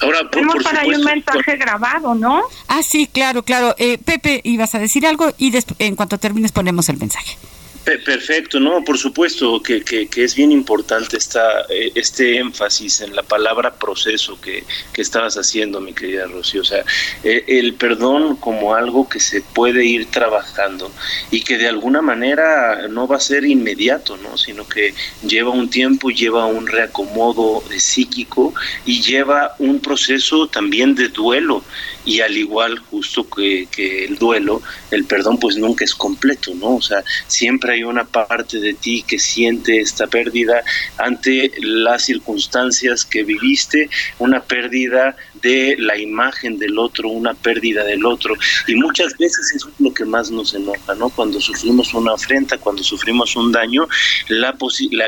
Ahora, 0.01 0.19
Tenemos 0.31 0.65
para 0.65 0.81
ahí 0.81 0.91
un 0.91 1.05
mensaje 1.05 1.57
grabado, 1.57 2.15
¿no? 2.15 2.43
Ah, 2.67 2.83
sí, 2.83 3.07
claro, 3.07 3.45
claro. 3.45 3.75
Eh, 3.79 3.99
Pepe, 3.99 4.41
ibas 4.43 4.75
a 4.75 4.81
decir 4.81 5.07
algo 5.07 5.33
y 5.39 5.53
en 5.79 5.95
cuanto 5.95 6.19
termines 6.19 6.51
ponemos 6.51 6.89
el 6.89 6.97
mensaje. 6.97 7.37
Perfecto, 7.85 8.61
no, 8.61 8.85
por 8.85 8.97
supuesto 8.97 9.61
que, 9.61 9.83
que, 9.83 10.09
es 10.23 10.37
bien 10.37 10.53
importante 10.53 11.17
esta, 11.17 11.63
eh, 11.69 11.91
este 11.97 12.39
énfasis 12.39 13.01
en 13.01 13.17
la 13.17 13.25
palabra 13.25 13.75
proceso 13.75 14.41
que, 14.41 14.63
que 14.93 15.03
estabas 15.03 15.35
haciendo, 15.37 15.81
mi 15.81 15.93
querida 15.93 16.27
Rocío. 16.27 16.61
O 16.61 16.65
sea, 16.65 16.85
eh, 17.25 17.43
el 17.49 17.75
perdón 17.75 18.37
como 18.37 18.77
algo 18.77 19.09
que 19.09 19.19
se 19.19 19.43
puede 19.43 19.85
ir 19.85 20.07
trabajando 20.13 20.93
y 21.33 21.43
que 21.43 21.59
de 21.59 21.67
alguna 21.67 22.03
manera 22.03 22.87
no 22.87 23.09
va 23.09 23.17
a 23.17 23.21
ser 23.21 23.45
inmediato, 23.45 24.17
¿no? 24.17 24.39
sino 24.39 24.69
que 24.69 24.95
lleva 25.27 25.51
un 25.51 25.69
tiempo, 25.69 26.11
lleva 26.11 26.47
un 26.47 26.69
reacomodo 26.69 27.65
psíquico 27.77 28.55
y 28.87 29.03
lleva 29.03 29.57
un 29.59 29.81
proceso 29.81 30.47
también 30.47 30.95
de 30.95 31.09
duelo 31.09 31.65
y 32.05 32.21
al 32.21 32.37
igual 32.37 32.79
justo 32.79 33.29
que, 33.29 33.67
que, 33.71 34.05
el 34.05 34.19
duelo, 34.19 34.63
el 34.91 35.05
perdón 35.05 35.39
pues 35.39 35.57
nunca 35.57 35.85
es 35.85 35.95
completo, 35.95 36.53
¿no? 36.55 36.77
O 36.77 36.83
sea, 36.83 37.05
siempre 37.27 37.72
hay 37.73 37.83
una 37.83 38.05
parte 38.05 38.61
de 38.61 38.75
ti 38.75 39.05
que 39.07 39.19
siente 39.19 39.81
esta 39.81 40.07
pérdida 40.07 40.63
ante 40.99 41.53
las 41.59 42.05
circunstancias 42.05 43.05
que 43.05 43.25
viviste, 43.25 43.89
una 44.19 44.43
pérdida 44.43 45.17
de 45.43 45.77
la 45.79 45.99
imagen 45.99 46.59
del 46.59 46.79
otro, 46.79 47.09
una 47.09 47.35
pérdida 47.35 47.85
del 47.85 48.07
otro. 48.07 48.35
Y 48.67 48.77
muchas 48.77 49.17
veces 49.19 49.53
eso 49.55 49.69
es 49.69 49.81
lo 49.81 49.93
que 49.93 50.05
más 50.05 50.31
nos 50.31 50.55
enoja, 50.55 50.95
¿no? 50.95 51.11
Cuando 51.11 51.41
sufrimos 51.41 51.93
una 51.95 52.15
afrenta, 52.15 52.59
cuando 52.59 52.83
sufrimos 52.83 53.37
un 53.37 53.53
daño, 53.53 53.87
la, 54.29 54.57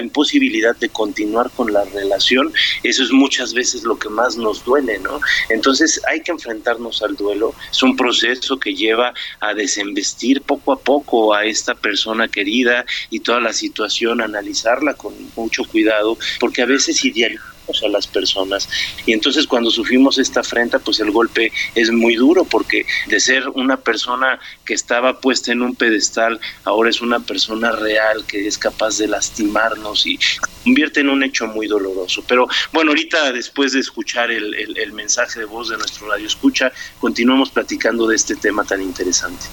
imposibilidad 0.01 0.76
de 0.76 0.89
continuar 0.89 1.51
con 1.51 1.72
la 1.72 1.85
relación, 1.85 2.53
eso 2.82 3.03
es 3.03 3.12
muchas 3.12 3.55
veces 3.55 3.85
lo 3.85 3.99
que 3.99 4.09
más 4.09 4.37
nos 4.37 4.64
duele, 4.64 4.99
¿no? 4.99 5.20
Entonces 5.49 6.01
hay 6.09 6.20
que 6.20 6.32
enfrentarnos 6.32 7.03
al 7.03 7.16
duelo. 7.16 7.55
Es 7.70 7.82
un 7.82 7.97
proceso 7.97 8.59
que 8.59 8.74
lleva 8.74 9.14
a 9.41 9.55
desembestir 9.55 10.43
poco 10.43 10.72
a 10.72 10.78
poco 10.78 11.35
a 11.35 11.45
esta 11.45 11.74
persona 11.74 12.28
querida 12.28 12.85
y 13.11 13.20
toda 13.20 13.41
la 13.41 13.53
situación, 13.53 14.20
analizarla 14.20 14.95
con 14.95 15.14
mucho 15.37 15.64
cuidado, 15.64 16.18
porque 16.41 16.62
a 16.62 16.66
veces 16.66 17.05
idealizamos 17.05 17.53
a 17.83 17.89
las 17.89 18.07
personas. 18.07 18.69
Y 19.07 19.12
entonces 19.12 19.47
cuando 19.47 19.71
sufrimos 19.71 20.19
esta 20.19 20.41
afrenta, 20.41 20.79
pues 20.79 21.01
el 21.01 21.11
golpe 21.11 21.53
es 21.75 21.91
muy 21.91 22.17
duro 22.17 22.45
porque 22.45 22.87
de 23.07 23.21
ser 23.21 23.49
una 23.51 23.77
persona 23.77 24.39
que 24.65 24.75
estaba 24.75 25.21
puesta 25.21 25.53
en 25.53 25.62
un 25.62 25.75
pedestal, 25.75 26.41
ahora 26.65 26.91
es 26.91 27.01
una 27.01 27.21
persona 27.21 27.73
real 27.73 28.25
que 28.27 28.47
es 28.47 28.59
capaz 28.59 28.99
de 28.99 29.09
lastimarnos 29.09 30.07
y 30.07 30.19
convierte 30.62 31.01
en 31.01 31.09
un 31.09 31.23
hecho 31.23 31.47
muy 31.47 31.67
doloroso. 31.67 32.23
Pero 32.29 32.47
bueno, 32.73 32.91
ahorita 32.91 33.33
después 33.33 33.73
de 33.73 33.81
escuchar 33.81 34.31
el, 34.31 34.55
el 34.77 34.93
mensaje 34.93 35.41
de 35.41 35.47
voz 35.47 35.69
de 35.71 35.79
nuestro 35.79 36.09
radio 36.09 36.27
escucha, 36.27 36.73
continuamos 36.99 37.51
platicando 37.51 38.07
de 38.07 38.17
este 38.17 38.37
tema 38.37 38.65
tan 38.65 38.83
interesante. 38.83 39.47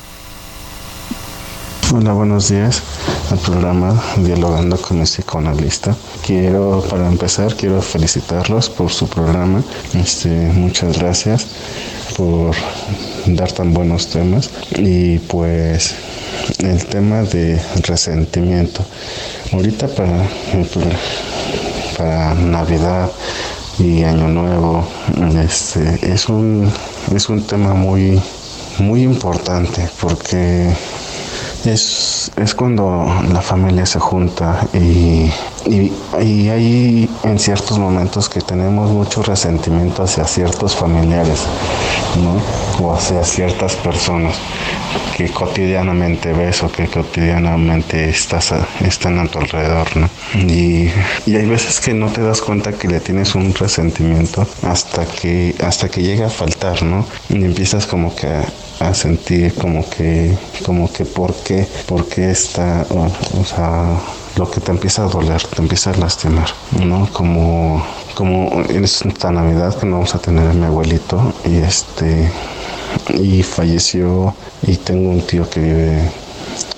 Hola, 1.93 2.13
buenos 2.13 2.47
días 2.47 2.83
al 3.31 3.37
programa 3.39 4.01
Dialogando 4.15 4.77
con 4.77 4.99
el 4.99 5.03
psicoanalista. 5.03 5.93
Quiero, 6.25 6.81
para 6.89 7.05
empezar, 7.05 7.53
quiero 7.57 7.81
felicitarlos 7.81 8.69
por 8.69 8.91
su 8.91 9.09
programa. 9.09 9.61
Este, 9.93 10.29
muchas 10.29 10.97
gracias 10.97 11.47
por 12.15 12.55
dar 13.25 13.51
tan 13.51 13.73
buenos 13.73 14.07
temas. 14.07 14.49
Y 14.77 15.19
pues 15.19 15.95
el 16.59 16.85
tema 16.85 17.23
de 17.23 17.61
resentimiento. 17.81 18.85
Ahorita 19.51 19.89
para, 19.89 20.29
para 21.97 22.35
Navidad 22.35 23.11
y 23.79 24.03
Año 24.03 24.29
Nuevo, 24.29 24.87
este, 25.43 26.13
es 26.13 26.29
un, 26.29 26.71
es 27.13 27.27
un 27.27 27.45
tema 27.45 27.73
muy, 27.73 28.17
muy 28.79 29.03
importante 29.03 29.89
porque 29.99 30.73
es, 31.65 32.31
es 32.35 32.55
cuando 32.55 33.05
la 33.31 33.41
familia 33.41 33.85
se 33.85 33.99
junta 33.99 34.67
y, 34.73 35.29
y, 35.67 35.91
hay 36.49 37.09
en 37.23 37.39
ciertos 37.39 37.77
momentos 37.79 38.29
que 38.29 38.41
tenemos 38.41 38.89
mucho 38.89 39.21
resentimiento 39.23 40.03
hacia 40.03 40.25
ciertos 40.25 40.75
familiares, 40.75 41.43
¿no? 42.21 42.85
O 42.85 42.93
hacia 42.93 43.23
ciertas 43.23 43.75
personas 43.75 44.35
que 45.15 45.29
cotidianamente 45.29 46.33
ves 46.33 46.63
o 46.63 46.71
que 46.71 46.87
cotidianamente 46.87 48.09
estás 48.09 48.53
están 48.81 49.19
a 49.19 49.27
tu 49.27 49.39
alrededor, 49.39 49.87
¿no? 49.95 50.09
Y, 50.35 50.91
y, 51.25 51.35
hay 51.35 51.45
veces 51.45 51.79
que 51.79 51.93
no 51.93 52.07
te 52.07 52.21
das 52.21 52.41
cuenta 52.41 52.73
que 52.73 52.87
le 52.87 52.99
tienes 52.99 53.35
un 53.35 53.53
resentimiento 53.53 54.45
hasta 54.63 55.05
que 55.05 55.55
hasta 55.63 55.89
que 55.89 56.01
llega 56.01 56.27
a 56.27 56.29
faltar, 56.29 56.83
¿no? 56.83 57.05
Y 57.29 57.43
empiezas 57.45 57.85
como 57.85 58.15
que 58.15 58.27
a 58.81 58.93
sentir 58.93 59.53
como 59.53 59.87
que, 59.87 60.35
como 60.65 60.91
que 60.91 61.05
por 61.05 61.33
qué, 61.43 61.67
por 61.85 62.05
está, 62.17 62.85
o, 62.89 63.45
sea, 63.45 63.95
lo 64.41 64.49
que 64.49 64.59
te 64.59 64.71
empieza 64.71 65.03
a 65.03 65.07
doler, 65.07 65.39
te 65.43 65.61
empieza 65.61 65.91
a 65.91 65.97
lastimar, 65.97 66.49
¿no? 66.83 67.07
Como, 67.13 67.85
como 68.15 68.63
en 68.69 68.83
esta 68.83 69.31
Navidad 69.31 69.77
que 69.77 69.85
no 69.85 69.97
vamos 69.97 70.15
a 70.15 70.19
tener 70.19 70.47
a 70.47 70.53
mi 70.53 70.65
abuelito 70.65 71.31
y 71.45 71.57
este, 71.57 72.31
y 73.19 73.43
falleció 73.43 74.33
y 74.63 74.77
tengo 74.77 75.11
un 75.11 75.21
tío 75.21 75.47
que 75.47 75.59
vive 75.59 76.11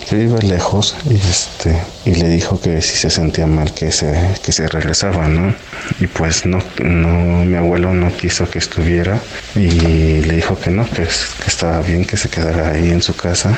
que 0.06 0.16
vive 0.16 0.42
lejos 0.42 0.96
y 1.10 1.16
este 1.16 1.78
y 2.06 2.16
le 2.16 2.30
dijo 2.30 2.60
que 2.60 2.82
si 2.82 2.96
se 2.96 3.10
sentía 3.10 3.48
mal 3.48 3.74
que 3.74 3.92
se 3.92 4.14
que 4.44 4.52
se 4.52 4.68
regresaba 4.68 5.28
no 5.28 5.54
y 6.00 6.08
pues 6.08 6.46
no 6.46 6.60
no 6.84 7.46
mi 7.46 7.56
abuelo 7.56 7.94
no 7.94 8.16
quiso 8.16 8.50
que 8.50 8.60
estuviera 8.60 9.20
y 9.56 10.22
le 10.22 10.36
dijo 10.36 10.60
que 10.60 10.70
no 10.70 10.90
que, 10.90 11.04
que 11.04 11.48
estaba 11.48 11.82
bien 11.82 12.06
que 12.06 12.18
se 12.18 12.30
quedara 12.30 12.72
ahí 12.72 12.90
en 12.90 13.02
su 13.02 13.16
casa 13.16 13.58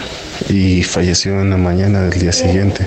y 0.49 0.83
falleció 0.83 1.41
en 1.41 1.49
la 1.49 1.57
mañana 1.57 2.01
del 2.01 2.19
día 2.19 2.31
siguiente. 2.31 2.85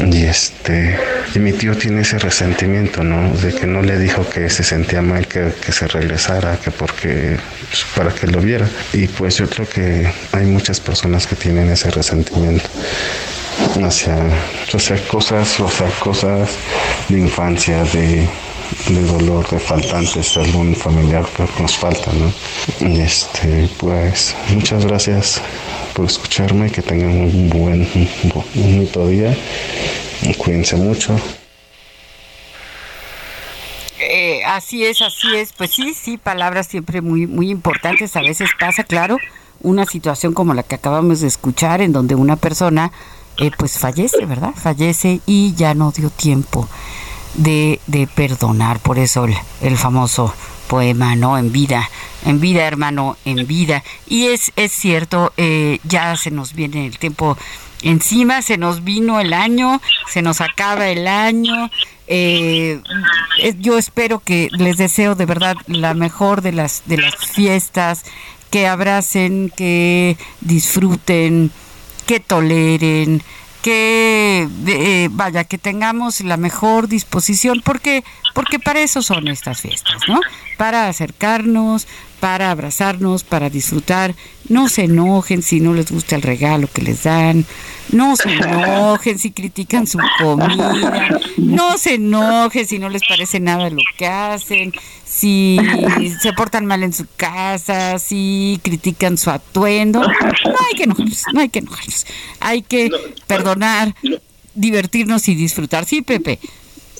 Y 0.00 0.24
este 0.24 0.96
y 1.34 1.38
mi 1.40 1.52
tío 1.52 1.76
tiene 1.76 2.02
ese 2.02 2.18
resentimiento 2.18 3.02
no 3.02 3.34
de 3.34 3.52
que 3.52 3.66
no 3.66 3.82
le 3.82 3.98
dijo 3.98 4.28
que 4.28 4.48
se 4.48 4.62
sentía 4.62 5.02
mal 5.02 5.26
que, 5.26 5.52
que 5.64 5.72
se 5.72 5.88
regresara 5.88 6.58
que 6.58 6.70
porque 6.70 7.36
pues, 7.68 7.84
para 7.96 8.14
que 8.14 8.28
lo 8.28 8.40
viera. 8.40 8.68
Y 8.92 9.08
pues 9.08 9.36
yo 9.36 9.48
creo 9.48 9.68
que 9.68 10.08
hay 10.32 10.46
muchas 10.46 10.78
personas 10.78 11.26
que 11.26 11.34
tienen 11.34 11.70
ese 11.70 11.90
resentimiento 11.90 12.68
hacia, 13.84 14.16
hacia 14.72 15.08
cosas, 15.08 15.58
o 15.58 15.68
sea, 15.68 15.88
cosas 15.98 16.50
de 17.08 17.18
infancia, 17.18 17.82
de, 17.84 18.28
de 18.88 19.02
dolor, 19.02 19.48
de 19.50 19.58
faltantes, 19.58 20.34
de 20.34 20.40
algún 20.40 20.76
familiar 20.76 21.24
que 21.36 21.62
nos 21.62 21.76
falta, 21.76 22.12
¿no? 22.12 22.32
Y 22.88 23.00
este, 23.00 23.68
pues, 23.78 24.36
muchas 24.50 24.86
gracias 24.86 25.40
por 25.94 26.06
escucharme, 26.06 26.70
que 26.70 26.82
tengan 26.82 27.10
un 27.10 27.50
buen, 27.50 27.88
un 27.94 28.44
bonito 28.54 29.08
día, 29.08 29.36
cuídense 30.32 30.76
mucho. 30.76 31.14
Eh, 33.98 34.42
así 34.44 34.84
es, 34.84 35.02
así 35.02 35.34
es. 35.34 35.52
Pues 35.52 35.70
sí, 35.70 35.94
sí, 35.94 36.16
palabras 36.16 36.66
siempre 36.66 37.00
muy, 37.00 37.26
muy 37.26 37.50
importantes. 37.50 38.16
A 38.16 38.22
veces 38.22 38.50
pasa, 38.58 38.84
claro, 38.84 39.18
una 39.60 39.86
situación 39.86 40.34
como 40.34 40.54
la 40.54 40.62
que 40.62 40.74
acabamos 40.74 41.20
de 41.20 41.28
escuchar, 41.28 41.80
en 41.80 41.92
donde 41.92 42.14
una 42.14 42.36
persona, 42.36 42.92
eh, 43.38 43.50
pues 43.56 43.78
fallece, 43.78 44.24
¿verdad? 44.26 44.54
Fallece 44.54 45.20
y 45.26 45.54
ya 45.54 45.74
no 45.74 45.92
dio 45.92 46.10
tiempo 46.10 46.68
de, 47.34 47.80
de 47.86 48.06
perdonar. 48.06 48.78
Por 48.80 48.98
eso 48.98 49.26
el, 49.60 49.76
famoso 49.76 50.34
poema, 50.68 51.16
¿no? 51.16 51.38
En 51.38 51.52
vida, 51.52 51.88
en 52.24 52.40
vida, 52.40 52.66
hermano, 52.66 53.16
en 53.24 53.46
vida. 53.46 53.82
Y 54.06 54.26
es, 54.26 54.52
es 54.56 54.72
cierto, 54.72 55.32
eh, 55.36 55.78
ya 55.84 56.16
se 56.16 56.30
nos 56.30 56.54
viene 56.54 56.86
el 56.86 56.98
tiempo 56.98 57.36
encima, 57.84 58.42
se 58.42 58.58
nos 58.58 58.84
vino 58.84 59.20
el 59.20 59.32
año, 59.32 59.80
se 60.08 60.22
nos 60.22 60.40
acaba 60.40 60.88
el 60.88 61.06
año. 61.06 61.70
Eh, 62.06 62.80
yo 63.60 63.78
espero 63.78 64.18
que 64.18 64.48
les 64.52 64.76
deseo 64.76 65.14
de 65.14 65.26
verdad 65.26 65.56
la 65.66 65.94
mejor 65.94 66.42
de 66.42 66.52
las 66.52 66.82
de 66.86 66.98
las 66.98 67.14
fiestas, 67.16 68.04
que 68.50 68.66
abracen, 68.66 69.50
que 69.56 70.16
disfruten, 70.40 71.50
que 72.06 72.20
toleren, 72.20 73.22
que 73.64 74.46
eh, 74.66 75.08
vaya 75.10 75.44
que 75.44 75.56
tengamos 75.56 76.20
la 76.20 76.36
mejor 76.36 76.86
disposición 76.86 77.62
porque 77.64 78.04
porque 78.34 78.58
para 78.58 78.80
eso 78.80 79.00
son 79.00 79.26
estas 79.26 79.62
fiestas 79.62 80.02
no 80.06 80.20
para 80.58 80.88
acercarnos 80.88 81.88
para 82.24 82.50
abrazarnos 82.50 83.22
para 83.22 83.50
disfrutar 83.50 84.14
no 84.48 84.70
se 84.70 84.84
enojen 84.84 85.42
si 85.42 85.60
no 85.60 85.74
les 85.74 85.92
gusta 85.92 86.16
el 86.16 86.22
regalo 86.22 86.68
que 86.72 86.80
les 86.80 87.02
dan 87.02 87.44
no 87.92 88.16
se 88.16 88.30
enojen 88.32 89.18
si 89.18 89.30
critican 89.30 89.86
su 89.86 89.98
comida 90.18 91.20
no 91.36 91.76
se 91.76 91.96
enojen 91.96 92.66
si 92.66 92.78
no 92.78 92.88
les 92.88 93.02
parece 93.06 93.40
nada 93.40 93.68
lo 93.68 93.82
que 93.98 94.06
hacen 94.06 94.72
si 95.04 95.58
se 96.22 96.32
portan 96.32 96.64
mal 96.64 96.82
en 96.82 96.94
su 96.94 97.04
casa, 97.16 98.00
si 98.00 98.58
critican 98.64 99.16
su 99.16 99.30
atuendo. 99.30 100.00
No 100.00 100.06
hay 100.66 100.74
que 100.76 100.84
enojarnos, 100.84 101.22
no 101.32 101.40
hay 101.40 101.48
que 101.50 101.60
enojarnos. 101.60 102.06
Hay 102.40 102.62
que 102.62 102.90
perdonar, 103.28 103.94
divertirnos 104.54 105.28
y 105.28 105.36
disfrutar. 105.36 105.84
Sí, 105.84 106.02
Pepe. 106.02 106.40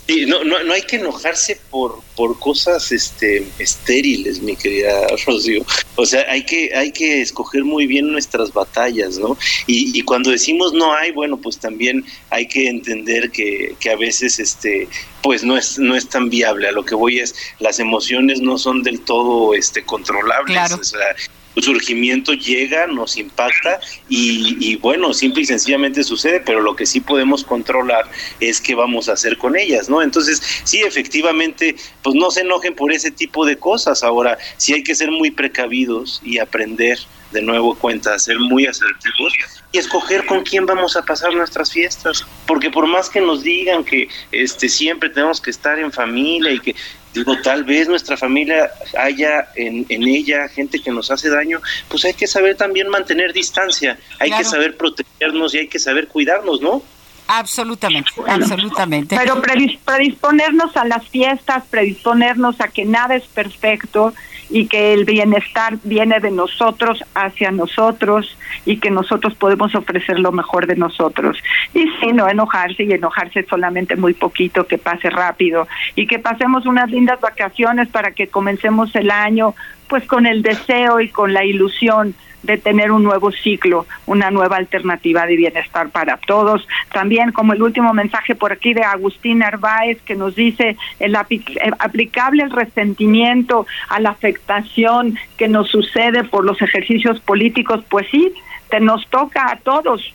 Sí, 0.06 0.26
no, 0.26 0.44
no, 0.44 0.62
no 0.62 0.74
hay 0.74 0.82
que 0.82 0.96
enojarse 0.96 1.58
por, 1.70 2.02
por 2.14 2.38
cosas 2.38 2.92
este, 2.92 3.46
estériles, 3.58 4.40
mi 4.40 4.54
querida 4.54 5.06
Rocío. 5.26 5.64
O 5.96 6.04
sea, 6.04 6.26
hay 6.28 6.44
que, 6.44 6.74
hay 6.74 6.92
que 6.92 7.22
escoger 7.22 7.64
muy 7.64 7.86
bien 7.86 8.12
nuestras 8.12 8.52
batallas, 8.52 9.16
¿no? 9.16 9.38
Y, 9.66 9.98
y 9.98 10.02
cuando 10.02 10.30
decimos 10.30 10.74
no 10.74 10.92
hay, 10.92 11.10
bueno, 11.12 11.38
pues 11.38 11.58
también 11.58 12.04
hay 12.28 12.46
que 12.46 12.68
entender 12.68 13.30
que, 13.30 13.76
que 13.80 13.90
a 13.90 13.96
veces 13.96 14.38
este, 14.38 14.88
pues 15.22 15.42
no 15.42 15.56
es, 15.56 15.78
no 15.78 15.96
es 15.96 16.06
tan 16.06 16.28
viable. 16.28 16.68
A 16.68 16.72
lo 16.72 16.84
que 16.84 16.94
voy 16.94 17.20
es, 17.20 17.34
las 17.58 17.78
emociones 17.78 18.42
no 18.42 18.58
son 18.58 18.82
del 18.82 19.00
todo 19.00 19.54
este, 19.54 19.84
controlables. 19.84 20.72
O 20.72 20.84
sea, 20.84 21.16
surgimiento 21.62 22.32
llega, 22.32 22.86
nos 22.86 23.16
impacta 23.16 23.80
y, 24.08 24.76
bueno, 24.76 25.14
simple 25.14 25.42
y 25.42 25.46
sencillamente 25.46 26.02
sucede, 26.02 26.40
pero 26.40 26.60
lo 26.60 26.74
que 26.76 26.86
sí 26.86 27.00
podemos 27.00 27.44
controlar 27.44 28.10
es 28.40 28.60
qué 28.60 28.74
vamos 28.74 29.08
a 29.08 29.12
hacer 29.12 29.38
con 29.38 29.56
ellas, 29.56 29.88
¿no? 29.88 30.02
Entonces, 30.02 30.42
sí, 30.64 30.80
efectivamente, 30.82 31.76
pues 32.02 32.16
no 32.16 32.30
se 32.30 32.40
enojen 32.40 32.74
por 32.74 32.92
ese 32.92 33.10
tipo 33.10 33.44
de 33.46 33.56
cosas. 33.56 34.02
Ahora, 34.02 34.38
sí 34.56 34.74
hay 34.74 34.82
que 34.82 34.94
ser 34.94 35.10
muy 35.10 35.30
precavidos 35.30 36.20
y 36.24 36.38
aprender 36.38 36.98
de 37.34 37.42
nuevo 37.42 37.74
cuenta, 37.74 38.18
ser 38.18 38.38
muy 38.38 38.66
asertivos 38.66 39.34
y 39.72 39.78
escoger 39.78 40.24
con 40.24 40.44
quién 40.44 40.66
vamos 40.66 40.96
a 40.96 41.02
pasar 41.02 41.34
nuestras 41.34 41.72
fiestas, 41.72 42.24
porque 42.46 42.70
por 42.70 42.86
más 42.86 43.10
que 43.10 43.20
nos 43.20 43.42
digan 43.42 43.84
que 43.84 44.08
este 44.30 44.68
siempre 44.68 45.10
tenemos 45.10 45.40
que 45.40 45.50
estar 45.50 45.78
en 45.78 45.90
familia 45.90 46.52
y 46.52 46.60
que 46.60 46.76
digo, 47.14 47.36
tal 47.42 47.64
vez 47.64 47.88
nuestra 47.88 48.16
familia 48.16 48.70
haya 48.98 49.48
en, 49.54 49.86
en 49.88 50.02
ella 50.02 50.48
gente 50.48 50.80
que 50.80 50.90
nos 50.90 51.10
hace 51.10 51.30
daño, 51.30 51.60
pues 51.88 52.04
hay 52.04 52.14
que 52.14 52.26
saber 52.26 52.56
también 52.56 52.88
mantener 52.88 53.32
distancia, 53.32 53.98
hay 54.18 54.30
que 54.32 54.44
saber 54.44 54.76
protegernos 54.76 55.54
y 55.54 55.58
hay 55.58 55.68
que 55.68 55.78
saber 55.78 56.08
cuidarnos, 56.08 56.60
¿no? 56.60 56.82
Absolutamente, 57.26 58.10
absolutamente. 58.26 59.16
Pero 59.16 59.40
predisponernos 59.40 60.76
a 60.76 60.84
las 60.84 61.08
fiestas, 61.08 61.64
predisponernos 61.70 62.60
a 62.60 62.68
que 62.68 62.84
nada 62.84 63.14
es 63.14 63.24
perfecto 63.24 64.12
y 64.50 64.66
que 64.66 64.92
el 64.92 65.04
bienestar 65.04 65.78
viene 65.82 66.20
de 66.20 66.30
nosotros 66.30 67.02
hacia 67.14 67.50
nosotros 67.50 68.36
y 68.64 68.78
que 68.78 68.90
nosotros 68.90 69.34
podemos 69.34 69.74
ofrecer 69.74 70.18
lo 70.18 70.32
mejor 70.32 70.66
de 70.66 70.76
nosotros. 70.76 71.38
Y 71.72 71.84
sí, 72.00 72.12
no 72.12 72.28
enojarse 72.28 72.84
y 72.84 72.92
enojarse 72.92 73.44
solamente 73.44 73.96
muy 73.96 74.14
poquito, 74.14 74.66
que 74.66 74.78
pase 74.78 75.10
rápido 75.10 75.66
y 75.94 76.06
que 76.06 76.18
pasemos 76.18 76.66
unas 76.66 76.90
lindas 76.90 77.20
vacaciones 77.20 77.88
para 77.88 78.12
que 78.12 78.28
comencemos 78.28 78.94
el 78.94 79.10
año 79.10 79.54
pues 79.88 80.04
con 80.06 80.26
el 80.26 80.42
deseo 80.42 81.00
y 81.00 81.08
con 81.08 81.32
la 81.32 81.44
ilusión 81.44 82.14
de 82.44 82.58
tener 82.58 82.92
un 82.92 83.02
nuevo 83.02 83.32
ciclo, 83.32 83.86
una 84.06 84.30
nueva 84.30 84.56
alternativa 84.56 85.26
de 85.26 85.36
bienestar 85.36 85.88
para 85.90 86.18
todos. 86.18 86.66
También 86.92 87.32
como 87.32 87.52
el 87.52 87.62
último 87.62 87.92
mensaje 87.92 88.34
por 88.34 88.52
aquí 88.52 88.74
de 88.74 88.82
Agustín 88.82 89.38
Narváez 89.38 90.00
que 90.02 90.14
nos 90.14 90.34
dice 90.34 90.76
el 91.00 91.16
aplicable 91.16 92.42
el 92.42 92.50
resentimiento 92.50 93.66
a 93.88 94.00
la 94.00 94.10
afectación 94.10 95.18
que 95.36 95.48
nos 95.48 95.68
sucede 95.68 96.24
por 96.24 96.44
los 96.44 96.60
ejercicios 96.60 97.20
políticos, 97.20 97.82
pues 97.88 98.06
sí, 98.10 98.32
te 98.70 98.80
nos 98.80 99.06
toca 99.08 99.50
a 99.50 99.56
todos 99.56 100.14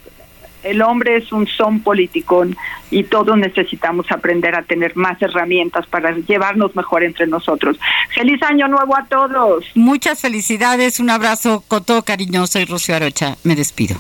el 0.64 0.82
hombre 0.82 1.18
es 1.18 1.32
un 1.32 1.48
son 1.48 1.80
politicón 1.82 2.56
y 2.92 3.04
todos 3.04 3.38
necesitamos 3.38 4.12
aprender 4.12 4.56
a 4.56 4.64
tener 4.64 4.96
más 4.96 5.22
herramientas 5.22 5.86
para 5.88 6.12
llevarnos 6.12 6.76
mejor 6.76 7.04
entre 7.04 7.28
nosotros. 7.28 7.78
Feliz 8.14 8.42
año 8.44 8.68
nuevo 8.68 8.96
a 8.96 9.06
todos. 9.06 9.66
Muchas 9.76 10.22
felicidades, 10.22 11.00
un 11.00 11.10
abrazo 11.10 11.64
con 11.68 11.84
todo 11.84 12.04
cariñoso 12.04 12.60
y 12.60 12.66
Rocío 12.66 12.96
Arocha. 12.96 13.38
Me 13.44 13.56
despido. 13.56 13.96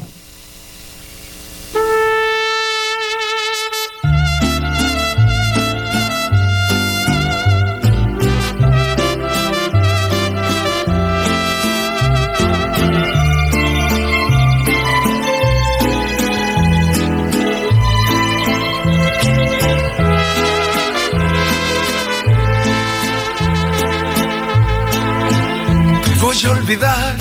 Olvidar, 26.47 27.15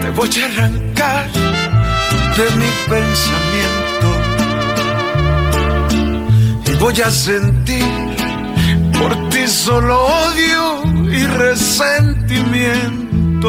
te 0.00 0.10
voy 0.10 0.30
a 0.40 0.44
arrancar 0.46 1.28
de 2.36 2.50
mi 2.56 2.70
pensamiento 2.88 4.08
y 6.66 6.72
voy 6.76 7.00
a 7.00 7.10
sentir 7.10 7.84
por 8.98 9.28
ti 9.30 9.46
solo 9.46 10.04
odio 10.04 10.82
y 11.10 11.24
resentimiento. 11.26 13.48